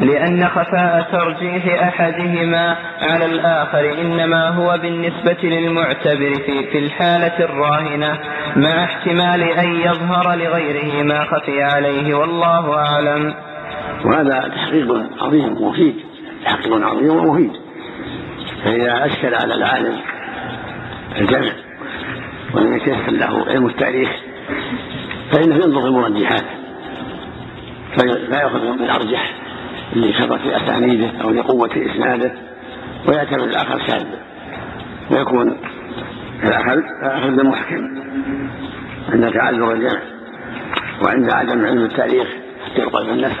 لأن 0.00 0.48
خفاء 0.48 1.08
ترجيح 1.12 1.82
أحدهما 1.82 2.76
على 3.00 3.24
الآخر 3.24 4.00
إنما 4.00 4.48
هو 4.48 4.78
بالنسبة 4.82 5.36
للمعتبر 5.42 6.34
في, 6.46 6.66
في 6.72 6.78
الحالة 6.78 7.44
الراهنة 7.44 8.18
مع 8.56 8.84
احتمال 8.84 9.42
أن 9.42 9.80
يظهر 9.80 10.34
لغيره 10.34 11.02
ما 11.02 11.24
خفي 11.24 11.62
عليه 11.62 12.14
والله 12.14 12.76
أعلم. 12.78 13.34
وهذا 14.04 14.52
تحقيق 14.54 15.06
عظيم 15.20 15.62
ومفيد 15.62 15.96
تحقيق 16.44 16.86
عظيم 16.86 17.16
ومفيد. 17.16 17.52
فإذا 18.64 19.06
أشكل 19.06 19.34
على 19.34 19.54
العالم 19.54 19.96
الجمع 21.16 21.52
ولم 22.54 22.76
يتيسر 22.76 23.10
له 23.10 23.44
علم 23.48 23.66
التاريخ 23.66 24.10
فإنه 25.32 25.54
ينظر 25.54 25.86
المرجحات 25.86 26.44
فيأخذ 27.96 28.78
بالأرجح. 28.78 29.47
لكثرة 29.96 30.56
أسانيده 30.56 31.10
أو 31.22 31.30
لقوة 31.30 31.70
إسناده 31.76 32.32
ويعتبر 33.08 33.44
الآخر 33.44 33.78
شاذا 33.86 34.18
ويكون 35.10 35.56
الأخذ 36.44 36.78
أخذ 37.02 37.36
بالمحكم 37.36 38.02
عند 39.12 39.32
تعذر 39.32 39.72
الجمع 39.72 40.00
وعند 41.04 41.30
عدم 41.30 41.66
علم 41.66 41.82
التاريخ 41.84 42.28
حتى 42.66 42.82
يقال 42.82 43.06
بالنفس 43.06 43.36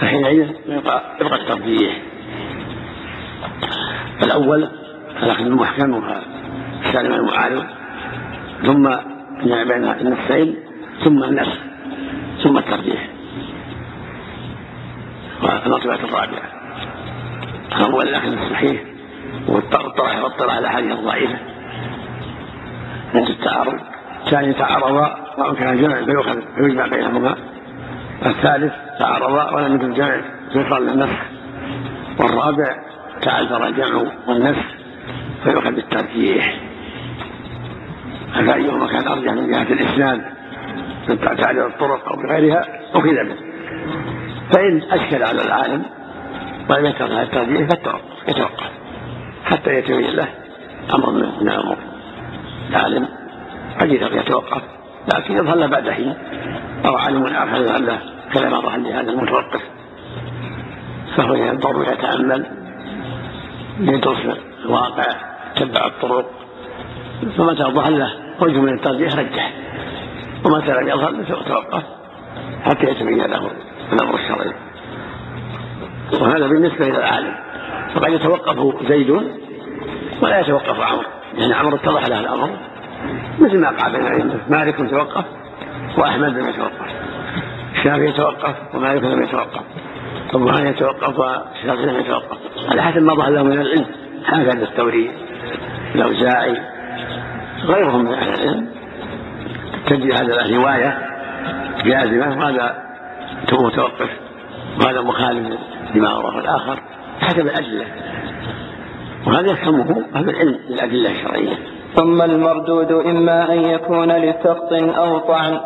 فحينئذ 0.00 0.46
يبقى 0.66 1.02
يبقى 1.20 1.34
الترجيح 1.42 2.02
الأول 4.22 4.68
الأخذ 5.22 5.44
بالمحكم 5.44 5.94
وسالم 5.94 7.12
المعارض. 7.12 7.64
ثم 8.64 8.88
بين 9.44 9.84
النفسين 9.84 10.56
ثم 11.04 11.24
النفس 11.24 11.58
ثم 12.42 12.58
الترجيح 12.58 13.08
والمرتبة 15.42 15.94
الرابعة. 15.94 16.42
هو 17.72 18.00
الأخذ 18.00 18.32
الصحيح 18.32 18.82
والطرح 19.48 20.22
والطرح 20.22 20.54
على 20.54 20.58
الأحاديث 20.58 20.92
الضعيفة. 20.92 21.38
عند 23.14 23.28
التعارض. 23.28 23.80
الثاني 24.26 24.52
تعارضا 24.52 25.16
وأمكن 25.38 25.68
الجمع 25.68 26.04
فيؤخذ 26.04 26.40
فيجمع 26.56 26.86
بينهما. 26.86 27.36
الثالث 28.26 28.72
تعارضا 28.98 29.50
ولم 29.50 29.74
يكن 29.74 29.86
الجمع 29.86 30.20
فيقال 30.52 30.86
للنسخ 30.86 31.18
والرابع 32.20 32.76
تعذر 33.22 33.66
الجمع 33.66 34.02
والنسخ 34.28 34.66
فيؤخذ 35.44 35.70
بالترجيح. 35.70 36.60
فأيهما 38.34 38.86
كان 38.86 39.08
أرجح 39.08 39.32
من 39.32 39.50
جهة 39.50 39.72
الإسناد؟ 39.72 40.22
من 41.08 41.20
تعدد 41.20 41.58
الطرق 41.58 42.08
أو 42.08 42.16
بغيرها؟ 42.16 42.64
أخذ 42.94 43.02
به. 43.02 43.52
فإن 44.50 44.82
أشكل 44.82 45.22
على 45.22 45.42
العالم 45.42 45.82
ولم 46.70 46.86
يكن 46.86 47.04
هذا 47.04 47.22
الترجيح 47.22 47.68
فالتوقف 47.68 48.28
يتوقف 48.28 48.70
حتى 49.44 49.74
يتبين 49.74 50.10
له 50.10 50.28
أمر 50.94 51.10
من 51.10 51.48
الأمور. 51.48 51.76
العالم 52.70 53.08
قد 53.80 53.92
يتوقف 53.92 54.62
لكن 55.14 55.36
يظهر 55.36 55.56
له 55.56 55.66
بعد 55.66 55.90
حين. 55.90 56.14
أو 56.86 56.96
عالم 56.96 57.26
آخر 57.26 57.56
يظهر 57.56 57.80
له 57.80 57.98
كلام 58.34 58.62
ظهر 58.62 58.78
لهذا 58.78 59.10
المتوقف. 59.10 59.62
فهو 61.16 61.34
ينظر 61.34 61.82
يتأمل 61.92 62.46
يدرس 63.80 64.38
الواقع 64.64 65.04
يتبع 65.56 65.86
الطرق. 65.86 66.30
فمتى 67.36 67.62
ظهر 67.62 67.90
له 67.90 68.12
وجه 68.40 68.58
من 68.58 68.74
الترجيح 68.74 69.14
رجح. 69.14 69.52
ومتى 70.44 70.72
لم 70.72 70.88
يظهر 70.88 71.42
توقف 71.48 71.82
حتى 72.64 72.86
يتبين 72.86 73.22
له. 73.22 73.50
الامر 73.92 74.14
الشرعي 74.14 74.52
وهذا 76.20 76.46
بالنسبة 76.46 76.86
إلى 76.86 76.98
العالم. 76.98 77.34
فقد 77.94 78.12
يتوقف 78.12 78.88
زيد 78.88 79.10
ولا 80.22 80.40
يتوقف 80.40 80.80
عمرو. 80.80 81.08
لأن 81.38 81.52
عمرو 81.52 81.76
اتضح 81.76 82.06
له 82.06 82.20
الأمر. 82.20 82.50
مثل 83.38 83.58
ما 83.58 83.68
قال 83.68 83.92
بين 83.92 84.06
الائمه 84.06 84.34
مالك 84.48 84.90
توقف 84.90 85.24
وأحمد 85.98 86.38
لم 86.38 86.48
يتوقف. 86.48 86.86
الشافعي 87.72 88.08
يتوقف 88.08 88.54
ومالك 88.74 89.04
لم 89.04 89.22
يتوقف. 89.22 89.62
طبعا 90.32 90.60
يتوقف 90.60 91.18
والشافعي 91.18 91.86
لم 91.86 92.00
يتوقف. 92.00 92.38
على 92.70 92.82
حسب 92.82 93.02
ما 93.02 93.14
ظهر 93.14 93.30
له 93.30 93.42
من 93.42 93.52
العلم. 93.52 93.86
هكذا 94.26 94.62
الثوري 94.62 95.10
الأوزاعي 95.94 96.56
غيرهم 97.64 98.04
من 98.04 98.14
أهل 98.14 98.28
العلم. 98.34 98.68
تجد 99.86 100.12
هذا 100.12 100.56
روايه 100.56 101.08
جازمة. 101.84 102.38
وهذا 102.38 102.91
متوقف 103.52 104.10
وهذا 104.80 105.00
مخالف 105.00 105.58
لما 105.94 106.08
رواه 106.08 106.38
الآخر 106.38 106.78
حسب 107.20 107.46
الادله 107.46 107.86
وهذا 109.26 109.52
يفهمه 109.52 110.04
أهل 110.14 110.30
العلم 110.30 110.58
بالادله 110.68 111.10
الشرعية. 111.10 111.56
ثم 111.96 112.22
المردود 112.22 112.92
إما 112.92 113.52
أن 113.52 113.58
يكون 113.58 114.12
لسقط 114.12 114.72
أو 114.72 115.18
طعن 115.18 115.60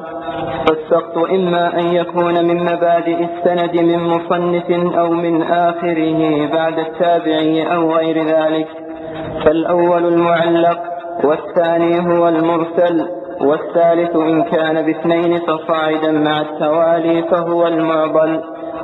فالسقط 0.66 1.18
إما 1.18 1.81
أن 1.81 1.87
يكون 1.87 2.45
من 2.45 2.62
مبادئ 2.62 3.24
السند 3.24 3.77
من 3.81 3.99
مصنف 3.99 4.70
أو 4.99 5.11
من 5.11 5.43
آخره 5.43 6.47
بعد 6.53 6.79
التابعي 6.79 7.74
أو 7.74 7.93
غير 7.97 8.24
ذلك. 8.24 8.68
فالأول 9.45 10.07
المعلق 10.07 10.79
والثاني 11.24 12.01
هو 12.01 12.29
المرسل. 12.29 13.09
والثالث 13.41 14.16
إن 14.16 14.43
كان 14.43 14.87
باثنين 14.87 15.39
فصاعدا 15.39 16.12
مع 16.12 16.41
التوالي 16.41 17.22
فهو 17.22 17.66
المعضل 17.66 18.41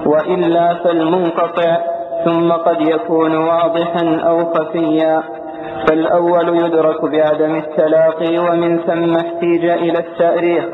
وإلا 0.06 0.74
فالمنقطع 0.74 1.76
ثم 2.24 2.52
قد 2.52 2.80
يكون 2.80 3.36
واضحا 3.36 4.16
أو 4.16 4.44
خفيا. 4.44 5.22
فالأول 5.88 6.64
يدرك 6.64 7.04
بعدم 7.04 7.54
التلاقي 7.56 8.38
ومن 8.38 8.78
ثم 8.78 9.16
احتيج 9.16 9.64
إلى 9.64 9.98
التأريخ. 9.98 10.64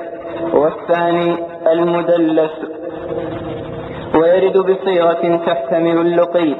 والثاني 0.55 1.37
المدلس 1.73 2.53
ويرد 4.15 4.59
بصيغة 4.59 5.37
تحتمل 5.47 5.99
اللقي 6.01 6.55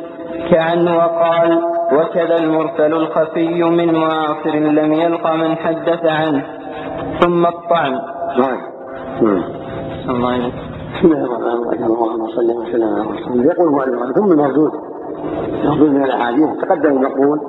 كعن 0.51 0.89
وقال 0.89 1.63
وكذا 1.93 2.37
المرسل 2.37 2.93
الخفي 2.93 3.63
من 3.63 3.95
معاصر 3.95 4.55
لم 4.55 4.93
يلق 4.93 5.33
من 5.33 5.57
حدث 5.57 6.07
عنه. 6.07 6.58
ثم 7.21 7.47
الطعن. 7.47 7.93
نعم 8.39 8.59
الله 10.09 10.53
بسم 10.95 11.07
الله 11.07 11.25
الرحمن 11.25 11.63
الرحيم 11.63 11.85
اللهم 11.85 12.27
صل 12.27 12.51
وسلم 12.51 12.89
على 12.95 13.01
رسول 13.01 13.33
الله 13.33 13.45
يقول 13.45 13.69
المؤلف 13.69 14.17
ثم 14.17 14.39
مردود. 14.39 14.73
مردود 15.65 15.91
من 15.91 16.05
الأحاديث. 16.05 16.49
تقدم 16.63 17.03
نقول 17.03 17.41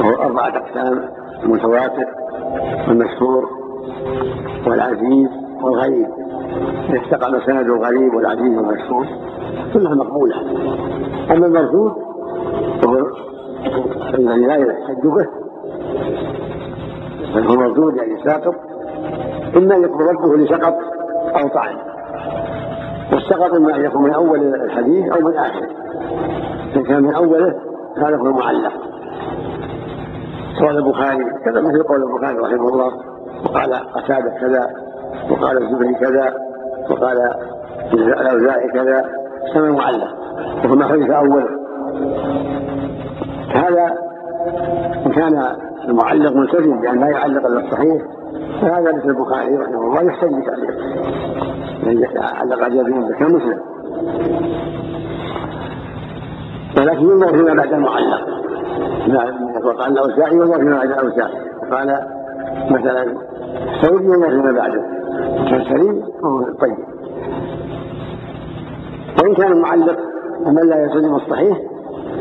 وهو 0.00 0.22
أربعة 0.22 0.48
أقسام. 0.48 1.08
المتواتر 1.44 2.06
والمشهور 2.88 3.48
والعزيز 4.66 5.28
والغريب. 5.62 6.08
استقام 7.04 7.40
سند 7.40 7.66
الغريب 7.66 8.14
والعزيز 8.14 8.58
والمشهور. 8.58 9.06
كلها 9.74 9.94
مقبولة. 9.94 10.36
أما 11.30 11.46
المردود 11.46 11.92
وهو 12.86 13.06
الذي 14.14 14.46
لا 14.46 14.56
يحتج 14.56 15.06
به. 15.06 15.26
بل 17.34 17.46
هو 17.46 17.56
مردود 17.56 17.96
يعني 17.96 18.22
ساقط؟ 18.24 18.54
إما 19.56 19.76
أن 19.76 19.84
يكون 19.84 20.02
رده 20.02 20.36
لسقط 20.36 20.74
أو 21.40 21.48
طعن. 21.48 21.76
والسقط 23.12 23.54
إما 23.54 23.76
أن 23.76 23.84
يكون 23.84 24.02
من 24.02 24.14
أول 24.14 24.54
الحديث 24.54 25.12
أو 25.12 25.28
من 25.28 25.36
آخره. 25.36 25.68
إن 26.76 26.82
كان 26.84 27.02
من 27.02 27.14
أوله 27.14 27.54
هذا 27.96 28.16
هو 28.16 28.26
المعلق. 28.26 28.72
قال 30.60 30.76
البخاري 30.78 31.24
كذا 31.44 31.60
مثل 31.60 31.82
قول 31.82 32.02
البخاري 32.02 32.38
رحمه 32.38 32.68
الله. 32.68 32.92
وقال 33.44 33.74
قتادة 33.74 34.30
كذا 34.40 34.70
وقال 35.30 35.62
الزبري 35.62 35.94
كذا 35.94 36.34
وقال 36.90 37.32
الأوزاعي 37.92 38.68
كذا. 38.68 39.04
سمى 39.54 39.70
معلق 39.70 40.14
وهو 40.64 40.74
ما 40.74 40.88
حدث 40.88 41.10
أوله. 41.10 41.48
هذا 43.54 43.98
إن 45.06 45.12
كان 45.12 45.67
المعلق 45.88 46.32
ملتزم 46.32 46.80
بأن 46.80 47.00
لا 47.00 47.08
يعلق 47.08 47.46
إلا 47.46 47.60
الصحيح 47.60 48.02
فهذا 48.60 48.92
مثل 48.92 49.08
البخاري 49.08 49.56
رحمه 49.56 49.80
الله 49.80 50.02
يحتاج 50.02 50.30
بتعليق. 50.30 50.74
يعني 51.82 52.06
علق 52.18 52.62
على 52.62 52.78
يدين 52.78 53.08
كمسلم 53.18 53.60
ولكن 56.78 57.02
ينظر 57.02 57.28
فيما 57.28 57.54
بعد 57.54 57.72
المعلق. 57.72 58.28
وقال 59.64 59.92
الأوزاعي 59.92 60.34
ينظر 60.34 60.58
فيما 60.58 60.76
بعد 60.76 60.90
الأوزاعي 60.90 61.32
قال 61.72 62.06
مثلا 62.70 63.04
سعيد 63.82 64.00
ينظر 64.00 64.30
فيما 64.30 64.52
بعده 64.52 64.82
كان 65.50 65.64
سليم 65.64 66.02
فهو 66.22 66.42
طيب. 66.42 66.78
وإن 69.22 69.34
كان 69.34 69.52
المعلق 69.52 69.98
ومن 70.46 70.68
لا 70.68 70.84
يسلم 70.84 71.14
الصحيح 71.14 71.58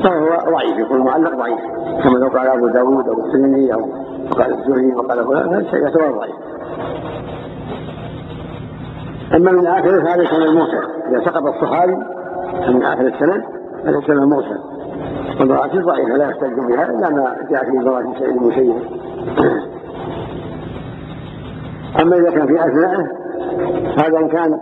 فهو 0.03 0.51
ضعيف 0.51 0.77
يكون 0.77 0.99
معلق 0.99 1.35
ضعيف. 1.35 1.59
كما 2.03 2.17
لو 2.17 2.27
قال 2.27 2.47
أبو 2.47 2.67
داود 2.67 3.07
أو 3.07 3.25
الترمذي 3.25 3.73
أو 3.73 3.81
وقال 4.31 4.53
الزهري 4.53 4.95
وقال 4.95 5.25
فلان 5.25 5.53
هذا 5.53 5.77
يعتبر 5.77 6.11
ضعيف. 6.11 6.35
أما 9.35 9.51
من 9.51 9.67
آخر 9.67 10.01
فهذا 10.01 10.25
كان 10.25 10.41
المرسل. 10.41 10.83
إذا 11.09 11.25
سقط 11.25 11.45
الصحابي 11.45 11.95
من 12.67 12.83
آخر 12.83 13.07
السند 13.07 13.43
هذا 13.85 13.99
كان 14.07 14.17
المرسل. 14.17 14.57
والمراتب 15.39 15.81
ضعيفة 15.81 16.17
لا 16.17 16.29
يحتج 16.29 16.53
بها 16.53 16.89
إلا 16.89 17.09
ما 17.09 17.35
جاء 17.49 17.65
في 17.65 17.71
مراتب 17.71 18.13
سعيد 18.19 18.37
المسيب 18.37 18.75
أما 22.01 22.15
إذا 22.17 22.31
كان 22.31 22.47
في 22.47 22.65
أثنائه 22.65 23.07
هذا 23.97 24.19
إن 24.19 24.27
كان 24.27 24.59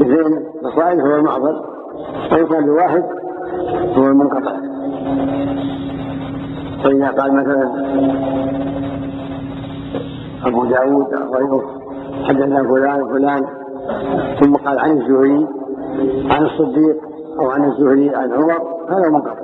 اثنين 0.00 0.46
فصائل 0.64 1.00
هو 1.00 1.14
المعضل 1.14 1.62
وإن 2.32 2.46
كان 2.46 2.66
بواحد 2.66 3.04
هو 3.96 4.06
المنقطع. 4.06 4.56
فإذا 6.84 7.08
قال 7.08 7.34
مثلا 7.34 7.70
أبو 10.46 10.64
داود 10.64 11.14
أو 11.14 11.34
غيره 11.34 11.62
حدثنا 12.24 12.62
فلان 12.62 13.08
فلان 13.08 13.46
ثم 14.40 14.54
قال 14.54 14.78
عن 14.78 14.90
الزهري 14.90 15.46
عن 16.30 16.44
الصديق 16.44 16.96
أو 17.40 17.50
عن 17.50 17.64
الزهري 17.64 18.14
عن 18.14 18.32
عمر 18.32 18.62
هذا 18.88 19.10
منقطع. 19.10 19.42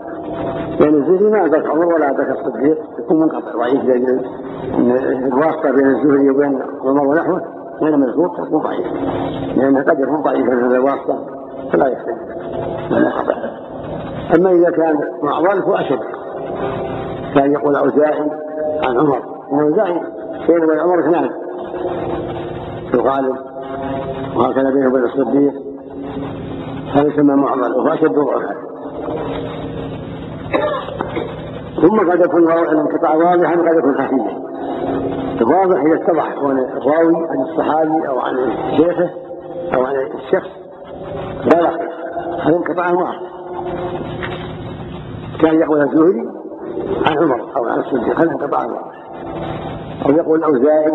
لأن 0.80 0.94
الزهري 0.94 1.30
ما 1.30 1.46
ذكر 1.46 1.70
عمر 1.70 1.86
ولا 1.94 2.10
ذكر 2.10 2.32
الصديق 2.32 2.78
يكون 2.98 3.20
منقطع. 3.20 3.52
ضعيف 3.58 3.84
لأن 3.84 4.20
الواسطة 5.26 5.70
بين 5.70 5.86
الزهري 5.86 6.30
وبين 6.30 6.58
عمر 6.84 7.08
ونحوه 7.08 7.42
غير 7.82 7.96
مذكور 7.96 8.28
تكون 8.28 8.62
ضعيف. 8.62 8.86
لأنه 9.56 9.82
قد 9.82 10.00
يكون 10.00 10.22
ضعيفا 10.22 10.66
هذا 10.66 10.76
الواسطة 10.76 11.26
فلا 11.72 11.88
يحتاج 11.88 12.16
ولا 12.92 13.10
خطأ 13.10 13.34
أما 14.36 14.50
إذا 14.50 14.70
كان 14.70 14.98
معضل 15.22 15.62
فأشد 15.62 16.00
كان 17.34 17.52
يقول 17.52 17.76
أوزاعي 17.76 18.30
عن 18.82 18.98
عمر. 18.98 19.22
أوزاعي 19.52 20.00
بينه 20.48 20.64
وبين 20.64 20.78
عمر 20.78 21.00
اثنان. 21.00 21.30
في 22.90 22.94
الغالب 22.94 23.36
وهكذا 24.36 24.70
بينه 24.70 24.88
وبين 24.88 25.04
الصديق. 25.04 25.52
هذا 26.92 27.06
يسمى 27.08 27.34
معضل 27.34 27.72
وهو 27.72 27.88
أشد 27.88 28.14
ضعفا 28.14 28.54
ثم 31.82 32.10
قد 32.10 32.20
يكون 32.20 32.52
الانقطاع 32.52 33.14
واضحا 33.14 33.56
وقد 33.56 33.78
يكون 33.78 33.94
خفيا 33.94 34.48
الواضح 35.40 35.80
إذا 35.80 35.94
اتضح 35.94 36.34
كون 36.40 36.58
الراوي 36.58 37.16
عن 37.30 37.40
الصحابي 37.40 38.08
أو 38.08 38.18
عن 38.18 38.36
شيخه 38.76 39.10
أو 39.74 39.84
عن 39.84 39.94
الشخص 39.96 40.50
بلغ 41.44 41.76
هذا 42.40 42.56
انقطاع 42.56 42.90
واضح. 42.90 43.20
كان 45.40 45.60
يقول 45.60 45.82
الزهري 45.82 46.28
عن 47.06 47.18
عمر 47.18 47.56
أو 47.56 47.64
عن 47.64 47.78
الصديق 47.78 48.20
هذا 48.20 48.30
انقطاع 48.30 48.66
واضح 48.66 48.98
أو 50.06 50.10
يقول 50.10 50.38
الاوزاعي 50.38 50.92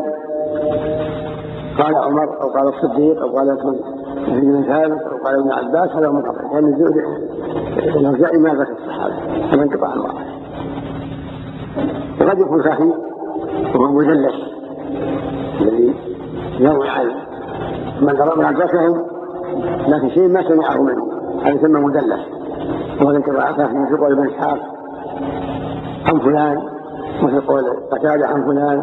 قال 1.77 1.95
عمر 1.95 2.41
أو 2.41 2.49
قال 2.49 2.67
الصديق 2.67 3.21
أو 3.21 3.37
قال 3.37 3.49
ابن 4.27 4.63
ثابت 4.63 5.01
أو 5.01 5.17
قال 5.17 5.39
ابن 5.39 5.51
عباس 5.51 5.95
هذا 5.95 6.09
منقطع. 6.09 6.41
لأن 6.41 6.65
الزهري 6.65 7.05
الاوزاعي 7.99 8.37
ما 8.37 8.49
ذكر 8.49 8.71
الصحابة 8.71 9.13
هذا 9.53 9.63
انقطاع 9.63 9.95
واضح 9.95 10.43
وقد 12.21 12.39
يكون 12.39 12.63
خفي 12.63 12.93
وهو 13.75 13.85
المدلس 13.85 14.35
الذي 15.61 15.95
يروي 16.59 16.89
عن 16.89 17.11
من 18.01 18.45
عن 18.45 18.55
ذكرهم 18.55 19.05
لكن 19.87 20.09
شيء 20.09 20.27
ما 20.27 20.43
سمعه 20.47 20.81
منه 20.81 21.11
هذا 21.41 21.55
يسمى 21.55 21.79
مدلس 21.79 22.42
وهذا 23.01 23.19
كما 23.19 23.53
في 23.89 23.95
قول 23.95 24.11
ابن 24.11 24.29
إسحاق 24.29 24.59
عن 26.05 26.19
فلان. 26.19 26.57
وفي 27.23 27.47
قول 27.47 27.63
قتادة 27.91 28.27
عن 28.27 28.45
فلان. 28.45 28.81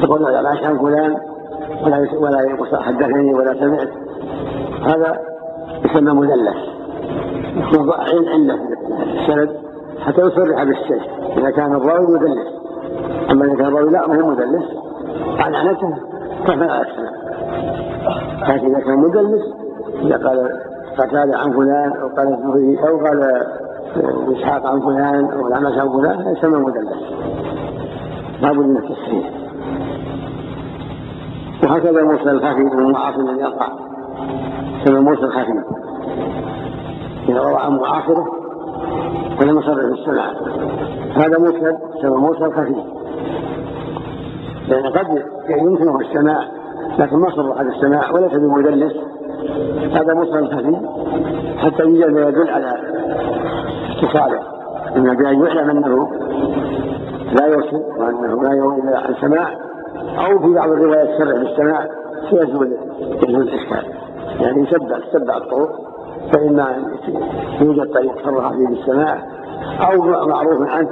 في 0.00 0.06
قول 0.06 0.26
العلاش 0.26 0.64
عن 0.64 0.78
فلان. 0.78 1.16
ولا 1.84 2.06
ولا 2.20 2.40
يقول 2.40 2.82
حدثني 2.82 3.34
ولا 3.34 3.54
سمعت. 3.54 3.88
هذا 4.82 5.18
يسمى 5.84 6.12
مدلس 6.12 6.56
يكون 7.56 7.90
عين 7.92 8.28
عنده 8.28 8.58
السند 9.20 9.56
حتى 10.00 10.20
يصرح 10.20 10.64
بالشيء 10.64 11.02
إذا 11.38 11.50
كان 11.50 11.74
الراوي 11.74 12.06
مدلس 12.06 12.48
أما 13.30 13.44
إذا 13.44 13.54
كان 13.54 13.66
الراوي 13.66 13.90
لا 13.90 14.08
ما 14.08 14.22
هو 14.22 14.30
مدلس 14.30 14.64
عن 15.38 15.54
عنته 15.54 15.94
فلا 16.46 16.82
اسمع 16.82 17.10
لكن 18.48 18.66
إذا 18.66 18.80
كان 18.80 18.98
مدلس 18.98 19.42
إذا 20.02 20.28
قال 20.28 20.60
قتاده 20.98 21.38
عن 21.38 21.52
فلان 21.52 21.92
أو 21.92 22.08
قال 22.08 22.28
أو 22.88 22.96
قال 23.06 23.42
إسحاق 24.36 24.66
عن 24.66 24.80
فلان 24.80 25.24
أو 25.24 25.46
العمش 25.46 25.78
عن 25.78 25.88
فلان 25.88 26.36
يسمى 26.36 26.58
مدلس. 26.58 27.02
لابد 28.42 28.66
من 28.66 28.76
التصحيح 28.76 29.30
وهكذا 31.64 32.02
موسى 32.02 32.30
الخفي 32.30 32.62
من 32.62 32.78
المعاصي 32.78 33.20
الذي 33.20 33.40
يقع 33.40 33.68
يسمى 34.82 35.00
موسى 35.00 35.22
الخفي. 35.22 35.64
إذا 37.28 37.40
روى 37.40 37.56
عن 37.56 37.76
معاصره 37.76 38.26
ولم 39.40 39.58
يصرح 39.58 39.74
بالسمع 39.74 40.32
هذا 41.16 41.38
موسى 41.38 41.76
يسمى 41.98 42.16
موسى 42.16 42.44
الخفي. 42.44 42.82
لأن 44.68 44.86
قد 44.86 45.22
يمكنه 45.50 46.00
السماع 46.00 46.44
لكن 46.98 47.16
ما 47.16 47.30
صرح 47.30 47.62
بالسماع 47.62 48.10
وليس 48.10 48.32
بمدلس. 48.32 48.92
هذا 49.92 50.14
موسى 50.14 50.38
الخفي 50.38 50.76
حتى 51.58 51.82
يوجد 51.82 52.12
ما 52.12 52.28
يدل 52.28 52.50
على 52.50 52.76
اتصاله 53.90 54.40
إما 54.96 55.14
بأن 55.14 55.44
يعلم 55.44 55.70
أنه 55.70 56.10
لا 57.40 57.46
يوصل 57.46 57.82
وأنه 57.98 58.42
لا 58.42 58.54
يروي 58.54 58.80
إلا 58.80 58.98
عن 58.98 59.14
سماع 59.20 59.48
أو 60.26 60.38
في 60.38 60.54
بعض 60.54 60.70
الروايات 60.70 61.08
سرع 61.18 61.38
بالسماع 61.38 61.86
يزول 62.32 62.72
يزول 63.28 63.42
الإشكال. 63.42 63.84
يعني 64.40 64.62
يتبع 64.62 64.98
تتبع 65.12 65.36
الطرق. 65.36 65.88
فإما 66.32 66.76
يوجد 67.60 67.92
طريق 67.92 68.24
صرح 68.24 68.52
فيه 68.52 68.66
بالسماع 68.68 69.22
أو 69.80 70.02
معروف 70.26 70.68
عنه 70.68 70.88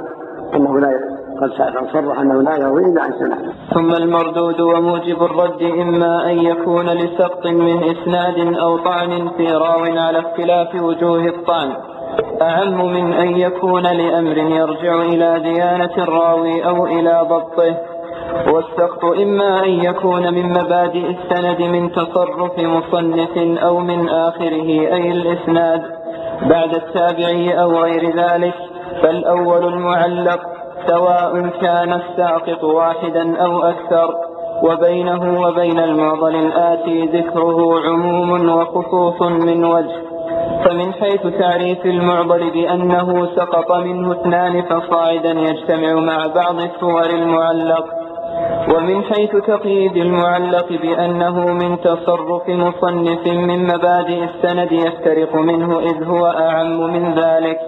أنه 0.55 0.79
لا 0.79 1.16
قد 1.41 1.51
صرح 1.93 2.19
أنه 2.19 2.41
لا 2.41 2.55
يروي 2.57 2.81
إلا 2.81 3.01
عن 3.03 3.11
سماع. 3.19 3.37
ثم 3.73 4.03
المردود 4.03 4.61
وموجب 4.61 5.23
الرد 5.23 5.61
إما 5.61 6.31
أن 6.31 6.39
يكون 6.39 6.85
لسقط 6.89 7.45
من 7.45 7.83
إسناد 7.83 8.53
أو 8.57 8.77
طعن 8.77 9.29
في 9.37 9.47
راو 9.47 9.83
على 9.83 10.19
اختلاف 10.19 10.75
وجوه 10.75 11.25
الطعن. 11.25 11.69
أعم 12.41 12.93
من 12.93 13.13
أن 13.13 13.27
يكون 13.27 13.83
لأمر 13.83 14.37
يرجع 14.37 15.01
إلى 15.01 15.39
ديانة 15.39 15.95
الراوي 15.97 16.65
أو 16.65 16.85
إلى 16.85 17.27
ضبطه. 17.29 17.75
والسقط 18.47 19.05
إما 19.05 19.63
أن 19.65 19.69
يكون 19.69 20.33
من 20.33 20.49
مبادئ 20.49 21.05
السند 21.09 21.61
من 21.61 21.91
تصرف 21.91 22.59
مصنف 22.59 23.37
أو 23.63 23.79
من 23.79 24.09
آخره 24.09 24.69
أي 24.95 25.11
الإسناد. 25.11 25.81
بعد 26.41 26.75
التابعي 26.75 27.61
أو 27.61 27.71
غير 27.77 28.15
ذلك 28.15 28.53
فالأول 29.01 29.73
المعلق. 29.73 30.56
سواء 30.87 31.47
كان 31.61 31.93
الساقط 31.93 32.63
واحدا 32.63 33.37
أو 33.45 33.61
أكثر 33.61 34.15
وبينه 34.63 35.41
وبين 35.41 35.79
المعضل 35.79 36.35
الآتي 36.35 37.05
ذكره 37.05 37.79
عموم 37.87 38.49
وخصوص 38.49 39.21
من 39.21 39.65
وجه. 39.65 40.07
فمن 40.65 40.93
حيث 40.93 41.27
تعريف 41.39 41.85
المعضل 41.85 42.51
بأنه 42.51 43.25
سقط 43.35 43.71
منه 43.71 44.11
اثنان 44.11 44.61
فصاعدا 44.61 45.31
يجتمع 45.31 45.93
مع 45.93 46.27
بعض 46.27 46.55
الصور 46.61 47.09
المعلق. 47.09 47.85
ومن 48.75 49.03
حيث 49.03 49.35
تقييد 49.35 49.97
المعلق 49.97 50.67
بأنه 50.69 51.45
من 51.53 51.81
تصرف 51.81 52.49
مصنف 52.49 53.27
من 53.27 53.63
مبادئ 53.63 54.23
السند 54.23 54.71
يفترق 54.71 55.35
منه 55.35 55.79
إذ 55.79 56.03
هو 56.03 56.25
أعم 56.25 56.79
من 56.93 57.13
ذلك. 57.13 57.59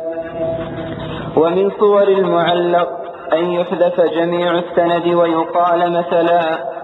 ومن 1.37 1.71
صور 1.79 2.07
المعلق 2.07 3.08
أن 3.33 3.45
يحدث 3.45 4.01
جميع 4.01 4.59
السند 4.59 5.07
ويقال 5.15 5.91
مثلا 5.91 6.41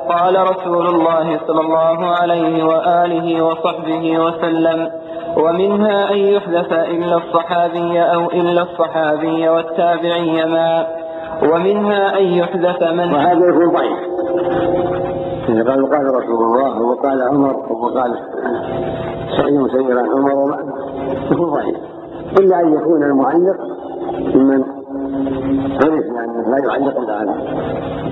قال 0.10 0.36
رسول 0.52 0.88
الله 0.88 1.40
صلى 1.48 1.62
الله 1.62 2.06
عليه 2.22 2.64
وآله 2.64 3.46
وصحبه 3.46 4.20
وسلم 4.20 4.90
ومنها 5.38 6.12
أن 6.12 6.18
يحذف 6.18 6.74
إلا 6.74 7.18
الصحابي 7.18 8.02
أو 8.02 8.26
إلا 8.26 8.62
الصحابي 8.62 9.50
والتابعي 9.50 10.46
معا 10.46 10.88
ومنها 11.44 12.18
أن 12.20 12.24
يحذف 12.24 12.84
من 12.84 13.14
وهذا 13.14 13.48
يكون 13.50 13.74
ضعيف. 13.74 14.00
قال 15.68 15.90
قال 15.90 16.06
رسول 16.06 16.44
الله 16.44 16.82
وقال 16.82 17.22
عمر 17.22 17.56
وقال 17.72 18.16
سعيد 19.38 19.98
عن 19.98 20.06
عمر 20.06 20.58
يكون 21.32 21.50
ضعيف. 21.50 21.78
إلا 22.40 22.60
أن 22.60 22.74
يكون 22.74 23.04
المعلق 23.04 23.58
ممن 24.36 24.64
عرف 25.84 26.06
لأنه 26.16 26.50
لا 26.50 26.68
يعلق 26.68 26.98
إلا 27.00 27.14
على 27.14 27.34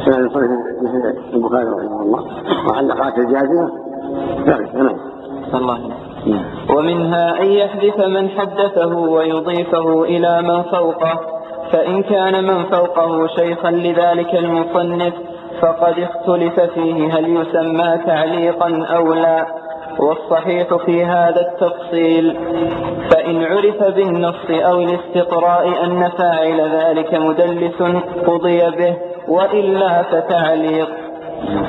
سنن 0.06 0.30
صحيح 0.30 0.52
مثل 0.82 1.16
البخاري 1.34 1.66
رحمه 1.70 2.02
الله. 2.02 2.24
وعلقات 2.70 3.18
الجازمة 3.18 3.72
ذلك 4.48 4.76
نعم. 4.76 4.96
الله 5.54 5.80
ومنها 6.78 7.42
أن 7.42 7.46
يحذف 7.46 8.00
من 8.00 8.30
حدثه 8.30 8.96
ويضيفه 8.98 10.04
إلى 10.04 10.42
من 10.42 10.62
فوقه 10.64 11.20
فإن 11.72 12.04
كان 12.04 12.44
من 12.44 12.64
فوقه 12.64 13.28
شيخا 13.28 13.72
لذلك 13.72 14.36
المصنف 14.36 15.14
فقد 15.62 16.00
اختلف 16.00 16.60
فيه 16.60 17.14
هل 17.14 17.38
يسمى 17.38 17.98
تعليقا 18.06 18.86
أو 18.86 19.14
لا. 19.14 19.63
والصحيح 20.00 20.76
في 20.86 21.06
هذا 21.06 21.42
التفصيل 21.42 22.38
فإن 23.12 23.44
عرف 23.44 23.84
بالنص 23.96 24.50
أو 24.50 24.80
الاستقراء 24.82 25.86
أن 25.86 26.10
فاعل 26.18 26.62
ذلك 26.62 27.14
مدلس 27.14 27.82
قضي 28.28 28.60
به 28.60 28.98
وإلا 29.28 30.04
فتعليق. 30.04 30.90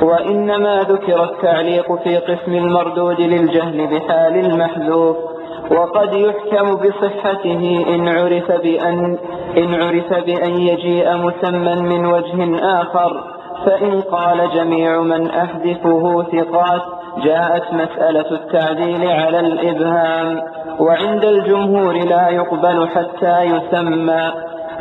وإنما 0.01 0.81
ذكر 0.81 1.23
التعليق 1.23 1.95
في 2.03 2.17
قسم 2.17 2.53
المردود 2.53 3.21
للجهل 3.21 3.87
بحال 3.87 4.45
المحذوف 4.45 5.17
وقد 5.71 6.13
يحكم 6.13 6.75
بصحته 6.75 7.85
إن 7.95 8.07
عرف 8.07 8.51
بأن 8.51 9.17
إن 9.57 9.73
عرف 9.73 10.13
بأن 10.25 10.55
يجيء 10.61 11.17
مسمى 11.17 11.75
من 11.75 12.05
وجه 12.05 12.59
آخر 12.81 13.23
فإن 13.65 14.01
قال 14.01 14.49
جميع 14.55 15.01
من 15.01 15.29
أحذفه 15.29 16.23
ثقات 16.23 16.81
جاءت 17.23 17.73
مسألة 17.73 18.31
التعديل 18.31 19.11
على 19.11 19.39
الإبهام 19.39 20.41
وعند 20.79 21.25
الجمهور 21.25 21.93
لا 21.93 22.29
يقبل 22.29 22.87
حتى 22.87 23.41
يسمى. 23.43 24.31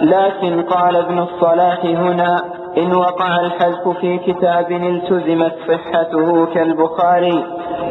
لكن 0.01 0.63
قال 0.63 0.97
ابن 0.97 1.19
الصلاح 1.19 1.85
هنا 1.85 2.37
إن 2.79 2.97
وقع 2.97 3.41
الحذف 3.41 3.89
في 4.01 4.19
كتاب 4.19 4.73
التزمت 4.73 5.53
صحته 5.69 6.47
كالبخاري 6.47 7.45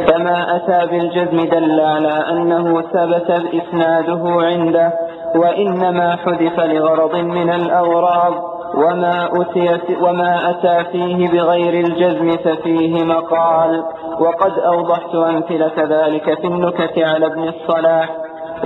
فما 0.07 0.55
أتى 0.55 0.85
بالجزم 0.91 1.49
دل 1.49 1.79
على 1.79 2.25
أنه 2.31 2.81
ثبت 2.81 3.31
إسناده 3.31 4.23
عنده 4.25 4.93
وإنما 5.35 6.15
حذف 6.15 6.59
لغرض 6.59 7.15
من 7.15 7.53
الأغراض. 7.53 8.52
وما, 8.75 9.29
أتي 9.41 9.97
وما 10.01 10.49
أتى 10.49 10.91
فيه 10.91 11.27
بغير 11.27 11.85
الجزم 11.85 12.29
ففيه 12.29 13.03
مقال. 13.03 13.83
وقد 14.19 14.59
أوضحت 14.59 15.15
أمثلة 15.15 15.73
ذلك 15.77 16.39
في 16.41 16.47
النكت 16.47 16.97
على 16.97 17.25
ابن 17.25 17.43
الصلاح. 17.43 18.17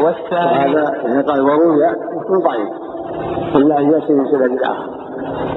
والثاني 0.03 0.77
هذا 1.05 1.21
قال 1.27 1.41
وروي 1.41 1.79
ضعيف. 2.43 2.69
إلا 3.55 3.79
أن 3.79 3.91
يأتي 3.91 4.13
من 4.13 4.25
سبب 4.25 4.41
الآخر. 4.41 4.89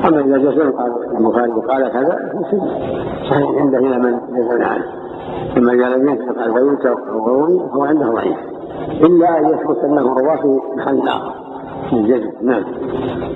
أما 0.08 0.20
إذا 0.20 0.38
جزم 0.38 0.72
قال 0.72 0.92
البخاري 1.18 1.52
قال 1.68 1.92
كذا 1.92 2.18
صحيح 3.30 3.48
عنده 3.60 3.78
إلى 3.78 3.98
من 3.98 4.20
جزم 4.20 4.62
عنه. 4.62 4.84
ثم 5.54 5.82
قال 5.82 6.08
ينسب 6.08 6.38
قال 6.38 6.50
وينسب 6.50 6.96
وروي 7.14 7.60
هو 7.72 7.84
عنده 7.84 8.06
ضعيف. 8.06 8.38
إلا 9.00 9.38
أن 9.38 9.44
يثبت 9.44 9.78
أنه 9.84 10.02
رواه 10.02 10.36
في 10.36 10.60
محل 10.76 11.08
آخر. 11.08 11.49
نعم. 12.42 12.64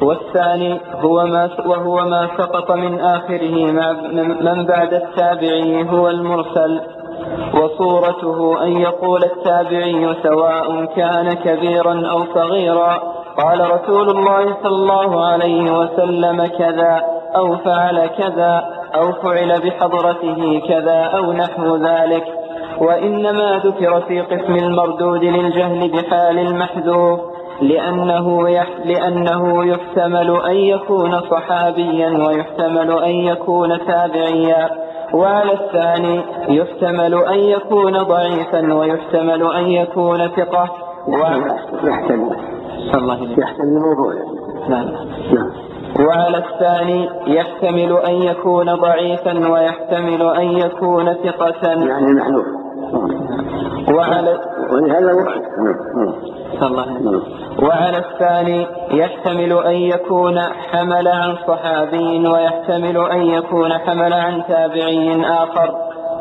والثاني 0.02 0.80
هو 0.94 1.26
ما 1.26 1.50
وهو 1.66 1.96
ما 1.96 2.28
سقط 2.38 2.72
من 2.72 3.00
آخره 3.00 3.72
من 4.42 4.66
بعد 4.66 4.94
التابعي 4.94 5.90
هو 5.90 6.08
المرسل. 6.08 6.80
وصورته 7.54 8.64
أن 8.64 8.72
يقول 8.76 9.24
التابعي 9.24 10.14
سواء 10.22 10.84
كان 10.84 11.32
كبيرا 11.32 12.06
أو 12.10 12.24
صغيرا 12.34 13.02
قال 13.36 13.70
رسول 13.70 14.10
الله 14.10 14.56
صلى 14.62 14.76
الله 14.76 15.24
عليه 15.24 15.78
وسلم 15.78 16.46
كذا 16.46 17.02
أو 17.36 17.56
فعل 17.56 18.06
كذا 18.06 18.64
أو 18.94 19.12
فعل 19.12 19.60
بحضرته 19.60 20.62
كذا 20.68 21.00
أو 21.16 21.32
نحو 21.32 21.76
ذلك. 21.76 22.24
وإنما 22.80 23.60
ذكر 23.64 24.00
في 24.00 24.20
قسم 24.20 24.54
المردود 24.54 25.24
للجهل 25.24 25.90
بحال 25.92 26.38
المحذوف. 26.38 27.33
لأنه, 27.60 28.50
يح 28.50 28.68
لأنه 28.84 29.64
يحتمل 29.64 30.40
أن 30.46 30.56
يكون 30.56 31.20
صحابيا 31.20 32.26
ويحتمل 32.26 32.90
أن 33.02 33.10
يكون 33.10 33.78
تابعيا. 33.86 34.70
وعلى 35.14 35.52
الثاني 35.52 36.22
يحتمل 36.48 37.14
أن 37.14 37.38
يكون 37.38 37.98
ضعيفا 38.02 38.74
ويحتمل 38.74 39.52
أن 39.52 39.66
يكون 39.66 40.28
ثقة. 40.28 40.68
يحتمل. 41.84 42.36
يحتمل. 43.38 43.68
الموضوع 43.68 44.12
نعم. 44.68 44.86
نعم. 45.34 45.50
وعلى 46.06 46.38
الثاني 46.38 47.08
يحتمل 47.26 47.96
أن 48.08 48.14
يكون 48.14 48.74
ضعيفا 48.74 49.50
ويحتمل 49.50 50.22
أن 50.22 50.58
يكون 50.58 51.14
ثقة. 51.14 51.68
يعني 51.68 52.12
محلوف 52.14 52.63
وعلى 53.94 54.38
الله 56.62 56.84
وعلى 57.62 57.98
الثاني 57.98 58.66
يحتمل 58.90 59.52
أن 59.52 59.74
يكون 59.74 60.38
حمل 60.40 61.08
عن 61.08 61.36
صحابي 61.48 62.28
ويحتمل 62.28 63.10
أن 63.10 63.22
يكون 63.22 63.72
حمل 63.72 64.12
عن 64.12 64.42
تابعي 64.48 65.22
آخر؟ 65.26 65.74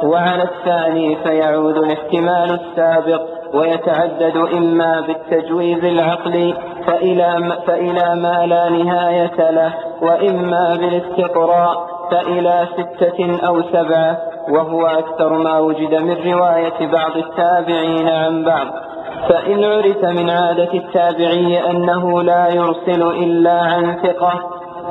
وعلى 0.03 0.43
الثاني 0.43 1.15
فيعود 1.24 1.78
الاحتمال 1.78 2.59
السابق 2.59 3.21
ويتعدد 3.53 4.38
إما 4.38 5.01
بالتجويز 5.01 5.84
العقلي 5.86 6.53
فإلى, 6.88 7.57
فإلى 7.67 8.15
ما 8.15 8.45
لا 8.45 8.69
نهاية 8.69 9.51
له 9.51 9.74
وإما 10.01 10.76
بالاستقراء 10.76 11.88
فإلى 12.11 12.67
ستة 12.78 13.47
أو 13.47 13.61
سبعة. 13.61 14.32
وهو 14.50 14.86
أكثر 14.86 15.38
ما 15.38 15.60
وجد 15.60 15.96
من 15.96 16.34
رواية 16.34 16.88
بعض 16.91 17.18
التابعين 17.18 18.08
عن 18.08 18.44
بعض. 18.44 18.68
فإن 19.30 19.64
عرف 19.64 20.06
من 20.06 20.30
عادة 20.30 20.74
التابعي 20.74 21.70
أنه 21.70 22.24
لا 22.24 22.50
يرسل 22.50 23.02
إلا 23.02 23.54
عن 23.62 23.96
ثقة 24.04 24.34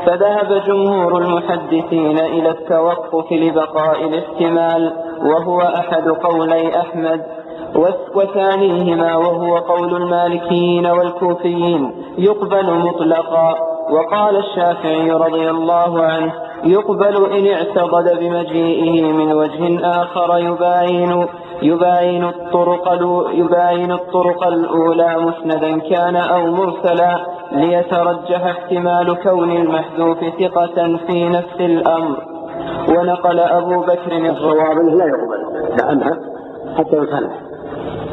فذهب 0.06 0.62
جمهور 0.66 1.18
المحدثين 1.18 2.18
إلى 2.18 2.50
التوقف 2.50 3.32
لبقاء 3.32 4.04
الاحتمال 4.04 4.92
وهو 5.24 5.60
أحد 5.60 6.08
قولي 6.08 6.80
أحمد. 6.80 7.20
وثانيهما 8.14 9.16
وهو 9.16 9.56
قول 9.56 9.96
المالكيين 10.02 10.86
والكوفيين 10.86 11.92
يقبل 12.18 12.74
مطلقا. 12.74 13.54
وقال 13.90 14.36
الشافعي 14.36 15.10
رضي 15.10 15.50
الله 15.50 16.02
عنه 16.02 16.32
يقبل 16.64 17.32
إن 17.32 17.46
اعتضد 17.46 18.18
بمجيئه 18.18 19.12
من 19.12 19.32
وجه 19.32 19.86
آخر 19.86 20.38
يباين 20.38 21.26
يباين 21.62 22.24
الطرق 22.24 22.92
يباين 23.34 23.92
الطرق 23.92 24.46
الأولى 24.46 25.16
مسندا 25.18 25.78
كان 25.78 26.16
أو 26.16 26.46
مرسلا 26.46 27.26
ليترجح 27.52 28.44
احتمال 28.44 29.22
كون 29.22 29.50
المحذوف 29.50 30.18
ثقة 30.18 30.98
في 31.06 31.28
نفس 31.28 31.60
الأمر. 31.60 32.16
ونقل 32.88 33.40
أبو 33.40 33.80
بكر 33.80 34.30
الصواب 34.30 34.78
لا 34.78 35.04
يقبل. 35.04 35.42
عنها 35.82 36.18
حتى 36.78 36.96
يصلح 36.96 37.32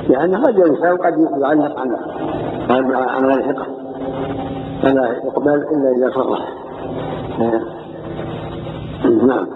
لأنه 0.09 0.43
قد 0.43 0.55
ينسى 0.57 0.91
وقد 0.91 1.13
يعلق 1.41 1.79
عن 1.79 3.25
غير 3.25 3.53
ثقة. 3.53 3.65
فلا 4.81 5.07
يقبل 5.25 5.49
إلا 5.53 5.89
إذا 5.97 6.09
صرح 6.15 6.39
نعم. 9.05 9.47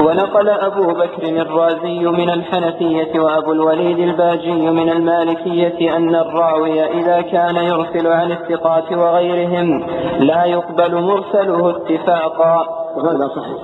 ونقل 0.00 0.48
أبو 0.48 0.86
بكر 0.86 1.22
الرازي 1.22 1.98
من 1.98 2.30
الحنفية 2.30 3.20
وأبو 3.20 3.52
الوليد 3.52 3.98
الباجي 3.98 4.70
من 4.70 4.88
المالكية 4.88 5.96
أن 5.96 6.14
الراوي 6.14 6.84
إذا 6.84 7.20
كان 7.20 7.56
يرسل 7.56 8.06
عن 8.06 8.32
الثقات 8.32 8.92
وغيرهم 8.92 9.86
لا 10.18 10.44
يقبل 10.44 11.02
مرسله 11.02 11.70
اتفاقا. 11.70 12.66
وهذا 12.96 13.28
صحيح. 13.28 13.58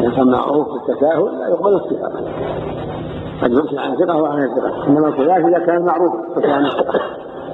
إذا 0.00 0.10
كان 0.10 0.26
معروف 0.30 0.66
بالتساهل 0.72 1.38
لا 1.38 1.48
يقبل 1.48 1.76
اتفاقا. 1.76 2.20
قد 3.42 3.50
يرسل 3.52 3.78
عن 3.78 3.96
ثقة 3.96 4.22
وعن 4.22 4.38
الثقة. 4.38 4.86
إنما 4.86 5.08
الخلاف 5.08 5.46
إذا 5.46 5.66
كان 5.66 5.84
معروف 5.84 6.12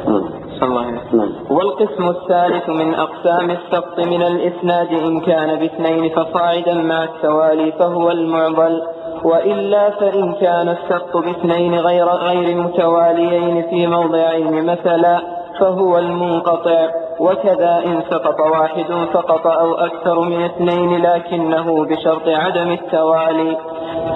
الله. 0.62 1.28
والقسم 1.50 2.08
الثالث 2.08 2.68
من 2.68 2.94
أقسام 2.94 3.50
السقط 3.50 3.98
من 3.98 4.22
الإسناد 4.22 4.88
إن 4.92 5.20
كان 5.20 5.58
باثنين 5.58 6.10
فصاعدا 6.10 6.74
مع 6.74 7.04
التوالي 7.04 7.72
فهو 7.72 8.10
المعضل 8.10 8.82
وإلا 9.24 9.90
فإن 9.90 10.32
كان 10.32 10.68
السقط 10.68 11.16
باثنين 11.16 11.74
غير 11.74 12.06
غير 12.06 12.56
متواليين 12.56 13.62
في 13.70 13.86
موضعين 13.86 14.64
مثلا 14.66 15.20
فهو 15.60 15.98
المنقطع 15.98 16.90
وكذا 17.20 17.82
إن 17.86 18.02
سقط 18.10 18.40
واحد 18.40 19.06
فقط 19.12 19.46
أو 19.46 19.74
أكثر 19.74 20.20
من 20.20 20.44
اثنين 20.44 21.02
لكنه 21.02 21.84
بشرط 21.84 22.28
عدم 22.28 22.70
التوالي. 22.72 23.56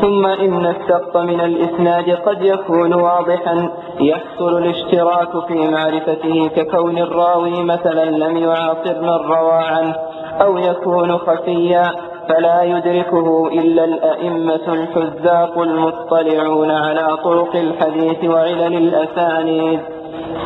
ثم 0.00 0.26
إن 0.26 0.66
السقط 0.66 1.16
من 1.16 1.40
الإسناد 1.40 2.10
قد 2.10 2.42
يكون 2.42 2.94
واضحا 2.94 3.70
يحصل 4.00 4.58
الاشتراك 4.58 5.46
في 5.48 5.70
معرفته 5.70 6.48
ككون 6.56 6.98
الراوي 6.98 7.64
مثلا 7.64 8.04
لم 8.04 8.36
يعاصر 8.36 9.00
من 9.00 9.32
روى 9.32 9.52
عنه 9.52 9.94
أو 10.42 10.58
يكون 10.58 11.18
خفيا 11.18 11.92
فلا 12.28 12.62
يدركه 12.62 13.48
إلا 13.48 13.84
الأئمة 13.84 14.66
الحذاق 14.68 15.58
المطلعون 15.58 16.70
على 16.70 17.16
طرق 17.24 17.56
الحديث 17.56 18.24
وعلل 18.24 18.76
الأسانيد. 18.76 19.80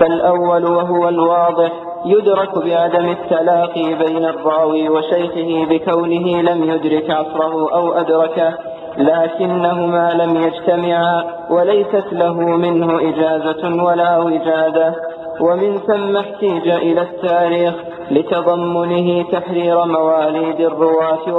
فالأول 0.01 0.65
وهو 0.65 1.09
الواضح 1.09 1.73
يدرك 2.05 2.59
بعدم 2.59 3.09
التلاقي 3.11 3.95
بين 3.95 4.25
الراوي 4.25 4.89
وشيخه 4.89 5.67
بكونه 5.71 6.43
لم 6.43 6.71
يدرك 6.71 7.11
عصره 7.11 7.75
أو 7.75 7.93
أدركه 7.93 8.55
لكنهما 8.99 10.11
لم 10.15 10.37
يجتمعا 10.43 11.25
وليست 11.51 12.05
له 12.13 12.35
منه 12.35 12.99
إجازة 13.09 13.85
ولا 13.85 14.19
وجادة 14.19 14.95
ومن 15.41 15.79
ثم 15.79 16.17
احتيج 16.17 16.69
إلى 16.69 17.01
التاريخ 17.03 17.75
لتضمنه 18.11 19.23
تحرير 19.23 19.85
مواليد 19.85 20.61
الرواة 20.61 21.35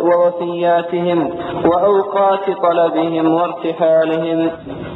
ووفياتهم 0.00 1.30
وأوقات 1.64 2.50
طلبهم 2.62 3.34
وارتحالهم. 3.34 4.50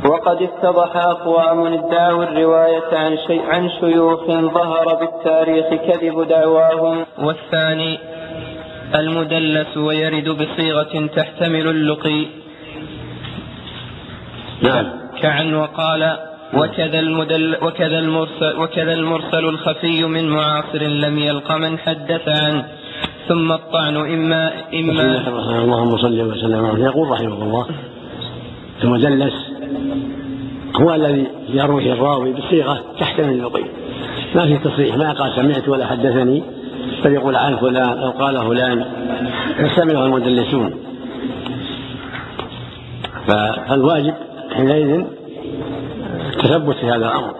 وقد 0.05 0.43
اتضح 0.43 0.97
أقوام 0.97 1.67
ادعوا 1.67 2.23
الرواية 2.23 2.89
عن, 2.93 3.17
شيء 3.27 3.43
عن 3.49 3.71
شيوخ 3.81 4.27
ظهر 4.27 4.95
بالتاريخ 4.95 5.67
كذب 5.67 6.29
دعواهم. 6.29 7.05
والثاني 7.19 7.99
المدلس 8.95 9.77
ويرد 9.77 10.29
بصيغة 10.29 11.07
تحتمل 11.17 11.69
اللقي. 11.69 12.27
نعم. 14.63 14.87
كعن 15.23 15.55
وقال 15.55 16.28
وكذا 16.55 16.99
المدل 16.99 17.57
وكذا 17.62 17.99
المرسل 17.99 18.57
وكذا 18.59 18.92
المرسل 18.92 19.44
الخفي 19.44 20.05
من 20.05 20.28
معاصر 20.28 20.82
لم 20.82 21.18
يلق 21.18 21.53
من 21.53 21.78
حدث 21.78 22.28
عنه. 22.28 22.64
ثم 23.28 23.53
الطعن 23.53 23.96
إما 23.96 24.53
إما 24.74 25.28
اللهم 25.62 25.96
صل 25.96 26.20
وسلم 26.20 26.66
عليه 26.66 26.84
يقول 26.84 27.09
رحمه 27.09 27.42
الله. 27.42 27.66
المدلس 28.84 29.34
هو 30.76 30.94
الذي 30.94 31.26
يروي 31.49 31.92
الراوي 31.92 32.32
بصيغة 32.32 32.84
تحتمل 33.01 33.30
اللقي 33.30 33.64
ما 34.34 34.46
في 34.46 34.59
تصريح. 34.59 34.96
ما 34.96 35.12
قال 35.12 35.32
سمعت 35.36 35.68
ولا 35.68 35.86
حدثني. 35.86 36.42
بل 37.05 37.12
يقول 37.12 37.36
عن 37.36 37.57
فلان 37.57 37.99
أو 37.99 38.11
قال 38.11 38.46
فلان. 38.46 38.84
يستعمله 39.59 40.07
المدلسون. 40.07 40.74
فالواجب 43.26 44.14
حينئذ 44.57 45.05
التثبت 46.39 46.76
في 46.76 46.86
هذا 46.86 46.97
الأمر. 46.97 47.34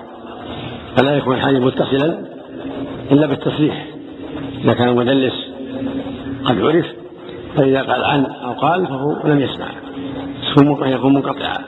فلا 0.97 1.17
يكون 1.17 1.37
الحديث 1.37 1.61
متصلا 1.61 2.19
إلا 3.11 3.27
بالتصريح. 3.27 3.87
إذا 4.65 4.73
كان 4.73 4.89
المدلس 4.89 5.35
قد 6.45 6.61
عرف 6.61 6.87
فإذا 7.57 7.83
قال 7.83 8.05
عن 8.05 8.27
أو 8.27 8.53
قال 8.53 8.87
فهو 8.87 9.17
لم 9.25 9.41
يسمع. 9.41 9.67
يكون 10.87 11.15
منقطعا. 11.15 11.59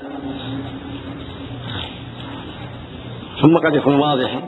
ثم 3.42 3.56
قد 3.56 3.74
يكون 3.74 3.94
واضحا 3.94 4.40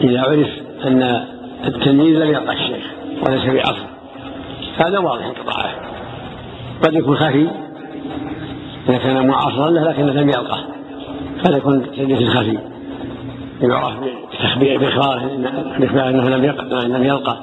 إذا 0.00 0.20
عرف 0.20 0.48
أن 0.84 1.26
التلميذ 1.64 2.18
لم 2.18 2.28
يلقى 2.28 2.52
الشيخ 2.52 2.84
وليس 3.26 3.40
في 3.40 3.60
عصر. 3.60 3.86
هذا 4.76 4.98
واضح 4.98 5.24
انقطاعه 5.24 5.74
قد 6.84 6.94
يكون 6.94 7.16
خفي 7.16 7.48
إذا 8.88 8.98
كان 8.98 9.26
معاصرا 9.26 9.70
له 9.70 9.90
لكنه 9.90 10.12
لم 10.12 10.28
يلقه 10.28 10.64
هذا 11.46 11.56
يكون 11.56 11.82
تدليس 11.82 12.28
خفي 12.28 12.58
يعرف 13.60 13.94
بإخباره 14.56 15.30
بإخبار 15.78 16.08
أنه 16.08 16.28
لم 16.28 16.44
يلقى 16.44 16.88
لم 16.88 17.04
يلقى 17.04 17.36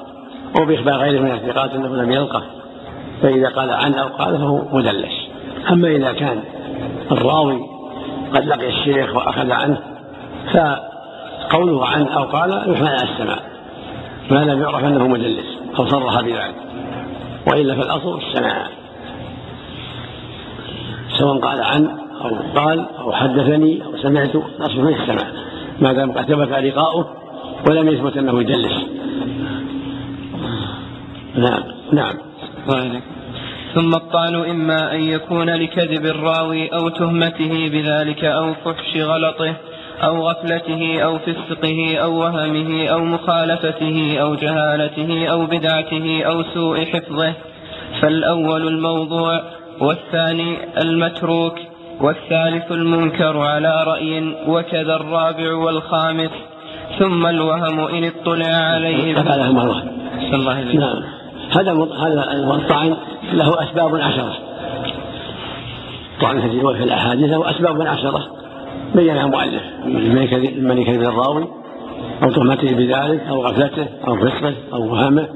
أو 0.58 0.64
بإخبار 0.64 0.94
غيره 0.94 1.20
من 1.20 1.30
الثقات 1.30 1.70
أنه 1.70 1.96
لم 1.96 2.12
يلقه 2.12 2.42
فإذا 3.22 3.48
قال 3.48 3.70
عن 3.70 3.94
أو 3.94 4.08
قال 4.08 4.38
فهو 4.38 4.62
مدلس. 4.72 5.28
أما 5.70 5.88
إذا 5.88 6.12
كان 6.12 6.42
الراوي 7.12 7.60
قد 8.34 8.44
لقي 8.44 8.68
الشيخ 8.68 9.16
وأخذ 9.16 9.52
عنه 9.52 9.78
فقوله 10.52 11.86
عنه 11.86 12.16
أو 12.16 12.22
قال 12.22 12.50
يحمل 12.50 12.88
على 12.88 13.10
السماع 13.12 13.38
ما 14.30 14.44
لم 14.44 14.62
يعرف 14.62 14.84
أنه 14.84 15.08
مدلس 15.08 15.58
أو 15.78 15.86
صرح 15.86 16.20
بذلك. 16.20 16.54
وإلا 17.46 17.74
فالأصل 17.74 18.18
السماع 18.18 18.66
سواء 21.18 21.38
قال 21.38 21.62
عن 21.62 22.09
أو 22.20 22.60
قال 22.60 22.86
أو 22.98 23.12
حدثني 23.12 23.84
أو 23.84 23.96
سمعت 24.02 24.34
الأصل 24.34 24.94
في 24.94 25.02
السماع. 25.02 25.32
ما 25.80 25.92
دام 25.92 26.12
قد 26.12 26.24
ثبت 26.24 26.48
لقاؤه 26.48 27.20
ولم 27.68 27.88
يثبت 27.88 28.16
أنه 28.16 28.40
يدلس 28.40 28.72
نعم 31.34 31.62
نعم. 31.92 32.14
ثم 33.74 33.94
الطعن 33.94 34.34
إما 34.34 34.94
أن 34.94 35.00
يكون 35.00 35.50
لكذب 35.50 36.06
الراوي 36.06 36.68
أو 36.68 36.88
تهمته 36.88 37.68
بذلك 37.68 38.24
أو 38.24 38.54
فحش 38.54 38.96
غلطه 38.96 39.54
أو 40.02 40.28
غفلته 40.28 41.00
أو 41.00 41.18
فسقه 41.18 41.96
أو 41.96 42.18
وهمه 42.18 42.88
أو 42.88 43.04
مخالفته 43.04 44.16
أو 44.20 44.34
جهالته 44.34 45.26
أو 45.26 45.46
بدعته 45.46 46.22
أو 46.22 46.42
سوء 46.54 46.84
حفظه. 46.84 47.34
فالأول 48.00 48.68
الموضوع 48.68 49.42
والثاني 49.80 50.56
المتروك. 50.82 51.69
والثالث 52.00 52.72
المنكر 52.72 53.38
على 53.38 53.84
رأي 53.86 54.34
وكذا 54.46 54.96
الرابع 54.96 55.54
والخامس 55.54 56.30
ثم 56.98 57.26
الوهم 57.26 57.80
إن 57.80 58.04
اطلع 58.04 58.46
عليه. 58.46 59.20
هذا 59.20 59.34
الوهم 59.34 59.58
الله. 60.34 60.62
نعم. 60.74 61.02
هذا 61.50 61.72
هذا 61.72 62.54
الطعن 62.54 62.96
له 63.32 63.62
أسباب 63.62 63.96
عشرة. 63.96 64.34
طعن 66.20 66.40
في 66.40 66.84
الأحاديث 66.84 67.30
له 67.30 67.50
أسباب 67.50 67.82
عشرة. 67.82 68.40
بينها 68.94 69.26
المؤلف 69.26 69.62
من 70.58 70.78
يكذب 70.78 71.02
الراوي 71.02 71.48
أو 72.22 72.30
تهمته 72.30 72.74
بذلك 72.74 73.20
أو 73.28 73.46
غفلته 73.46 73.86
أو 74.08 74.16
فسقه 74.16 74.54
أو 74.72 74.92
وهمه 74.92 75.28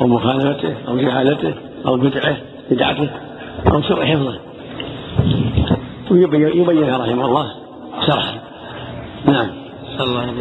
أو 0.00 0.06
مخالفته 0.06 0.74
أو 0.88 0.98
جهالته 0.98 1.54
أو 1.86 1.96
بدعه 1.96 2.36
بدعته 2.70 3.08
أو 3.72 3.82
سوء 3.82 4.04
حفظه. 4.04 4.38
يبينها 6.10 6.98
رحمه 6.98 7.26
الله. 7.26 7.46
شرحا 8.06 8.34
نعم. 9.26 9.50
صلى 9.98 10.06
الله 10.06 10.20
عليه 10.20 10.32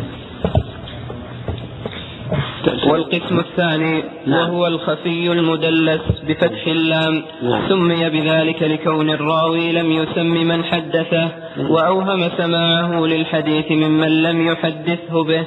والقسم 2.88 3.40
الثاني 3.40 4.04
نعم. 4.26 4.50
وهو 4.50 4.68
الخفي 4.68 5.32
المدلس 5.32 6.02
بفتح 6.28 6.68
اللام. 6.68 7.24
نعم. 7.44 7.70
سمي 7.70 8.10
بذلك 8.10 8.64
لكون 8.64 9.10
الراوي 9.10 9.72
لم 9.72 9.92
يسم 9.92 10.26
من 10.26 10.64
حدثه 10.64 11.32
نعم. 11.58 11.72
وأوهم 11.72 12.30
سماعه 12.38 13.06
للحديث 13.06 13.72
ممن 13.72 14.24
لم 14.24 14.48
يحدثه 14.48 15.24
به. 15.24 15.46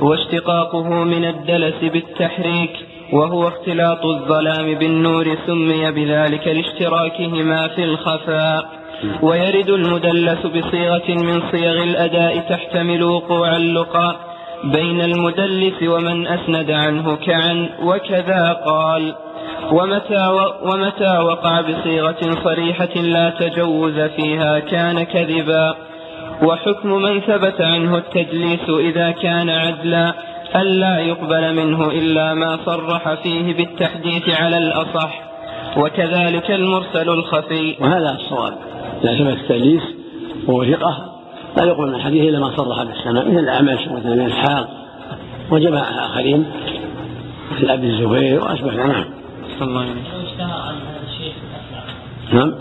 واشتقاقه 0.00 1.04
من 1.04 1.24
الدلس 1.24 1.92
بالتحريك 1.92 2.72
وهو 3.12 3.48
اختلاط 3.48 4.04
الظلام 4.04 4.74
بالنور 4.74 5.36
سمي 5.46 5.92
بذلك 5.92 6.46
لاشتراكهما 6.48 7.68
في 7.68 7.84
الخفاء. 7.84 8.75
ويرد 9.22 9.68
المدلس 9.68 10.46
بصيغة 10.46 11.08
من 11.08 11.42
صيغ 11.52 11.82
الأداء 11.82 12.38
تحتمل 12.38 13.02
وقوع 13.04 13.56
اللقاء 13.56 14.16
بين 14.64 15.00
المدلس 15.00 15.82
ومن 15.82 16.26
أسند 16.26 16.70
عنه 16.70 17.16
كعن 17.16 17.68
وكذا 17.82 18.52
قال. 18.52 19.14
ومتى, 19.72 20.50
ومتى 20.62 21.18
وقع 21.18 21.60
بصيغة 21.60 22.36
صريحة 22.44 22.94
لا 22.94 23.30
تجوز 23.30 24.00
فيها 24.00 24.58
كان 24.58 25.02
كذبا. 25.02 25.74
وحكم 26.42 26.88
من 26.88 27.20
ثبت 27.20 27.60
عنه 27.60 27.96
التدليس 27.96 28.68
إذا 28.68 29.10
كان 29.10 29.50
عدلا 29.50 30.14
ألا 30.56 30.98
يقبل 30.98 31.54
منه 31.54 31.90
إلا 31.90 32.34
ما 32.34 32.58
صرح 32.66 33.14
فيه 33.14 33.56
بالتحديث 33.56 34.40
على 34.40 34.58
الأصح. 34.58 35.35
وكذلك 35.76 36.50
المرسل 36.50 37.08
الخفي 37.08 37.76
وهذا 37.80 38.10
الصواب 38.10 38.58
إذا 39.04 39.18
ثبت 39.18 39.36
التدليس 39.40 39.82
وهو 40.46 40.64
ثقة 40.64 41.12
لا 41.56 41.64
يقبل 41.64 41.88
من 41.88 41.94
الحديث 41.94 42.24
إلا 42.24 42.38
ما 42.38 42.56
صرح 42.56 42.82
بالسماء 42.82 43.28
مثل 43.28 43.38
الأعمش 43.38 43.86
ومثل 43.86 44.08
ابن 44.08 44.20
إسحاق 44.20 44.68
وجماعه 45.50 46.06
اخرين 46.06 46.44
مثل 47.52 47.70
أبي 47.70 47.86
الزبير 47.86 48.44
وأشبه 48.44 48.74
نعم. 48.74 49.04
صلى 49.58 49.68
الله 49.68 49.80
عليه 49.80 49.90
وسلم. 49.90 50.16
نعم. 52.32 52.54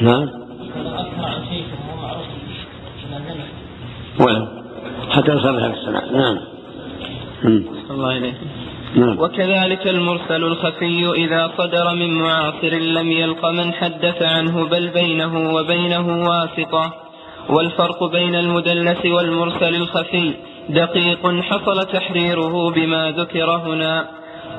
نعم. 0.00 0.28
ولو 4.20 4.46
حتى 5.10 5.32
يصرح 5.32 5.66
بالسماء 5.66 6.12
نعم. 6.12 6.38
الله 7.90 8.08
عليه. 8.08 8.34
نعم. 8.96 9.20
وكذلك 9.20 9.86
المرسل 9.86 10.44
الخفي 10.44 11.12
إذا 11.16 11.50
صدر 11.58 11.94
من 11.94 12.14
معاصر 12.14 12.74
لم 12.74 13.12
يلق 13.12 13.46
من 13.46 13.72
حدث 13.74 14.22
عنه 14.22 14.68
بل 14.68 14.88
بينه 14.88 15.54
وبينه 15.54 16.28
واسطة. 16.28 16.92
والفرق 17.48 18.04
بين 18.04 18.34
المدلس 18.34 19.06
والمرسل 19.06 19.74
الخفي 19.74 20.34
دقيق 20.68 21.40
حصل 21.40 21.84
تحريره 21.92 22.70
بما 22.70 23.10
ذكر 23.10 23.50
هنا. 23.50 24.08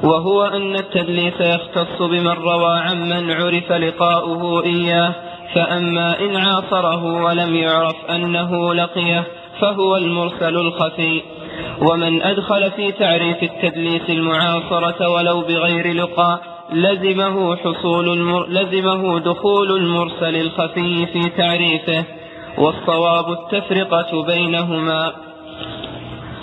وهو 0.03 0.43
أن 0.43 0.75
التدليس 0.75 1.41
يختص 1.41 2.01
بمن 2.01 2.27
روى 2.27 2.79
عمن 2.79 3.31
عرف 3.31 3.71
لقاؤه 3.71 4.63
إياه 4.63 5.13
فأما 5.55 6.19
إن 6.19 6.35
عاصره 6.35 7.23
ولم 7.23 7.55
يعرف 7.55 7.95
أنه 8.09 8.73
لقيه 8.73 9.23
فهو 9.59 9.97
المرسل 9.97 10.57
الخفي. 10.57 11.21
ومن 11.81 12.21
أدخل 12.21 12.71
في 12.71 12.91
تعريف 12.91 13.43
التدليس 13.43 14.09
المعاصرة 14.09 15.09
ولو 15.09 15.41
بغير 15.41 15.93
لقاء 15.93 16.41
لزمه 16.73 17.55
حصول 17.55 18.09
المر... 18.09 18.47
لزمه 18.49 19.19
دخول 19.19 19.71
المرسل 19.71 20.35
الخفي 20.35 21.05
في 21.05 21.29
تعريفه 21.37 22.05
والصواب 22.57 23.31
التفرقة 23.31 24.23
بينهما. 24.25 25.13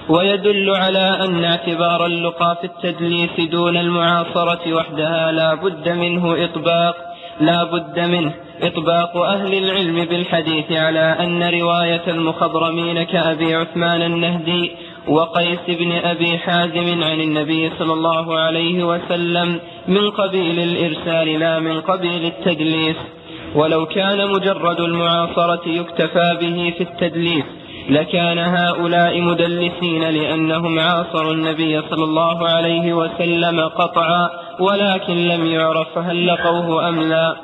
ويدل 0.09 0.71
على 0.71 1.19
أن 1.25 1.45
اعتبار 1.45 2.07
اللقاء 2.07 2.55
في 2.55 2.65
التدليس 2.65 3.51
دون 3.51 3.77
المعاصرة 3.77 4.75
وحدها 4.75 5.33
لا 5.33 5.55
بد 5.55 5.89
منه 5.89 6.45
إطباق 6.45 6.97
لا 7.41 7.65
بد 7.65 8.01
منه 8.01 8.35
إطباق 8.63 9.17
أهل 9.17 9.55
العلم 9.55 10.05
بالحديث 10.05 10.73
على 10.73 11.17
أن 11.21 11.43
رواية 11.61 12.03
المخضرمين 12.09 13.03
كأبي 13.03 13.55
عثمان 13.55 14.03
النهدي 14.03 14.71
وقيس 15.09 15.59
بن 15.69 15.93
أبي 15.93 16.39
حازم 16.39 17.03
عن 17.05 17.21
النبي 17.21 17.71
صلى 17.79 17.93
الله 17.93 18.39
عليه 18.39 18.85
وسلم 18.85 19.61
من 19.89 20.11
قبيل 20.11 20.59
الإرسال 20.61 21.41
لا 21.41 21.59
من 21.59 21.81
قبيل 21.81 22.25
التدليس. 22.25 22.97
ولو 23.55 23.87
كان 23.87 24.31
مجرد 24.31 24.81
المعاصرة 24.81 25.69
يكتفى 25.69 26.39
به 26.41 26.73
في 26.79 26.85
التدليس 26.85 27.45
لكان 27.89 28.39
هؤلاء 28.39 29.21
مدلسين 29.21 30.03
لأنهم 30.03 30.79
عاصروا 30.79 31.33
النبي 31.33 31.83
صلى 31.91 32.05
الله 32.05 32.49
عليه 32.49 32.93
وسلم 32.93 33.61
قطعا 33.61 34.31
ولكن 34.61 35.15
لم 35.15 35.47
يعرف 35.47 35.99
هل 35.99 36.27
لقوه 36.27 36.89
أم 36.89 37.01
لا. 37.01 37.37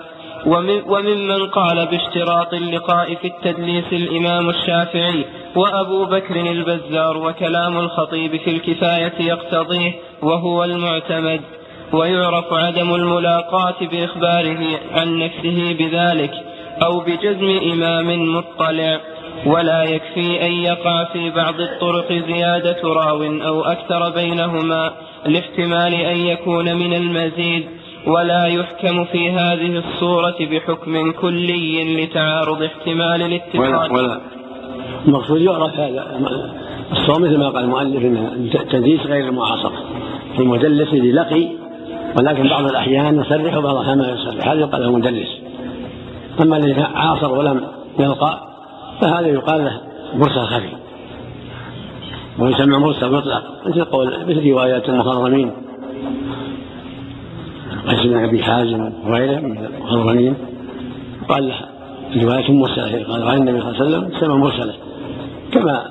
وممن 0.86 1.46
قال 1.46 1.86
باشتراط 1.86 2.54
اللقاء 2.54 3.14
في 3.14 3.26
التدليس 3.26 3.84
الإمام 3.92 4.50
الشافعي 4.50 5.24
وأبو 5.56 6.04
بكر 6.04 6.36
البزار 6.36 7.16
وكلام 7.16 7.78
الخطيب 7.78 8.36
في 8.36 8.50
الكفاية 8.50 9.12
يقتضيه 9.20 9.92
وهو 10.22 10.64
المعتمد 10.64 11.40
ويعرف 11.92 12.52
عدم 12.52 12.94
الملاقاة 12.94 13.74
بإخباره 13.80 14.58
عن 14.92 15.18
نفسه 15.18 15.76
بذلك 15.78 16.32
أو 16.82 17.00
بجزم 17.00 17.72
إمام 17.72 18.36
مطلع 18.36 19.00
ولا 19.46 19.82
يكفي 19.82 20.46
أن 20.46 20.52
يقع 20.52 21.04
في 21.04 21.30
بعض 21.30 21.60
الطرق 21.60 22.12
زيادة 22.12 22.82
راو 22.84 23.22
أو 23.22 23.62
أكثر 23.62 24.10
بينهما 24.10 24.92
لاحتمال 25.26 25.94
أن 25.94 26.16
يكون 26.16 26.76
من 26.76 26.94
المزيد 26.94 27.66
ولا 28.06 28.46
يحكم 28.46 29.04
في 29.04 29.30
هذه 29.30 29.76
الصورة 29.78 30.36
بحكم 30.40 31.12
كلي 31.12 32.04
لتعارض 32.04 32.62
احتمال 32.62 33.22
الاتصال 33.22 33.60
ولا, 33.60 33.92
ولا 33.92 34.20
المقصود 35.08 35.40
يعرف 35.40 35.80
هذا. 35.80 36.06
الصوم 36.92 37.22
مثل 37.22 37.38
ما 37.38 37.48
قال 37.48 37.64
المؤلف 37.64 38.04
إن 38.04 38.50
التدليس 38.54 39.00
غير 39.00 39.28
المعاصرة 39.28 39.72
المدلس 40.38 40.92
الذي 40.92 41.12
لقي 41.12 41.48
ولكن 42.18 42.48
بعض 42.48 42.64
الأحيان 42.64 43.20
يصرح 43.20 43.56
وبعض 43.56 43.76
الأحيان 43.76 43.98
ما 43.98 44.08
يصرح 44.08 44.48
هذا 44.48 44.60
يقال 44.60 44.82
له 44.82 44.92
مدلس. 44.92 45.28
أما 46.42 46.56
الذي 46.56 46.82
عاصر 46.82 47.38
ولم 47.38 47.66
يلقى 48.00 48.48
فهذا 49.00 49.26
يقال 49.26 49.64
له 49.64 49.80
مرسل 50.14 50.40
خفي. 50.40 50.68
ويسمى 52.38 52.78
مرسل 52.78 53.12
مطلق. 53.12 53.42
مثل 53.66 53.84
قول 53.84 54.06
مثل 54.28 54.50
روايات 54.50 54.88
المخرمين. 54.88 55.52
قيس 57.88 58.06
بن 58.06 58.24
أبي 58.24 58.42
حازم 58.42 58.92
وغيره 59.06 59.40
من 59.40 59.58
المخضرمين 59.58 60.34
قال 61.28 61.48
له 61.48 61.54
رواية 62.22 62.52
مرسلة. 62.52 63.04
قال 63.04 63.28
عن 63.28 63.36
النبي 63.36 63.60
صلى 63.60 63.70
الله 63.70 63.80
عليه 63.80 63.96
وسلم 63.96 64.20
سمى 64.20 64.34
مرسلة. 64.34 64.74
كما 65.52 65.90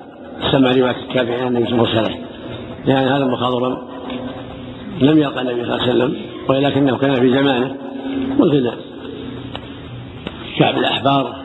سمى 0.51 0.81
رواية 0.81 0.95
التابعين 0.95 1.43
عن 1.43 1.57
النبي 1.57 1.73
مرسله 1.73 2.15
لأن 2.85 3.07
هذا 3.07 3.23
المخضرم 3.23 3.77
لم 5.01 5.17
يلقى 5.17 5.41
النبي 5.41 5.65
صلى 5.65 5.75
الله 5.75 5.81
عليه 5.81 5.91
وسلم 5.91 6.15
ولكنه 6.49 6.97
كان 6.97 7.15
في 7.15 7.33
زمانه 7.33 7.75
مثل 8.39 8.71
كعب 10.59 10.77
الأحبار 10.77 11.35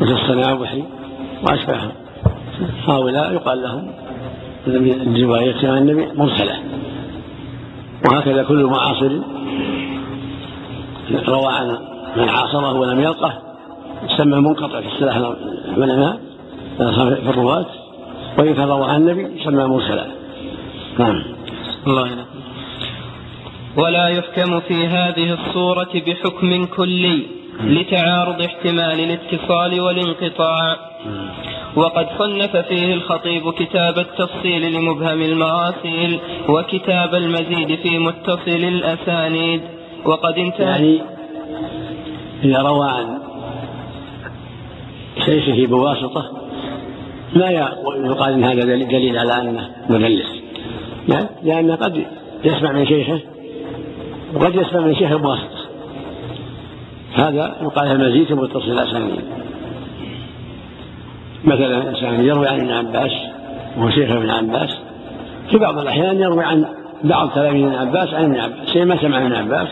مثل 0.00 0.12
الصنابحي 0.12 0.84
واشبههم 1.42 1.92
هؤلاء 2.88 3.32
يقال 3.32 3.62
لهم 3.62 3.92
رواية 5.22 5.68
عن 5.70 5.78
النبي 5.78 6.06
مرسلة. 6.14 6.56
وهكذا 8.06 8.42
كل 8.42 8.64
معاصر 8.64 9.12
روى 11.28 11.46
عن 11.46 11.78
من 12.16 12.28
عاصره 12.28 12.78
ولم 12.78 13.00
يلقه 13.00 13.38
سمى 14.16 14.36
منقطع 14.40 14.80
في 14.80 14.88
اصطلاح 14.88 15.16
العلماء. 15.76 16.20
في 16.76 17.30
الرواة. 17.30 17.66
وإن 18.38 18.54
كان 18.54 18.68
روى 18.68 18.90
عن 18.90 19.08
النبي 19.08 19.44
سمى 19.44 19.64
مرسلا. 19.64 20.06
نعم. 20.98 21.22
الله 21.86 22.06
ينعم. 22.06 22.26
ولا 23.76 24.08
يحكم 24.08 24.60
في 24.60 24.86
هذه 24.86 25.32
الصورة 25.32 25.92
بحكم 26.06 26.66
كلي 26.66 27.26
لتعارض 27.64 28.42
احتمال 28.42 29.00
الاتصال 29.00 29.80
والانقطاع. 29.80 30.76
وقد 31.76 32.06
صنف 32.18 32.56
فيه 32.56 32.94
الخطيب 32.94 33.50
كتاب 33.50 33.98
التفصيل 33.98 34.72
لمبهم 34.72 35.22
المراسيل 35.22 36.20
وكتاب 36.48 37.14
المزيد 37.14 37.78
في 37.82 37.98
متصل 37.98 38.64
الأسانيد. 38.64 39.60
وقد 40.04 40.38
انتهى. 40.38 40.64
يعني 40.64 41.00
إذا 42.44 42.62
روى 42.62 42.88
عن 42.88 43.18
شيخه 45.24 45.66
بواسطة 45.66 46.41
لا 47.34 47.50
يقال 47.50 48.32
إن 48.32 48.44
هذا 48.44 48.60
دليل 48.64 49.18
على 49.18 49.32
أنه 49.32 49.70
مدلس. 49.88 50.42
يعني 51.08 51.26
لأنه 51.42 51.74
قد 51.74 52.04
يسمع 52.44 52.72
من 52.72 52.86
شيخه 52.86 53.20
وقد 54.34 54.54
يسمع 54.54 54.80
من 54.80 54.94
شيخه 54.94 55.16
بواسطة 55.16 55.62
هذا 57.14 57.56
يقال 57.62 57.90
المزيد 57.90 58.32
متصل 58.32 58.72
الأسانيد 58.72 59.20
مثلا 61.44 61.88
إنسان 61.88 62.24
يروي 62.24 62.48
عن 62.48 62.60
ابن 62.60 62.70
عباس 62.70 63.12
وهو 63.76 63.90
شيخ 63.90 64.10
ابن 64.10 64.30
عباس. 64.30 64.70
في 65.50 65.58
بعض 65.58 65.78
الأحيان 65.78 66.20
يروي 66.20 66.44
عن 66.44 66.66
بعض 67.04 67.30
تلاميذ 67.30 67.64
ابن 67.64 67.74
عباس 67.74 68.14
عن 68.14 68.24
ابن 68.24 68.40
عباس. 68.40 68.72
شيء 68.72 68.84
ما 68.84 68.96
سمع 68.96 69.18
ابن 69.18 69.32
عباس 69.32 69.68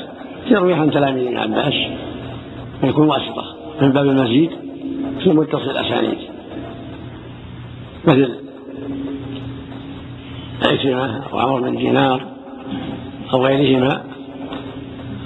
يروي 0.47 0.74
عن 0.74 0.91
تلاميذ 0.91 1.27
ابن 1.27 1.39
عباس. 1.39 1.74
ويكون 2.82 3.09
واسطة 3.09 3.45
من 3.81 3.93
باب 3.93 4.07
المزيد 4.07 4.51
في 5.23 5.31
متصل 5.31 5.70
الأسانيد. 5.70 6.19
مثل 8.05 8.35
عكرمة 10.63 11.27
أو 11.33 11.39
عمر 11.39 11.61
بن 11.61 11.77
دينار 11.77 12.21
أو 13.33 13.47
غيرهما 13.47 14.03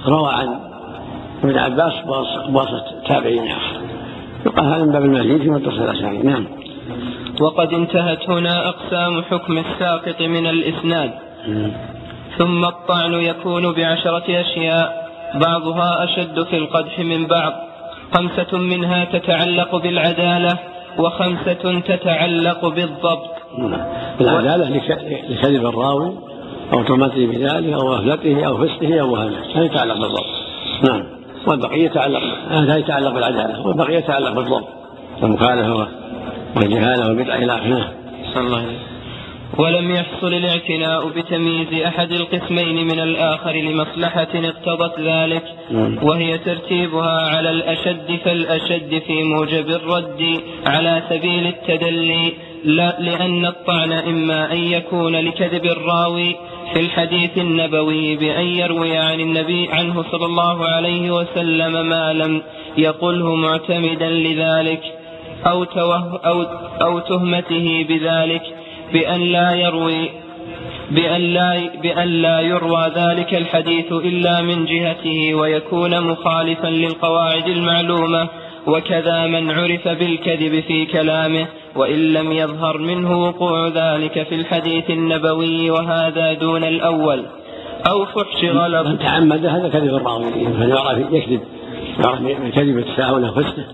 روى 0.07 0.33
عن 0.33 0.61
ابن 1.45 1.59
عباس 1.59 1.93
بواسطة 2.49 3.03
تابعين 3.09 3.47
آخر 3.47 3.81
يقال 4.47 4.67
هذا 4.67 4.85
من 4.85 4.93
باب 4.93 5.05
المزيد 5.05 5.43
في 5.43 5.51
متصل 5.51 5.83
الأسانيد. 5.83 6.25
نعم. 6.25 6.47
وقد 7.41 7.75
انتهت 7.75 8.31
هنا 8.31 8.69
أقسام 8.69 9.23
حكم 9.23 9.59
الساقط 9.59 10.23
من 10.23 10.47
الإسناد. 10.47 11.11
ثم 12.39 12.65
الطعن 12.65 13.15
يكون 13.15 13.73
بعشرة 13.73 14.41
أشياء 14.41 15.11
بعضها 15.35 16.05
أشد 16.05 16.43
في 16.43 16.57
القدح 16.57 16.99
من 16.99 17.27
بعض. 17.27 17.53
خمسة 18.15 18.59
منها 18.59 19.05
تتعلق 19.05 19.77
بالعدالة 19.77 20.59
وخمسة 20.99 21.81
تتعلق 21.81 22.69
بالضبط. 22.69 23.31
بالعدالة 24.19 24.69
لكذب 25.29 25.67
الراوي 25.67 26.13
أو 26.73 26.83
تهمته 26.83 27.27
بذلك 27.27 27.73
أو 27.73 27.95
غفلته 27.95 28.47
أو 28.47 28.57
فسقه 28.57 29.01
أو 29.01 29.13
وهمه 29.13 29.39
هذا 29.55 29.65
يتعلق 29.65 29.95
بالضبط. 29.95 30.27
نعم. 30.85 31.03
والبقية 31.47 31.85
يتعلق 31.85 32.23
هذا 32.51 32.77
يتعلق 32.77 33.11
بالعدالة. 33.11 33.67
والبقية 33.67 33.99
يتعلق 33.99 34.33
بالضبط. 34.33 34.69
المخالفة 35.23 35.89
والجهالة 36.57 37.09
والبدعة 37.09 37.37
إلى 37.37 37.55
آخره. 37.55 37.93
صلى 38.35 38.47
الله 38.47 38.59
عليه 38.59 38.94
ولم 39.59 39.91
يحصل 39.91 40.35
الاعتناء 40.35 41.09
بتمييز 41.09 41.83
أحد 41.87 42.13
القسمين 42.13 42.87
من 42.87 43.01
الآخر 43.01 43.53
لمصلحة 43.53 44.29
اقتضت 44.35 45.01
ذلك 45.01 45.45
وهي 46.03 46.39
ترتيبها 46.39 47.37
على 47.37 47.51
الأشد 47.51 48.19
فالأشد 48.25 49.03
في 49.07 49.23
موجب 49.23 49.69
الرد 49.69 50.41
على 50.67 51.03
سبيل 51.11 51.47
التدلي 51.47 52.33
لا 52.65 52.97
لأن 53.01 53.47
الطعن 53.47 53.93
إما 53.93 54.53
أن 54.53 54.59
يكون 54.59 55.17
لكذب 55.17 55.65
الراوي 55.65 56.37
في 56.75 56.81
الحديث 56.81 57.39
النبوي 57.39 58.17
بأن 58.17 58.47
يروي 58.47 58.97
عن 58.97 59.21
النبي 59.21 59.69
عنه 59.73 60.05
صلى 60.13 60.27
الله 60.27 60.65
عليه 60.67 61.11
وسلم 61.11 61.89
ما 61.89 62.13
لم 62.13 62.43
يقله 62.79 63.35
معتمدا 63.35 64.11
لذلك 64.11 64.83
أو, 65.47 65.65
توه 65.65 66.21
أو, 66.27 66.43
أو 66.83 66.99
تهمته 66.99 67.87
بذلك. 67.89 68.43
بأن 68.95 69.21
لا 69.21 69.55
يروي 69.55 70.11
بأن 70.91 71.21
لا, 71.21 71.71
بأن 71.83 72.09
لا 72.09 72.41
يروى 72.41 72.93
ذلك 72.97 73.35
الحديث 73.35 73.93
إلا 73.93 74.43
من 74.43 74.65
جهته 74.65 75.35
ويكون 75.35 76.01
مخالفا 76.01 76.67
للقواعد 76.67 77.49
المعلومة 77.49 78.29
وكذا 78.67 79.27
من 79.27 79.51
عرف 79.51 79.89
بالكذب 79.89 80.61
في 80.61 80.87
كلامه 80.87 81.47
وإن 81.77 82.13
لم 82.13 82.33
يظهر 82.33 82.79
منه 82.79 83.23
وقوع 83.23 83.69
ذلك 83.69 84.23
في 84.23 84.35
الحديث 84.35 84.91
النبوي 84.91 85.71
وهذا 85.71 86.33
دون 86.33 86.65
الأول. 86.65 87.23
أو 87.91 88.05
فحش 88.05 88.45
غلط. 88.45 88.87
من 88.87 88.99
تعمد 88.99 89.47
هذا 89.47 89.69
كذب 89.69 89.95
الراوي 89.95 90.25
يعرف 90.69 91.13
يكذب 91.13 91.41
يعرف 92.05 92.21
الكذب 92.21 92.79
التساهل 92.79 93.33
فسده 93.35 93.67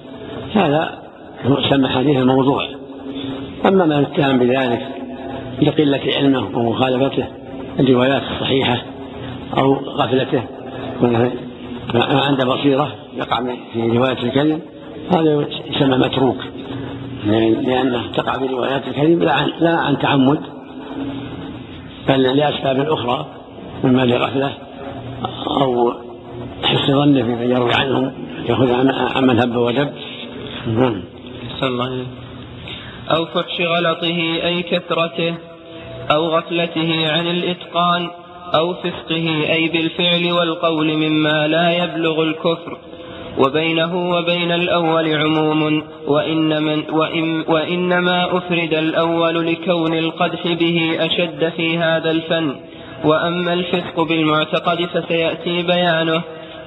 هذا 0.54 0.98
يسمى 1.44 1.88
حديث 1.88 2.16
الموضوع. 2.16 2.66
أما 3.66 3.84
من 3.84 3.92
اتهم 3.92 4.38
بذلك 4.38 4.99
لقلة 5.62 6.00
علمه 6.16 6.58
ومخالفته 6.58 7.26
الروايات 7.80 8.22
الصحيحة 8.22 8.82
أو 9.58 9.74
غفلته 9.74 10.42
ما 11.94 12.20
عنده 12.20 12.44
بصيرة 12.44 12.94
يقع 13.16 13.42
في 13.72 13.98
رواية 13.98 14.22
الكذب 14.22 14.60
هذا 15.10 15.46
يسمى 15.70 15.96
متروك 15.96 16.36
لأنه 17.66 18.02
تقع 18.16 18.32
في 18.32 18.46
روايات 18.46 18.88
الكذب 18.88 19.22
لا 19.22 19.32
عن, 19.32 19.50
لا 19.60 19.76
عن 19.76 19.98
تعمد 19.98 20.40
بل 22.08 22.22
لأسباب 22.22 22.80
أخرى 22.80 23.26
مما 23.84 24.02
لغفلة 24.02 24.52
أو 25.60 25.92
حس 26.64 26.90
ظنه 26.90 27.22
فيمن 27.22 27.50
يروي 27.50 27.74
عنه 27.74 28.12
يأخذ 28.48 28.72
عمن 29.16 29.40
هب 29.40 29.56
ودب 29.56 29.90
نعم. 30.66 31.02
الله 31.62 32.06
أو 33.10 33.24
فحش 33.24 33.60
غلطه 33.60 34.44
أي 34.46 34.62
كثرته. 34.62 35.34
أو 36.10 36.26
غفلته 36.26 37.12
عن 37.12 37.26
الإتقان 37.26 38.10
أو 38.54 38.74
فسقه 38.74 39.52
أي 39.52 39.68
بالفعل 39.68 40.32
والقول 40.32 40.96
مما 40.96 41.48
لا 41.48 41.84
يبلغ 41.84 42.22
الكفر. 42.22 42.78
وبينه 43.38 44.10
وبين 44.10 44.52
الأول 44.52 45.14
عموم 45.14 45.82
وإن 46.06 46.62
من 46.62 46.90
وإن 46.90 47.44
وإنما 47.48 48.36
أفرد 48.36 48.74
الأول 48.74 49.46
لكون 49.46 49.94
القدح 49.94 50.46
به 50.46 50.96
أشد 51.00 51.48
في 51.56 51.78
هذا 51.78 52.10
الفن. 52.10 52.56
وأما 53.04 53.52
الفسق 53.52 54.00
بالمعتقد 54.00 54.84
فسيأتي 54.84 55.62
بيانه 55.62 56.22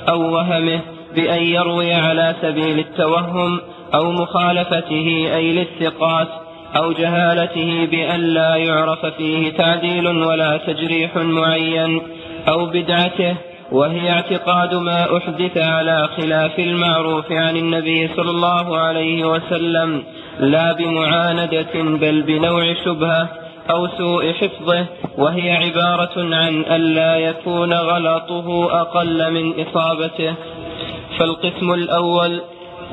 أو 0.10 0.34
وهمه 0.34 0.82
بأن 1.16 1.44
يروي 1.44 1.94
على 1.94 2.36
سبيل 2.42 2.80
التوهم 2.80 3.60
أو 3.96 4.12
مخالفته 4.12 5.30
أي 5.36 5.52
للثقات 5.52 6.28
أو 6.76 6.92
جهالته 6.92 7.86
بأن 7.86 8.20
لا 8.20 8.56
يعرف 8.56 9.06
فيه 9.06 9.50
تعديل 9.50 10.08
ولا 10.08 10.58
تجريح 10.58 11.16
معين 11.16 12.02
أو 12.48 12.66
بدعته 12.66 13.36
وهي 13.72 14.10
اعتقاد 14.12 14.76
ما 14.76 15.18
أحدث 15.18 15.58
على 15.58 16.10
خلاف 16.18 16.60
المعروف 16.60 17.32
عن 17.32 17.58
النبي 17.58 18.10
صلى 18.16 18.30
الله 18.30 18.78
عليه 18.78 19.26
وسلم 19.26 20.04
لا 20.40 20.74
بمعاندة 20.74 21.74
بل 21.74 22.22
بنوع 22.22 22.74
شبهة 22.86 23.30
أو 23.70 23.88
سوء 23.88 24.34
حفظه 24.34 24.86
وهي 25.18 25.52
عبارة 25.52 26.36
عن 26.36 26.66
ألا 26.72 27.18
يكون 27.18 27.74
غلطه 27.74 28.80
أقل 28.82 29.32
من 29.34 29.54
إصابته. 29.62 30.34
فالقسم 31.20 31.74
الأول 31.74 32.42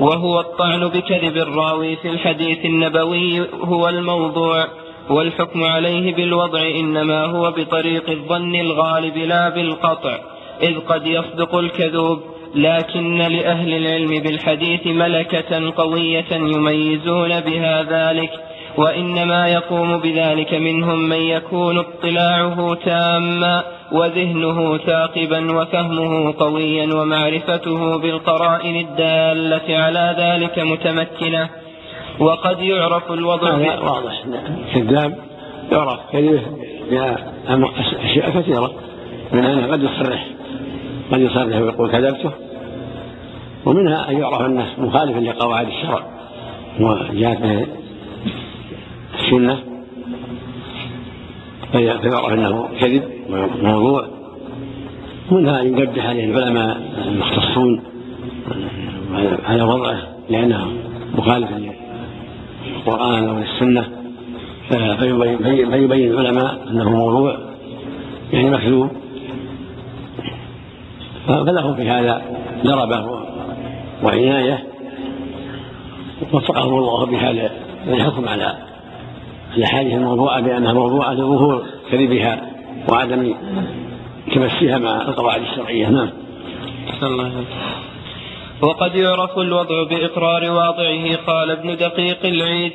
وهو 0.01 0.39
الطعن 0.39 0.87
بكذب 0.87 1.37
الراوي 1.37 1.95
في 1.95 2.09
الحديث 2.09 2.65
النبوي 2.65 3.47
هو 3.63 3.89
الموضوع 3.89 4.67
والحكم 5.09 5.63
عليه 5.63 6.15
بالوضع 6.15 6.61
إنما 6.61 7.25
هو 7.25 7.51
بطريق 7.51 8.09
الظن 8.09 8.55
الغالب 8.55 9.17
لا 9.17 9.49
بالقطع 9.49 10.17
إذ 10.63 10.79
قد 10.79 11.07
يصدق 11.07 11.55
الكذوب 11.55 12.19
لكن 12.55 13.17
لأهل 13.17 13.73
العلم 13.73 14.23
بالحديث 14.23 14.87
ملكة 14.87 15.73
قوية 15.75 16.31
يميزون 16.31 17.39
بها 17.39 17.83
ذلك 17.83 18.31
وإنما 18.77 19.47
يقوم 19.47 19.97
بذلك 19.97 20.53
منهم 20.53 21.09
من 21.09 21.21
يكون 21.21 21.77
اطلاعه 21.77 22.73
تاما. 22.85 23.63
وذهنه 23.91 24.77
ثاقبا 24.77 25.61
وفهمه 25.61 26.33
قويا 26.39 26.95
ومعرفته 26.95 27.97
بالقرائن 27.97 28.75
الدالة 28.75 29.77
على 29.77 30.15
ذلك 30.19 30.59
متمكنة. 30.59 31.49
وقد 32.19 32.59
يعرف 32.59 33.11
الوضع. 33.11 33.49
هذا 33.49 33.79
واضح. 33.79 34.23
كذاب 34.73 35.17
يعرف. 35.71 35.99
كذبه 36.11 36.41
أشياء 38.03 38.29
كثيرة. 38.29 38.71
من 39.31 39.45
أنه 39.45 39.71
قد 39.71 39.83
يصرح. 39.83 40.27
قد 41.11 41.19
يصرح 41.19 41.61
ويقول 41.61 41.91
كذبته. 41.91 42.31
ومنها 43.65 44.09
أن 44.09 44.17
يعرف 44.17 44.41
أنه 44.41 44.67
مخالف 44.77 45.17
لقواعد 45.17 45.67
الشرع. 45.67 46.03
وجاءت 46.79 47.41
به 47.41 47.67
السنة. 49.19 49.70
فيعرف 51.71 52.33
أنه 52.33 52.69
كذب 52.79 53.03
موضوع 53.61 54.07
منها 55.31 55.61
أن 55.61 55.77
يقدح 55.77 56.05
عليه 56.05 56.25
العلماء 56.25 56.77
المختصون 57.07 57.83
على 59.45 59.63
وضعه 59.63 59.97
لأنه 60.29 60.67
مخالف 61.15 61.49
للقرآن 62.65 63.27
أو 63.27 63.39
للسنة. 63.39 63.85
فيبين, 64.69 66.11
العلماء 66.11 66.67
أنه 66.69 66.89
موضوع 66.89 67.37
يعني 68.33 68.49
مكذوب. 68.49 68.89
فله 71.27 71.73
في 71.73 71.89
هذا 71.89 72.21
دربة 72.63 73.21
وعناية 74.03 74.63
وفقه 76.33 76.63
الله 76.63 77.05
بهذا 77.05 77.51
الحكم 77.87 78.27
على 78.27 78.70
الاحاديث 79.57 79.93
الموضوعه 79.93 80.41
بأنها 80.41 80.73
موضوعه 80.73 81.13
لظهور 81.13 81.65
كذبها 81.91 82.41
وعدم 82.89 83.35
تمسيها 84.33 84.77
مع 84.77 85.01
القواعد 85.01 85.41
الشرعية. 85.41 85.89
نعم. 85.89 86.09
الله 87.03 87.31
وقد 88.61 88.95
يعرف 88.95 89.37
الوضع 89.37 89.83
بإقرار 89.83 90.51
واضعه 90.51 91.15
قال 91.27 91.51
ابن 91.51 91.75
دقيق 91.77 92.25
العيد. 92.25 92.71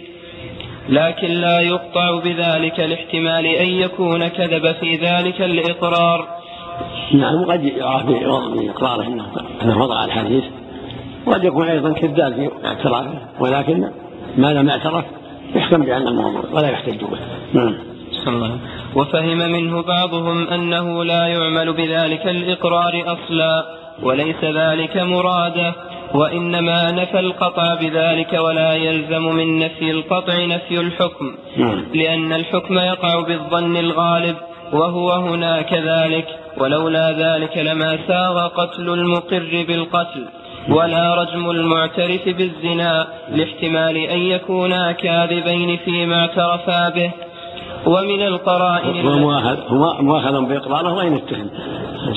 لكن 0.89 1.29
لا 1.29 1.61
يقطع 1.61 2.21
بذلك 2.25 2.81
الاحتمال 2.81 3.47
أن 3.47 3.67
يكون 3.67 4.29
كذب 4.29 4.73
في 4.73 4.97
ذلك 4.97 5.43
الإقرار. 5.43 6.29
نعم 7.15 7.35
وقد 7.35 7.65
يعرف 7.65 8.07
بإقراره 8.07 9.07
أنه 9.63 9.79
وضع 9.79 10.05
الحديث. 10.05 10.45
وقد 11.27 11.45
يكون 11.45 11.69
أيضا 11.69 11.93
كذاب 11.93 12.35
في 12.35 12.67
اعترافه 12.67 13.19
ولكن 13.41 13.91
ما 14.37 14.53
لم 14.53 14.69
يعترف. 14.69 15.05
يحكم 15.55 15.83
بأنه 15.83 16.13
موضوع 16.13 16.45
ولا 16.53 16.71
يحتج 16.71 17.05
به 17.05 17.19
نعم. 17.53 17.75
الله 18.27 18.59
وفهم 18.95 19.39
منه 19.39 19.83
بعضهم 19.83 20.49
أنه 20.49 21.05
لا 21.05 21.27
يعمل 21.27 21.73
بذلك 21.73 22.27
الإقرار 22.27 23.03
أصلا 23.07 23.65
وليس 24.03 24.45
ذلك 24.45 24.97
مراده 24.97 25.75
وإنما 26.15 26.91
نفى 26.91 27.19
القطع 27.21 27.75
بذلك 27.75 28.33
ولا 28.33 28.75
يلزم 28.75 29.23
من 29.23 29.59
نفي 29.59 29.91
القطع 29.91 30.45
نفي 30.45 30.81
الحكم. 30.81 31.37
نعم. 31.57 31.85
لأن 31.95 32.33
الحكم 32.33 32.79
يقع 32.79 33.21
بالظن 33.21 33.77
الغالب 33.77 34.37
وهو 34.73 35.13
هنا 35.13 35.63
كذلك 35.63 36.27
ولولا 36.59 37.13
ذلك 37.13 37.59
لما 37.59 37.99
ساغ 38.09 38.47
قتل 38.47 38.89
المقر 38.89 39.65
بالقتل. 39.69 40.27
ولا 40.69 41.15
رجم 41.15 41.51
المعترف 41.51 42.29
بالزنا 42.29 43.07
لاحتمال 43.33 43.97
أن 43.97 44.19
يكونا 44.19 44.93
كاذبين 44.93 45.77
فيما 45.77 46.21
اعترفا 46.21 46.89
به. 46.89 47.11
ومن 47.87 48.23
القرائن 48.23 49.07
هو 49.07 49.19
مؤاخذ 49.19 49.57
هو 49.69 50.03
مؤاخذ 50.03 50.45
بإقراره 50.45 50.95
وإن 50.95 51.15
اتهم. 51.15 51.51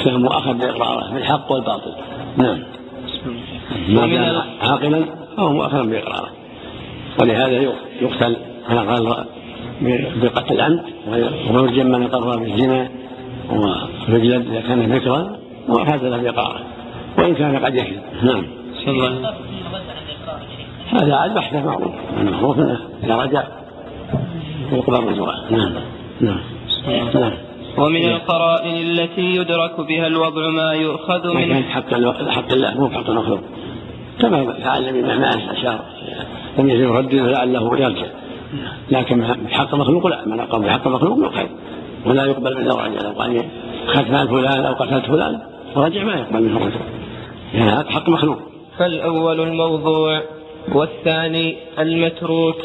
هو 0.08 0.18
مؤاخذ 0.18 0.54
بإقراره 0.54 1.14
بالحق 1.14 1.52
والباطل. 1.52 1.94
نعم. 2.38 2.60
ما 3.90 4.08
كان 4.08 4.42
عاقلا 4.62 5.06
فهو 5.38 5.54
مؤاخذ 5.54 5.88
بإقراره. 5.88 6.30
ولهذا 7.22 7.74
يقتل 8.02 8.38
على 8.70 8.80
قال 8.80 9.26
بقتل 10.22 10.56
العمد 10.56 10.84
ويرجم 11.08 11.86
من 11.86 12.04
اقر 12.04 12.38
بالزنا 12.38 12.90
ويجلد 14.10 14.48
إذا 14.52 14.62
كان 14.62 14.94
ذكرا 14.94 15.40
وهذا 15.70 16.10
له 16.10 16.18
بإقراره. 16.18 16.62
وإن 17.18 17.36
كان 17.36 17.66
قد 17.66 17.76
يكذب 17.76 18.02
نعم. 18.24 18.46
الله 18.88 19.34
هذا 20.94 21.16
عاد 21.16 21.34
بحثه 21.34 21.66
معروف. 21.66 21.94
المعروف 22.22 22.60
انه 22.60 22.80
اذا 23.04 23.16
رجع 23.16 23.44
يقبل 24.72 25.04
رجوعه. 25.04 25.52
نعم. 25.52 25.74
نعم. 26.22 26.40
نعم. 27.14 27.34
ومن 27.78 28.06
القرائن 28.06 28.76
التي 28.76 29.22
يدرك 29.36 29.82
بها 29.82 30.08
الوضع 30.08 30.50
ما 30.50 30.74
يؤخذ 30.74 31.34
من 31.34 31.64
حق 31.64 31.94
حق 32.30 32.52
الله 32.52 32.74
مو 32.80 32.90
حق 32.90 33.10
المخلوق 33.10 33.40
كما 34.20 34.54
فعل 34.54 34.88
النبي 34.88 35.02
مع 35.08 35.16
ماعز 35.16 35.50
اشار 35.50 35.80
لم 36.58 36.70
يزل 36.70 36.82
يردده 36.82 37.32
لعله 37.32 37.78
يرجع. 37.78 38.08
لكن 38.92 39.22
بحق 39.22 39.74
المخلوق 39.74 40.08
لا. 40.08 40.26
من 40.26 40.40
أقام 40.40 40.62
بحق 40.62 40.88
المخلوق 40.88 41.18
يؤخذ 41.18 41.48
ولا 42.06 42.26
يقبل 42.26 42.58
منه 42.58 42.76
رجع. 42.76 43.02
لو 43.02 43.12
قال 43.12 43.44
اخذت 43.88 44.12
مال 44.12 44.28
فلان 44.28 44.66
أو 44.66 44.74
قتلت 44.74 45.06
فلان 45.06 45.40
فرجع 45.76 46.04
ما 46.04 46.14
يقبل 46.14 46.44
منه 46.44 46.58
الرجوع 46.58 46.82
يعني 47.54 47.72
هذا 47.72 47.90
حق 47.90 48.10
مخلوق. 48.10 48.38
فالأول 48.78 49.42
الموضوع 49.42 50.22
والثاني 50.72 51.56
المتروك 51.80 52.56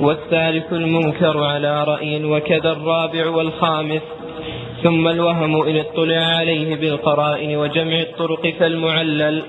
والثالث 0.00 0.72
المنكر 0.72 1.44
على 1.44 1.84
رأي 1.84 2.24
وكذا 2.24 2.72
الرابع 2.72 3.28
والخامس. 3.28 4.02
ثم 4.82 5.08
الوهم 5.08 5.62
إن 5.62 5.76
اطلع 5.76 6.16
عليه 6.16 6.76
بالقرائن 6.76 7.56
وجمع 7.56 8.00
الطرق 8.00 8.54
فالمعلل. 8.58 9.42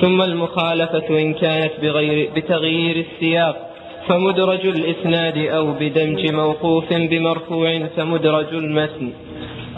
ثم 0.00 0.22
المخالفة 0.22 1.08
إن 1.10 1.34
كانت 1.34 1.72
بغير 1.82 2.30
بتغيير 2.36 3.04
السياق. 3.06 3.70
فمدرج 4.08 4.66
الإسناد 4.66 5.38
أو 5.38 5.72
بدمج 5.80 6.32
موقوف 6.32 6.92
بمرفوع 6.92 7.86
فمدرج 7.96 8.54
المتن. 8.54 9.12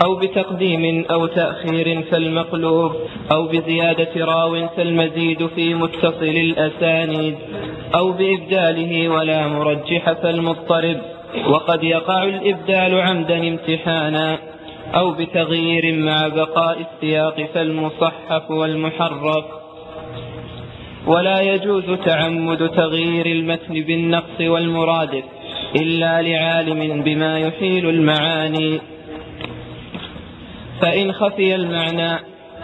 أو 0.04 0.14
بتقديم 0.16 1.04
أو 1.10 1.26
تأخير 1.26 2.02
فالمقلوب 2.02 2.92
أو 3.32 3.46
بزيادة 3.46 4.24
راو 4.24 4.68
فالمزيد 4.76 5.46
في 5.46 5.74
متصل 5.74 6.36
الأسانيد 6.46 7.34
أو 7.94 8.12
بإبداله 8.12 9.08
ولا 9.08 9.48
مرجح 9.48 10.12
فالمضطرب. 10.12 11.00
وقد 11.48 11.84
يقع 11.84 12.22
الإبدال 12.22 13.00
عمدا 13.00 13.38
امتحانا 13.48 14.38
أو 14.94 15.10
بتغيير 15.10 15.94
مع 15.94 16.28
بقاء 16.28 16.78
السياق 16.80 17.48
فالمصحف 17.54 18.50
والمحرف 18.50 19.44
ولا 21.06 21.40
يجوز 21.40 21.84
تعمد 22.04 22.68
تغيير 22.68 23.26
المتن 23.26 23.74
بالنقص 23.74 24.40
والمرادف 24.40 25.24
إلا 25.76 26.22
لعالم 26.22 27.02
بما 27.02 27.38
يحيل 27.38 27.88
المعاني. 27.88 28.80
فإن 30.80 31.12
خفي 31.12 31.54
المعنى 31.54 32.18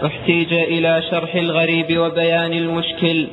احتيج 0.06 0.52
إلى 0.52 1.02
شرح 1.10 1.34
الغريب 1.34 1.98
وبيان 1.98 2.52
المشكل. 2.52 3.28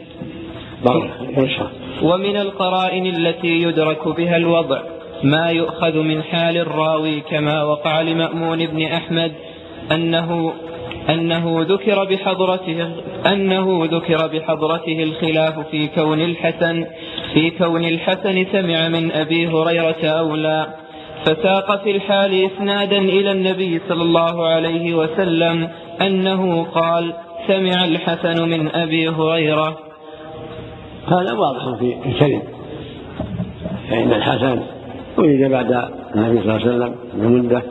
ومن 2.01 2.37
القرائن 2.37 3.05
التي 3.05 3.61
يدرك 3.61 4.07
بها 4.07 4.37
الوضع 4.37 4.81
ما 5.23 5.49
يؤخذ 5.49 5.97
من 5.97 6.23
حال 6.23 6.57
الراوي 6.57 7.19
كما 7.19 7.63
وقع 7.63 8.01
لمأمون 8.01 8.65
بن 8.65 8.83
أحمد 8.83 9.31
أنه 9.91 10.53
أنه 11.09 11.65
ذكر 11.69 12.03
بحضرته 12.03 12.89
أنه 13.25 13.85
ذكر 13.91 14.27
بحضرته 14.27 15.03
الخلاف 15.03 15.67
في 15.71 15.87
كون 15.87 16.21
الحسن 16.21 16.85
في 17.33 17.49
كون 17.49 17.85
الحسن 17.85 18.45
سمع 18.51 18.87
من 18.87 19.11
أبي 19.11 19.47
هريرة 19.47 20.05
أو 20.05 20.35
لا 20.35 20.67
فساق 21.25 21.83
في 21.83 21.91
الحال 21.91 22.45
إسنادا 22.45 22.97
إلى 22.97 23.31
النبي 23.31 23.81
صلى 23.89 24.01
الله 24.01 24.47
عليه 24.47 24.93
وسلم 24.93 25.69
أنه 26.01 26.63
قال 26.63 27.13
سمع 27.47 27.85
الحسن 27.85 28.49
من 28.49 28.75
أبي 28.75 29.09
هريرة. 29.09 29.77
هذا 31.07 31.33
واضح 31.33 31.79
في 31.79 31.95
الكذب 32.05 32.41
فإن 33.89 34.13
الحسن 34.13 34.59
ولد 35.17 35.51
بعد 35.51 35.89
النبي 36.15 36.41
صلى 36.41 36.55
الله 36.55 36.65
عليه 36.65 36.75
وسلم 36.75 36.95
بمدة 37.13 37.63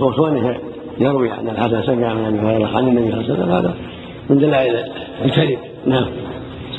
وكونه 0.00 0.56
يروي 0.98 1.32
أن 1.32 1.48
الحسن 1.48 1.82
سمع 1.82 2.14
من 2.14 2.24
أبي 2.24 2.38
هريرة 2.38 2.76
عن 2.76 2.88
النبي 2.88 3.10
صلى 3.10 3.20
الله 3.20 3.32
عليه 3.32 3.34
وسلم. 3.34 3.52
هذا 3.52 3.74
من 4.30 4.38
دلائل 4.38 4.84
الكذب 5.24 5.58
نعم. 5.86 6.06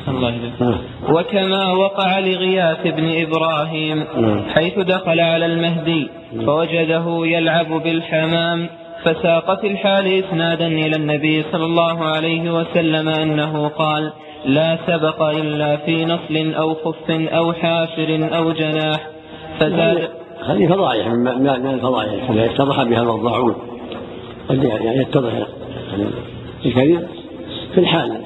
الله 0.09 0.33
نعم. 0.59 0.77
وكما 1.09 1.73
وقع 1.73 2.19
لغياث 2.19 2.87
بن 2.87 3.21
إبراهيم 3.21 4.03
نعم. 4.17 4.43
حيث 4.55 4.79
دخل 4.79 5.19
على 5.19 5.45
المهدي 5.45 6.09
فوجده 6.45 7.05
يلعب 7.23 7.83
بالحمام 7.83 8.69
فساق 9.03 9.61
في 9.61 9.67
الحال 9.67 10.23
إسنادا 10.23 10.67
إلى 10.67 10.95
النبي 10.95 11.43
صلى 11.51 11.65
الله 11.65 12.03
عليه 12.03 12.51
وسلم 12.51 13.09
أنه 13.09 13.67
قال 13.67 14.11
لا 14.45 14.77
سبق 14.87 15.21
إلا 15.21 15.77
في 15.77 16.05
نصل 16.05 16.53
أو 16.53 16.73
خف 16.73 17.11
أو 17.11 17.53
حافر 17.53 18.29
أو 18.37 18.51
جناح. 18.51 19.07
فزاد 19.59 20.09
هذه 20.45 20.67
فضائح 20.67 21.07
من 21.07 21.47
الفضائح. 21.47 22.29
يتضح 22.29 22.83
بها 22.83 23.01
الوضاعون 23.01 23.55
يعني 24.49 25.01
يتضح 25.01 25.33
الكريم 26.65 27.07
في 27.73 27.79
الحال. 27.79 28.21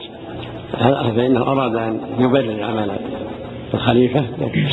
فإنه 1.16 1.42
أراد 1.42 1.76
أن 1.76 2.00
يبرر 2.20 2.64
عمل 2.64 2.92
الخليفة 3.74 4.26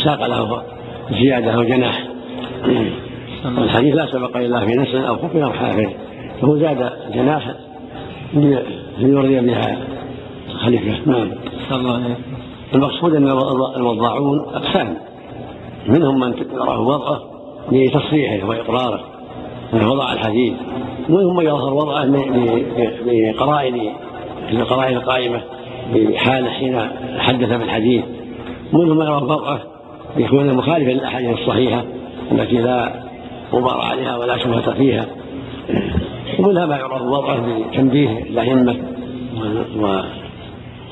ساق 0.04 0.26
له 0.26 0.62
زيادة 1.10 1.52
أو 1.52 1.62
جناح 1.62 2.04
الحديث 3.44 3.94
لا 3.94 4.06
سبق 4.06 4.36
إلا 4.36 4.60
في 4.60 4.72
نسل 4.76 5.04
أو 5.04 5.16
خف 5.16 5.36
أو 5.36 5.52
حافر 5.52 5.90
فهو 6.40 6.58
زاد 6.58 6.92
جناح 7.14 7.50
ليرضي 8.98 9.40
بها 9.40 9.78
الخليفة. 10.50 10.94
نعم. 11.06 11.30
المقصود 12.74 13.14
أن 13.14 13.28
الوضاعون 13.76 14.40
أقسام. 14.54 14.96
منهم 15.86 16.20
من 16.20 16.34
يراه 16.52 16.80
وضعه 16.80 17.20
لتصحيحه 17.72 18.48
وإقراره 18.48 19.00
من 19.72 19.86
وضع 19.86 20.12
الحديث. 20.12 20.54
ومنهم 21.08 21.36
من 21.36 21.44
يظهر 21.46 21.74
وضعه 21.74 22.04
لقرائن 23.06 23.92
القرائن 24.52 24.96
القائمة. 24.96 25.40
بحاله 25.94 26.50
حين 26.50 26.88
حدث 27.18 27.48
بالحديث 27.48 28.04
منهم 28.72 28.96
من 28.98 29.06
يراه 29.06 29.24
وضعه 29.24 29.60
ليكون 30.16 30.54
مخالفا 30.54 30.90
للأحاديث 30.90 31.38
الصحيحة 31.38 31.84
التي 32.32 32.56
لا 32.56 32.92
غبار 33.52 33.80
عليها 33.80 34.16
ولا 34.16 34.38
شبهة 34.38 34.74
فيها. 34.74 35.06
ومنها 36.38 36.66
ما 36.66 36.76
يعرف 36.76 37.02
وضعه 37.02 37.68
بتنبيه 37.70 38.18
الأئمة 38.18 38.76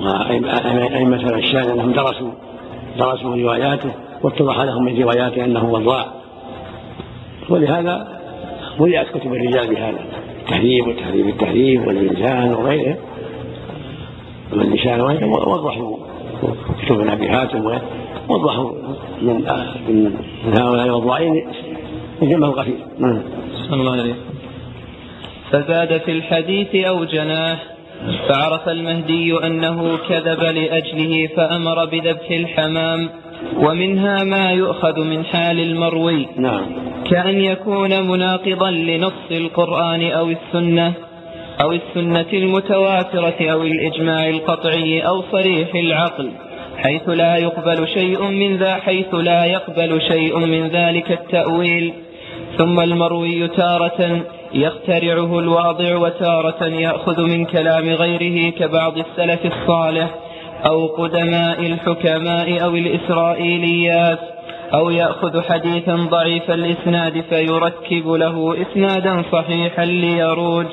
وأئمة 0.02 1.36
الشان 1.36 1.70
أنهم 1.70 1.92
درسوا 1.92 2.30
درسوا 2.98 3.36
رواياته 3.36 3.90
واتضح 4.22 4.60
لهم 4.60 4.84
من 4.84 5.02
رواياته 5.02 5.44
أنه 5.44 5.64
وضاع. 5.64 6.06
ولهذا 7.48 8.18
ملئت 8.80 9.08
كتب 9.08 9.34
الرجال 9.34 9.74
بهذا 9.74 9.98
التهذيب 10.40 10.86
وتهذيب 10.88 11.28
التهذيب 11.28 11.86
والميزان 11.86 12.54
وغيره. 12.54 12.96
واللسان 14.58 15.00
وضحوا 15.00 15.96
كتب 16.82 17.08
ابي 17.08 17.30
حاتم 17.30 17.78
وضحوا 18.28 18.70
من 19.22 19.34
من 19.88 20.12
هؤلاء 20.58 20.86
الوضاعين 20.86 21.46
جمع 22.22 22.46
الغفير. 22.46 22.78
نعم. 22.98 23.22
الله 23.72 23.92
عليه 23.92 24.14
فزاد 25.50 26.00
في 26.00 26.12
الحديث 26.12 26.74
أو 26.88 27.04
جناح 27.04 27.64
فعرف 28.28 28.68
المهدي 28.68 29.46
أنه 29.46 29.98
كذب 30.08 30.40
لأجله 30.40 31.28
فأمر 31.36 31.84
بذبح 31.84 32.30
الحمام 32.30 33.08
ومنها 33.56 34.24
ما 34.24 34.50
يؤخذ 34.50 35.00
من 35.00 35.24
حال 35.24 35.60
المروي. 35.60 36.26
نعم. 36.36 36.66
كأن 37.10 37.40
يكون 37.40 38.08
مناقضا 38.08 38.70
لنص 38.70 39.30
القرآن 39.30 40.10
أو 40.10 40.30
السنة. 40.30 41.07
أو 41.60 41.72
السنة 41.72 42.26
المتواترة 42.32 43.50
أو 43.52 43.62
الإجماع 43.62 44.28
القطعي 44.28 45.00
أو 45.00 45.22
صريح 45.32 45.74
العقل 45.74 46.30
حيث 46.76 47.08
لا 47.08 47.36
يقبل 47.36 47.88
شيء 47.88 48.22
من 48.22 48.56
ذا 48.56 48.74
حيث 48.74 49.14
لا 49.14 49.44
يقبل 49.44 50.02
شيء 50.02 50.38
من 50.38 50.68
ذلك 50.68 51.12
التأويل. 51.12 51.92
ثم 52.58 52.80
المروي 52.80 53.48
تارة 53.48 54.20
يخترعه 54.54 55.38
الواضع 55.38 55.96
وتارة 55.96 56.64
يأخذ 56.64 57.26
من 57.26 57.44
كلام 57.44 57.88
غيره 57.88 58.50
كبعض 58.50 58.98
السلف 58.98 59.46
الصالح 59.46 60.10
أو 60.66 60.86
قدماء 60.86 61.60
الحكماء 61.60 62.64
أو 62.64 62.70
الإسرائيليات 62.70 64.18
أو 64.74 64.90
يأخذ 64.90 65.42
حديثا 65.42 65.94
ضعيف 65.96 66.50
الإسناد 66.50 67.24
فيركب 67.30 68.08
له 68.08 68.56
إسنادا 68.62 69.22
صحيحا 69.32 69.84
ليروج. 69.84 70.66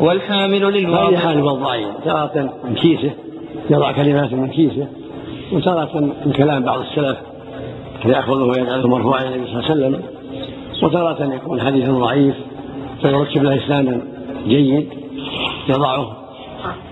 والحامل 0.00 0.60
للواضع 0.60 1.08
هذه 1.08 1.16
حال 1.16 1.48
الضعيف 1.48 1.88
تارة 2.04 2.52
من 2.64 2.74
كيسه 2.74 3.10
يضع 3.70 3.92
كلمات 3.92 4.32
من 4.32 4.48
كيسه 4.48 4.88
وتارة 5.52 6.00
من 6.00 6.32
كلام 6.32 6.64
بعض 6.64 6.80
السلف 6.80 7.18
فيأخذه 8.02 8.44
ويجعله 8.44 8.88
مرفوعا 8.88 9.24
النبي 9.24 9.46
صلى 9.46 9.60
الله 9.60 9.70
عليه 9.70 9.74
وسلم. 9.74 10.02
وتارة 10.82 11.34
يكون 11.34 11.60
حديث 11.60 11.90
ضعيف 11.90 12.34
فيركب 13.02 13.42
له 13.42 13.56
إسنادا 13.56 14.02
جيد 14.46 14.88
يضعه. 15.68 16.16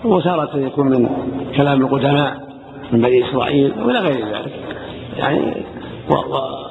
وتارة 0.04 0.58
يكون 0.58 0.86
من 0.86 1.08
كلام 1.56 1.80
القدماء 1.80 2.36
من 2.92 3.00
بني 3.00 3.30
إسرائيل 3.30 3.72
وإلى 3.84 3.98
غير 3.98 4.26
ذلك. 4.26 4.52
يعني 5.18 5.52
و 6.10 6.14
و 6.14 6.66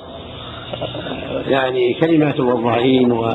يعني 1.48 1.94
كلمات 1.94 2.40
الوضاعين 2.40 3.12
و... 3.12 3.34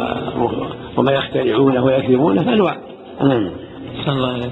وما 0.96 1.12
يخترعونه 1.12 1.84
ويكذبونه 1.84 2.52
أنواع 2.52 2.76
نعم. 3.22 3.50
صلى 4.06 4.14
الله 4.14 4.32
عليه 4.32 4.50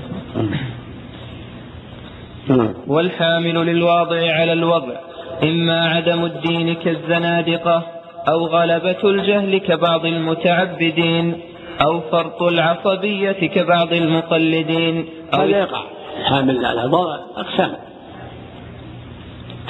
وسلم. 2.48 2.74
والحامل 2.86 3.54
للواضع 3.54 4.32
على 4.32 4.52
الوضع 4.52 4.96
إما 5.42 5.88
عدم 5.88 6.24
الدين 6.24 6.74
كالزنادقة 6.74 7.82
أو 8.28 8.46
غلبة 8.46 8.96
الجهل 9.04 9.58
كبعض 9.58 10.06
المتعبدين 10.06 11.34
أو 11.80 12.00
فرط 12.00 12.42
العصبية 12.42 13.32
كبعض 13.32 13.92
المقلدين 13.92 15.06
أو 15.34 15.40
هذا 15.40 15.58
يقع. 15.58 15.82
الحامل 16.20 16.66
على 16.66 16.84
الوضع 16.84 17.18
أقسام. 17.36 17.72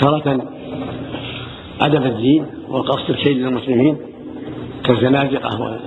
تارة 0.00 0.42
عدم 1.80 2.02
الدين 2.02 2.46
وقصد 2.68 3.10
الشيء 3.10 3.36
للمسلمين 3.36 3.96
كالزنادقة 4.84 5.78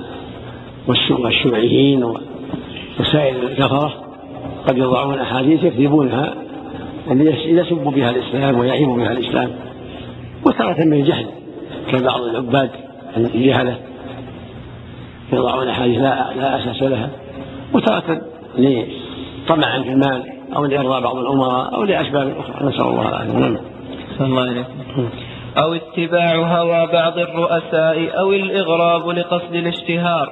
والشيوعيين 0.88 2.04
وسائر 3.00 3.44
الكفرة 3.44 3.94
قد 4.68 4.78
يضعون 4.78 5.20
أحاديث 5.20 5.64
يكذبونها 5.64 6.34
ليسبوا 7.08 7.92
بها 7.92 8.10
الإسلام 8.10 8.60
ويعيبوا 8.60 8.98
بها 8.98 9.12
الإسلام. 9.12 9.52
وتارة 10.46 10.84
من 10.86 10.94
الجهل 10.94 11.26
كبعض 11.92 12.22
العباد 12.22 12.70
الجهلة 13.18 13.78
يضعون 15.34 15.68
أحاديث 15.68 15.98
لا, 15.98 16.34
لا 16.36 16.64
أساس 16.64 16.84
لها. 16.84 17.10
وتارة 17.74 18.22
لطمعا 18.58 19.82
في 19.82 19.90
المال 19.90 20.24
أو 20.56 20.66
لإرضاء 20.66 21.02
بعض 21.02 21.16
الأمراء 21.18 21.76
أو 21.76 21.84
لأسباب 21.84 22.34
أخرى. 22.40 22.68
نسأل 22.68 22.82
الله 22.82 23.10
العافية. 23.10 23.38
نعم. 23.38 23.58
الله 24.22 24.42
عليكم 24.42 25.10
أو 25.58 25.74
اتباع 25.74 26.36
هوى 26.36 26.92
بعض 26.92 27.18
الرؤساء 27.18 28.20
أو 28.20 28.32
الإغراب 28.32 29.10
لقصد 29.10 29.56
الاشتهار. 29.56 30.32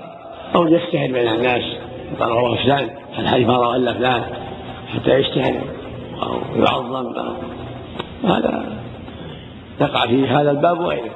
أو 0.56 0.68
يجتهد 0.68 1.12
بين 1.12 1.28
الناس. 1.28 1.64
قال 2.20 2.30
رواه 2.30 2.56
فلان 2.56 2.90
الحديث 3.20 3.48
ما 3.48 3.58
رواه 3.58 3.76
إلا 3.76 3.94
فلان 3.94 4.24
حتى 4.94 5.24
أو 6.24 6.42
يعظم. 6.56 7.14
هذا 8.24 8.64
يقع 9.82 10.08
في 10.08 10.28
هذا 10.28 10.52
الباب 10.52 10.80
وغيره. 10.80 11.12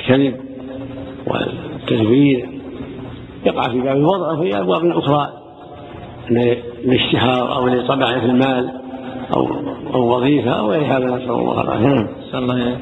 الكذب 0.00 0.40
والتزوير 1.26 2.48
يقع 3.46 3.62
في 3.62 3.80
باب 3.80 3.96
الوضع 3.96 4.32
وفي 4.32 4.58
أبواب 4.58 4.86
أخرى 4.86 5.32
من 6.30 6.56
الاشتهار 6.84 7.54
أو 7.56 7.68
لطبع 7.68 8.06
في 8.06 8.26
المال 8.26 8.70
أو 9.36 9.50
أو 9.94 10.16
وظيفة 10.16 10.50
أو 10.50 10.70
غير 10.70 10.84
هذا 10.84 11.06
نسأل 11.06 11.30
الله 11.30 11.60
العافية. 11.60 12.08
الله 12.34 12.78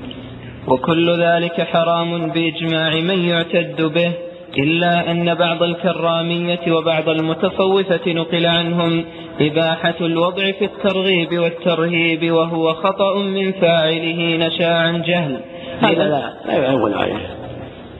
وكل 0.69 1.23
ذلك 1.23 1.61
حرام 1.61 2.31
بإجماع 2.31 2.95
من 2.95 3.19
يعتد 3.19 3.83
به. 3.83 4.13
إلا 4.59 5.11
أن 5.11 5.35
بعض 5.35 5.63
الكرامية 5.63 6.73
وبعض 6.73 7.09
المتصوفة 7.09 8.13
نقل 8.13 8.47
عنهم 8.47 9.05
إباحة 9.41 9.95
الوضع 10.01 10.53
في 10.53 10.65
الترغيب 10.65 11.39
والترهيب 11.39 12.33
وهو 12.33 12.75
خطأ 12.75 13.19
من 13.19 13.53
فاعله 13.53 14.47
نشا 14.47 14.75
عن 14.75 15.03
جهل. 15.03 15.41
هذا 15.81 16.09
لا, 16.09 16.33
لا 16.47 16.65
يعول 16.65 16.95
عليه. 16.95 17.37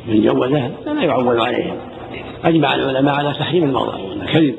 من 0.09 0.23
جوزه 0.23 0.71
لا 0.87 1.03
يعول 1.05 1.41
عليه. 1.41 1.77
أجمع 2.45 2.75
العلماء 2.75 3.15
على 3.15 3.33
تحريم 3.33 3.65
الموضع. 3.65 3.95
الكذب 4.23 4.55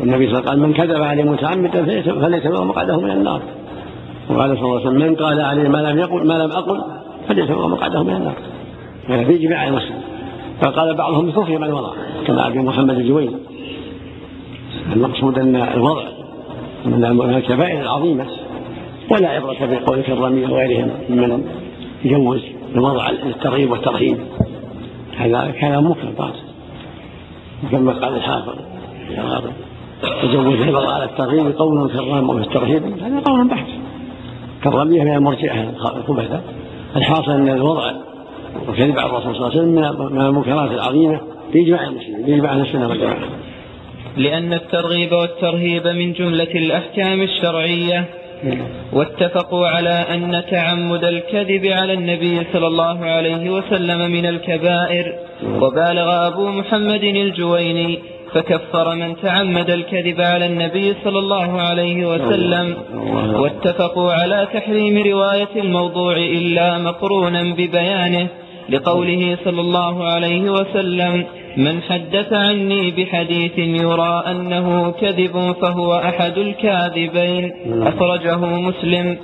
والنبي 0.00 0.26
صلى 0.26 0.38
الله 0.38 0.50
عليه 0.50 0.60
وسلم 0.60 0.62
من 0.62 0.74
كذب 0.74 1.02
عليه 1.02 1.22
متعمدا 1.22 2.02
فليتبوأ 2.02 2.64
مقعده 2.64 3.00
من 3.00 3.10
النار. 3.10 3.42
وقال 4.30 4.56
صلى 4.56 4.64
الله 4.64 4.80
عليه 4.80 4.88
وسلم 4.88 5.02
من 5.02 5.14
قال 5.14 5.40
عليه 5.40 5.68
ما 5.68 5.78
لم 5.78 5.98
يقل 5.98 6.26
ما 6.26 6.34
لم 6.34 6.52
أقل 6.52 6.82
فليتبوأ 7.28 7.68
مقعده 7.68 8.02
من 8.02 8.16
النار. 8.16 8.34
هذا 9.08 9.24
في 9.24 9.38
جماع 9.38 9.68
المسلم 9.68 10.07
فقال 10.60 10.94
بعضهم 10.94 11.26
بكفر 11.26 11.58
من 11.58 11.72
وضع 11.72 11.92
كما 12.26 12.46
أبي 12.46 12.58
محمد 12.58 12.98
الجويني. 12.98 13.36
المقصود 14.92 15.38
أن 15.38 15.56
الوضع 15.56 16.04
من 16.84 17.34
الكبائر 17.34 17.80
العظيمة 17.80 18.26
ولا 19.10 19.28
عبرة 19.28 19.56
بقول 19.60 19.98
الكرامية 19.98 20.48
وغيرهم 20.48 20.90
ممن 21.08 21.44
يجوز 22.04 22.40
الوضع 22.74 23.10
للترغيب 23.10 23.70
والترهيب. 23.70 24.18
هذا 25.16 25.54
كلام 25.60 25.90
مكر 25.90 26.08
باطل. 26.18 26.48
كما 27.70 27.92
قال 27.92 28.16
الحافظ 28.16 28.54
تزوج 30.22 30.60
البغض 30.60 30.90
على 30.90 31.04
الترغيب 31.04 31.58
قول 31.58 31.90
كرام 31.90 32.30
وفي 32.30 32.40
الترهيب 32.40 32.82
هذا 33.02 33.20
قول 33.20 33.48
بحث 33.48 33.66
كالرمية 34.64 35.02
من 35.02 35.14
المرجئة 35.14 35.70
الخبثة 35.96 36.40
الحاصل 36.96 37.30
أن 37.30 37.48
الوضع 37.48 37.92
والكذب 38.66 38.98
على 38.98 39.10
الرسول 39.10 39.36
صلى 39.36 39.46
الله 39.46 39.50
عليه 39.50 39.60
وسلم 39.60 40.12
من 40.12 40.20
المنكرات 40.20 40.70
العظيمة 40.70 41.20
بإجماع 41.52 41.84
المسلمين 41.84 42.22
بإجماع 42.26 42.52
أهل 42.52 42.60
السنة 42.60 42.88
والجماعة. 42.88 43.18
لأن 44.16 44.52
الترغيب 44.52 45.12
والترهيب 45.12 45.86
من 45.86 46.12
جملة 46.12 46.52
الأحكام 46.54 47.22
الشرعية. 47.22 48.04
واتفقوا 48.92 49.66
على 49.66 50.04
أن 50.14 50.42
تعمد 50.50 51.04
الكذب 51.04 51.66
على 51.66 51.92
النبي 51.92 52.46
صلى 52.52 52.66
الله 52.66 53.04
عليه 53.04 53.50
وسلم 53.50 54.10
من 54.10 54.26
الكبائر. 54.26 55.14
وبالغ 55.60 56.26
أبو 56.26 56.48
محمد 56.48 57.04
الجويني 57.04 57.98
فكفر 58.32 58.94
من 58.94 59.16
تعمد 59.16 59.70
الكذب 59.70 60.20
على 60.20 60.46
النبي 60.46 60.94
صلى 61.04 61.18
الله 61.18 61.60
عليه 61.60 62.06
وسلم. 62.06 62.76
واتفقوا 63.34 64.12
على 64.12 64.48
تحريم 64.54 65.02
رواية 65.12 65.54
الموضوع 65.56 66.16
إلا 66.16 66.78
مقرونا 66.78 67.42
ببيانه. 67.42 68.28
لقوله 68.68 69.38
صلى 69.44 69.60
الله 69.60 70.04
عليه 70.04 70.50
وسلم 70.50 71.24
من 71.56 71.82
حدث 71.82 72.32
عني 72.32 72.90
بحديث 72.90 73.58
يرى 73.58 74.24
أنه 74.26 74.90
كذب 74.90 75.54
فهو 75.62 75.94
أحد 75.94 76.38
الكاذبين. 76.38 77.52
أخرجه 77.82 78.36
مسلم. 78.36 79.16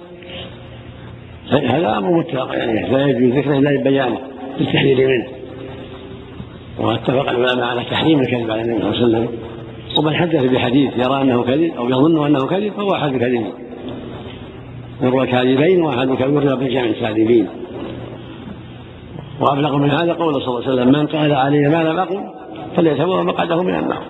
هذا 1.50 1.98
أمر 1.98 2.18
متفق 2.18 2.54
يعني 2.54 2.88
لا 2.88 3.06
يجوز 3.06 3.38
ذكره 3.38 3.58
إلا 3.58 3.80
ببيانه 3.80 4.18
بالتحذير 4.58 5.08
منه. 5.08 5.26
واتفق 6.78 7.30
العلماء 7.30 7.64
على 7.64 7.84
تحريم 7.90 8.20
الكذب 8.20 8.50
على 8.50 8.62
النبي 8.62 8.80
صلى 8.80 8.90
الله 8.90 9.18
عليه 9.18 9.26
وسلم. 9.26 9.28
ومن 9.98 10.14
حدث 10.14 10.44
بحديث 10.44 10.92
يرى 10.96 11.22
أنه 11.22 11.42
كذب 11.42 11.72
أو 11.78 11.88
يظن 11.88 12.26
أنه 12.26 12.46
كذب 12.46 12.72
فهو 12.72 12.94
أحد 12.94 13.14
الكاذبين. 13.14 13.52
يروى 15.02 15.26
كاذبين 15.26 15.82
وأحد 15.82 16.08
يروى 16.08 16.56
بالجمع 16.56 16.84
الكاذبين. 16.84 17.48
وأبلغ 19.44 19.76
من 19.76 19.90
هذا 19.90 20.12
قول 20.12 20.34
صلى 20.34 20.48
الله 20.48 20.62
عليه 20.62 20.72
وسلم 20.72 20.88
من 20.92 21.06
قال 21.06 21.32
علي 21.32 21.68
ما 21.68 21.82
لم 21.82 21.98
أقل 21.98 22.20
فليتبوأ 22.76 23.22
مقعده 23.22 23.62
من 23.62 23.74
النار. 23.74 24.04